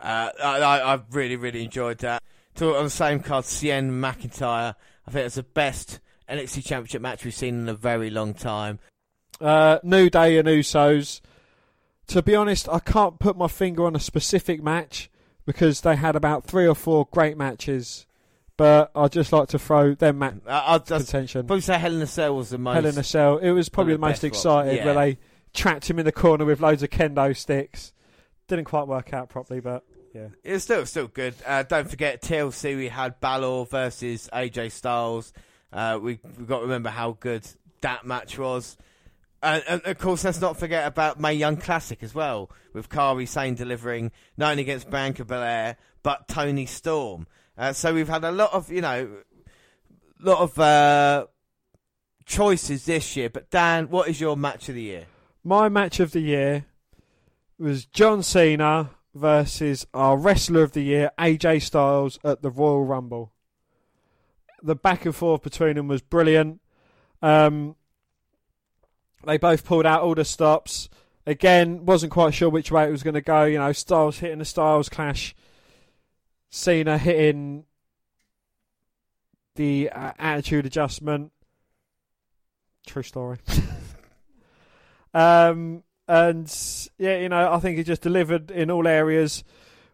[0.00, 2.22] uh, I, I really really enjoyed that.
[2.54, 4.76] So on the same card, Cien McIntyre.
[5.06, 6.00] I think it's the best
[6.30, 8.78] NXT Championship match we've seen in a very long time.
[9.40, 11.20] Uh, New Day and Usos.
[12.08, 15.10] To be honest, I can't put my finger on a specific match
[15.46, 18.06] because they had about three or four great matches
[18.56, 21.46] but I'd just like to throw them at just contention.
[21.46, 22.74] Probably say Hell in a Cell was the most.
[22.74, 23.38] Hell in a Cell.
[23.38, 24.84] It was probably the, the most excited yeah.
[24.84, 25.18] where they
[25.52, 27.92] trapped him in the corner with loads of kendo sticks.
[28.48, 31.34] Didn't quite work out properly, but yeah, it's still still good.
[31.46, 32.76] Uh, don't forget TLC.
[32.76, 35.32] We had Balor versus AJ Styles.
[35.72, 37.46] Uh, we we got to remember how good
[37.80, 38.76] that match was.
[39.42, 43.28] Uh, and of course, let's not forget about Mae Young Classic as well, with Kairi
[43.28, 47.26] Sane delivering not only against Bianca Belair but Toni Storm.
[47.56, 49.08] Uh, so we've had a lot of, you know,
[50.20, 51.26] lot of uh,
[52.24, 53.30] choices this year.
[53.30, 55.06] But Dan, what is your match of the year?
[55.44, 56.66] My match of the year
[57.58, 63.32] was John Cena versus our wrestler of the year, AJ Styles, at the Royal Rumble.
[64.62, 66.60] The back and forth between them was brilliant.
[67.22, 67.76] Um,
[69.24, 70.88] they both pulled out all the stops.
[71.26, 73.44] Again, wasn't quite sure which way it was going to go.
[73.44, 75.34] You know, Styles hitting the Styles clash
[76.54, 77.64] Cena hitting
[79.56, 81.32] the uh, attitude adjustment.
[82.86, 83.38] True story.
[85.14, 89.42] um, and yeah, you know, I think he just delivered in all areas.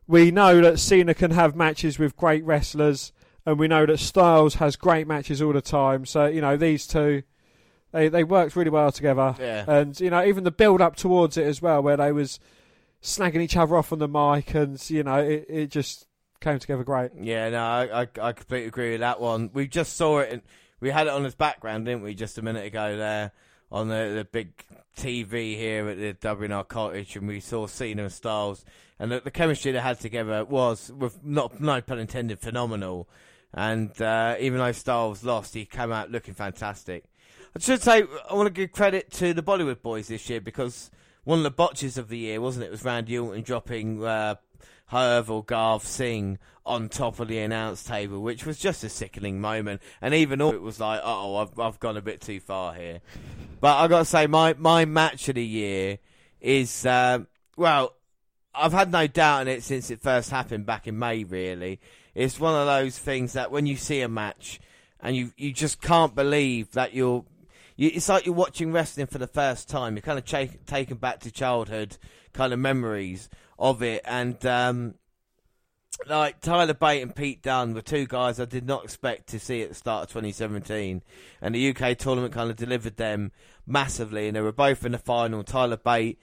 [0.06, 3.10] We know that Cena can have matches with great wrestlers,
[3.46, 6.04] and we know that Styles has great matches all the time.
[6.04, 7.22] So you know, these two,
[7.90, 9.34] they they worked really well together.
[9.40, 9.64] Yeah.
[9.66, 12.38] And you know, even the build up towards it as well, where they was
[13.02, 16.06] snagging each other off on the mic, and you know, it, it just
[16.40, 17.12] came together great.
[17.20, 19.50] Yeah, no, I, I, I completely agree with that one.
[19.52, 20.32] We just saw it.
[20.32, 20.42] In,
[20.80, 23.32] we had it on his background, didn't we, just a minute ago there
[23.70, 24.64] on the, the big
[24.96, 28.64] TV here at the WNR cottage, and we saw Cena and Styles,
[28.98, 33.08] and the, the chemistry they had together was, with not no pun intended, phenomenal.
[33.52, 37.04] And uh, even though Styles lost, he came out looking fantastic.
[37.54, 40.90] I should say I want to give credit to the Bollywood boys this year because
[41.24, 42.68] one of the botches of the year, wasn't it?
[42.68, 44.36] it was Randy Orton dropping uh,
[44.90, 46.36] Harv or Garv Singh
[46.66, 49.80] on top of the announce table, which was just a sickening moment.
[50.02, 53.00] And even all it was like, oh, I've, I've gone a bit too far here.
[53.60, 55.98] But I've got to say, my, my match of the year
[56.40, 57.20] is, uh,
[57.56, 57.94] well,
[58.52, 61.78] I've had no doubt in it since it first happened back in May, really.
[62.12, 64.58] It's one of those things that when you see a match
[64.98, 67.24] and you, you just can't believe that you're.
[67.76, 69.94] You, it's like you're watching wrestling for the first time.
[69.94, 71.96] You're kind of ch- taken back to childhood
[72.32, 73.28] kind of memories
[73.60, 74.02] of it.
[74.04, 74.94] And um,
[76.08, 79.62] like Tyler Bate and Pete Dunne were two guys I did not expect to see
[79.62, 81.02] at the start of 2017,
[81.42, 83.32] and the UK tournament kind of delivered them
[83.66, 85.44] massively, and they were both in the final.
[85.44, 86.18] Tyler Bate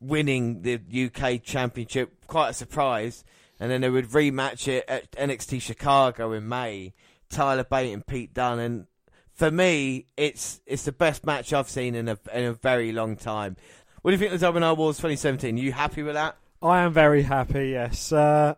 [0.00, 3.24] winning the UK Championship, quite a surprise,
[3.60, 6.94] and then they would rematch it at NXT Chicago in May.
[7.28, 8.86] Tyler Bate and Pete Dunne, and
[9.32, 13.16] for me, it's it's the best match I've seen in a in a very long
[13.16, 13.56] time.
[14.02, 15.56] What do you think of the WNR Awards 2017?
[15.56, 16.36] Are you happy with that?
[16.64, 17.70] I am very happy.
[17.70, 18.54] Yes, uh,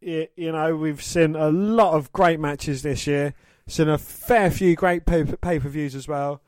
[0.00, 3.34] you, you know we've seen a lot of great matches this year.
[3.68, 6.40] Seen a fair few great pay per views as well.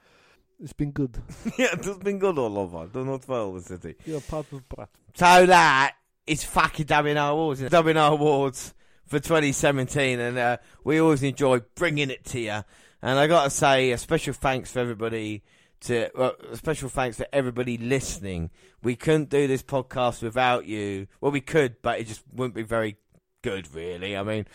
[0.59, 1.19] It's been good.
[1.59, 2.87] yeah, it's been good all over.
[2.87, 3.97] Do not fail the city.
[4.07, 4.89] You're part of Brat.
[5.15, 5.95] So that
[6.27, 7.61] is fucking WNR Awards.
[7.61, 8.75] It's WNR Awards
[9.05, 12.65] for 2017, and uh, we always enjoy bringing it to you.
[13.03, 15.43] And I got to say, a special thanks for everybody.
[15.83, 18.51] To well, a special thanks to everybody listening.
[18.83, 21.07] We couldn't do this podcast without you.
[21.21, 22.97] Well, we could, but it just wouldn't be very
[23.43, 24.17] good, really.
[24.17, 24.47] I mean,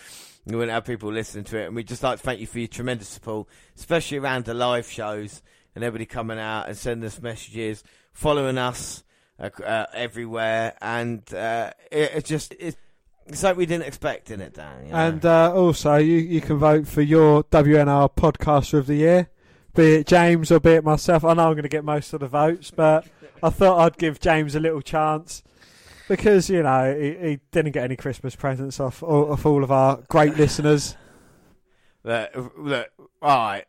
[0.46, 2.60] we wouldn't have people listening to it, and we'd just like to thank you for
[2.60, 3.48] your tremendous support,
[3.78, 5.42] especially around the live shows
[5.76, 9.04] and everybody coming out and sending us messages, following us
[9.40, 12.78] uh, uh, everywhere, and uh, it, it just it's,
[13.26, 14.86] it's like we didn't expect in it, Dan.
[14.86, 14.98] You know?
[14.98, 19.30] And uh, also, you, you can vote for your WNR podcaster of the year,
[19.76, 21.24] be it James or be it myself.
[21.24, 23.08] I know I'm going to get most of the votes, but
[23.42, 25.44] I thought I'd give James a little chance
[26.08, 30.00] because you know he, he didn't get any Christmas presents off off all of our
[30.10, 30.96] great listeners.
[32.04, 32.90] Look, look,
[33.22, 33.66] all right.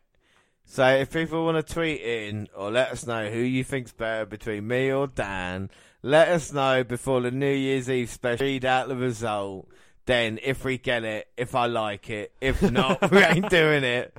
[0.65, 4.25] So if people want to tweet in or let us know who you think's better
[4.25, 5.69] between me or Dan,
[6.01, 8.45] let us know before the New Year's Eve special.
[8.45, 9.67] Read out the result.
[10.05, 14.15] Then, if we get it, if I like it, if not, we ain't doing it.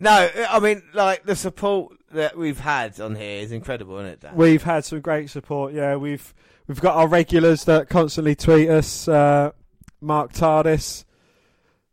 [0.00, 4.20] No, I mean, like the support that we've had on here is incredible, isn't it,
[4.20, 4.36] Dan?
[4.36, 5.74] We've had some great support.
[5.74, 6.34] Yeah, we've
[6.66, 9.08] we've got our regulars that constantly tweet us.
[9.08, 9.52] Uh,
[10.00, 11.04] Mark Tardis,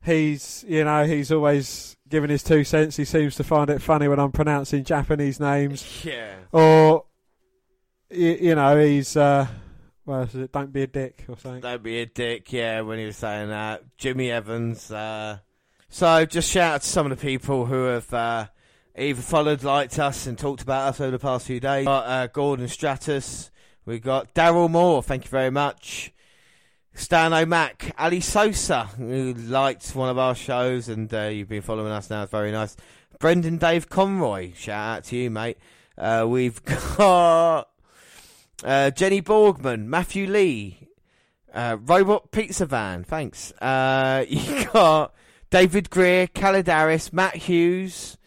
[0.04, 2.98] he's you know he's always giving his two cents.
[2.98, 5.86] He seems to find it funny when I'm pronouncing Japanese names.
[6.06, 6.36] Yeah.
[6.52, 7.06] Or
[8.12, 9.48] you, you know he's uh,
[10.06, 11.62] well, is it don't be a dick or something.
[11.62, 13.84] Don't be a dick, yeah, when he was saying that.
[13.98, 14.92] Jimmy Evans.
[14.92, 15.40] Uh...
[15.90, 18.48] So just shout out to some of the people who have uh,
[18.98, 21.82] either followed, liked us, and talked about us over the past few days.
[21.82, 23.52] We Got uh, Gordon Stratus.
[23.86, 25.04] We've got Daryl Moore.
[25.04, 26.12] Thank you very much.
[26.94, 31.92] Stan O'Mac, Ali Sosa, who liked one of our shows, and uh, you've been following
[31.92, 32.24] us now.
[32.24, 32.78] It's very nice.
[33.20, 35.58] Brendan Dave Conroy, shout out to you, mate.
[35.98, 36.64] Uh, we've
[36.98, 37.70] got
[38.64, 40.88] uh, Jenny Borgman, Matthew Lee,
[41.54, 43.52] uh, Robot Pizza Van, thanks.
[43.54, 45.14] Uh, you got
[45.50, 48.18] David Greer, Calidaris, Matt Hughes,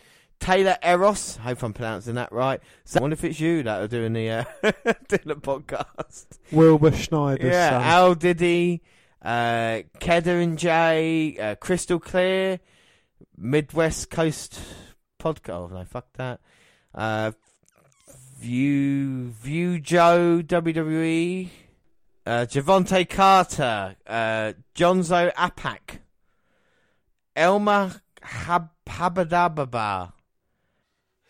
[0.41, 1.37] Taylor Eros.
[1.37, 2.61] Hope I'm pronouncing that right.
[2.85, 4.45] So I wonder if it's you that are doing the uh,
[5.09, 6.27] doing the podcast.
[6.53, 7.47] Wilbur Schneider.
[7.47, 7.83] Yeah, son.
[7.83, 8.83] Al Diddy,
[9.23, 12.61] uh, Kedder and Jay, uh, Crystal Clear,
[13.37, 14.61] Midwest Coast
[15.21, 15.73] Podcast.
[15.73, 16.41] No, fuck that.
[16.95, 17.33] Uh,
[18.39, 21.49] View View Joe WWE,
[22.25, 25.99] uh, Javante Carter, uh, Jonzo Apak,
[27.39, 30.13] Elma Hab- Habadababa.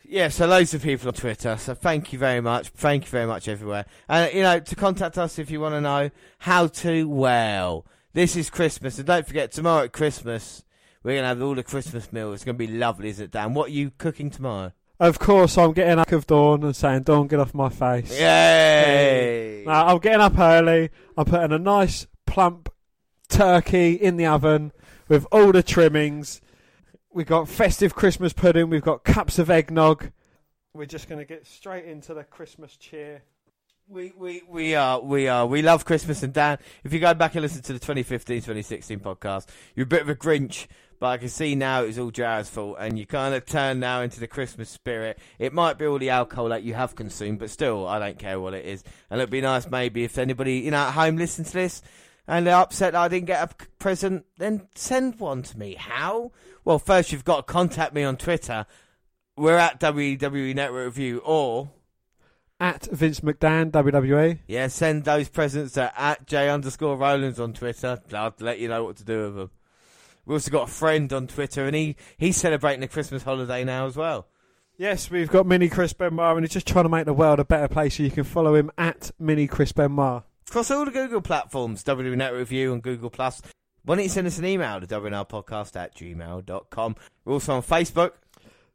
[0.05, 1.57] Yeah, so loads of people on Twitter.
[1.59, 2.69] So thank you very much.
[2.69, 3.85] Thank you very much everywhere.
[4.09, 7.07] And you know, to contact us if you want to know how to.
[7.07, 10.65] Well, this is Christmas, and don't forget tomorrow at Christmas
[11.03, 12.35] we're gonna have all the Christmas meals.
[12.35, 13.55] It's gonna be lovely, is it, Dan?
[13.55, 14.73] What are you cooking tomorrow?
[15.01, 19.63] Of course, I'm getting up of dawn and saying, "Dawn, get off my face." Yay!
[19.65, 20.91] No, I'm getting up early.
[21.17, 22.69] I'm putting a nice plump
[23.29, 24.73] turkey in the oven
[25.09, 26.41] with all the trimmings.
[27.11, 28.71] We've got festive Christmas pudding.
[28.71, 30.13] We've got cups of eggnog.
[30.75, 33.23] We're just going to get straight into the Christmas cheer.
[33.89, 35.47] We, we, we are, we are.
[35.47, 36.59] We love Christmas and Dan.
[36.85, 40.11] If you go back and listen to the 2015 2016 podcast, you're a bit of
[40.11, 40.67] a Grinch,
[41.01, 44.03] but I can see now it's all Jared's fault, and you kind of turn now
[44.03, 45.19] into the Christmas spirit.
[45.39, 48.39] It might be all the alcohol that you have consumed, but still, I don't care
[48.39, 48.85] what it is.
[49.09, 51.81] And it'd be nice maybe if anybody, you know, at home listens to this
[52.29, 55.75] and they're upset that I didn't get a present, then send one to me.
[55.75, 56.31] How?
[56.65, 58.67] Well, first you've got to contact me on Twitter.
[59.37, 61.71] We're at WWE Network Review, or
[62.61, 64.41] At Vince McDan, WWE.
[64.47, 68.01] yeah, send those presents to at J underscore Rollins on Twitter.
[68.13, 69.51] I'll let you know what to do with them.
[70.27, 73.87] We also got a friend on Twitter, and he he's celebrating the Christmas holiday now
[73.87, 74.27] as well.
[74.77, 77.45] Yes, we've got Mini Chris Benoit, and he's just trying to make the world a
[77.45, 77.97] better place.
[77.97, 80.23] So you can follow him at Mini Chris Benoit.
[80.49, 83.43] Across all the Google platforms, Network Review and Google Plus.
[83.85, 86.97] Why don't you send us an email to WNRpodcast at gmail.com.
[87.25, 88.13] We're also on Facebook.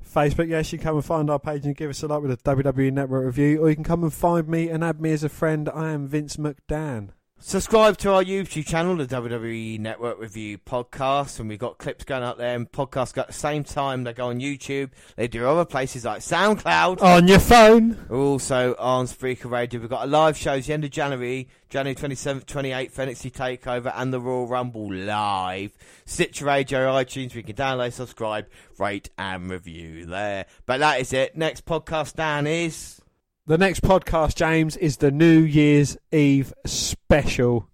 [0.03, 2.31] Facebook, yes, you can come and find our page and give us a like with
[2.31, 5.23] a WWE Network review, or you can come and find me and add me as
[5.23, 5.67] a friend.
[5.67, 7.09] I am Vince McDan.
[7.45, 12.23] Subscribe to our YouTube channel, the WWE Network Review Podcast, and we've got clips going
[12.23, 14.05] up there and podcasts go at the same time.
[14.05, 14.91] They go on YouTube.
[15.17, 17.01] They do other places like SoundCloud.
[17.01, 17.99] On your phone.
[18.07, 19.81] We're also on Spreaker Radio.
[19.81, 23.91] We've got a live show shows the end of January, January 27th, 28th, NXT TakeOver
[23.93, 25.73] and the Royal Rumble live.
[26.05, 28.47] Stitcher Radio, iTunes, we can download, subscribe,
[28.79, 30.45] rate and review there.
[30.65, 31.35] But that is it.
[31.35, 33.02] Next podcast, Dan, is...
[33.45, 37.67] The next podcast, James, is the New Year's Eve special.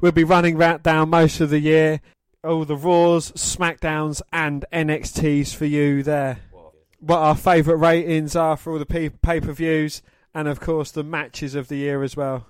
[0.00, 2.00] We'll be running that down most of the year.
[2.42, 6.38] All the Raws, SmackDowns, and NXTs for you there.
[6.98, 10.02] what our favourite ratings are for all the pay per views,
[10.34, 12.48] and of course the matches of the year as well.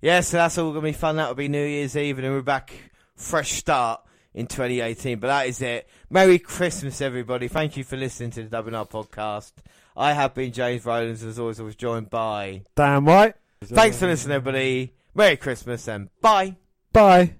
[0.00, 1.16] Yeah, so that's all going to be fun.
[1.16, 2.72] That'll be New Year's Eve, and we're back
[3.16, 4.02] fresh start
[4.34, 5.18] in 2018.
[5.18, 5.88] But that is it.
[6.10, 7.48] Merry Christmas, everybody.
[7.48, 9.50] Thank you for listening to the WNR podcast.
[9.98, 13.34] I have been James Rowlands, as always, I was joined by Dan White.
[13.64, 14.94] Thanks for listening, everybody.
[15.12, 16.54] Merry Christmas and bye.
[16.92, 17.34] Bye.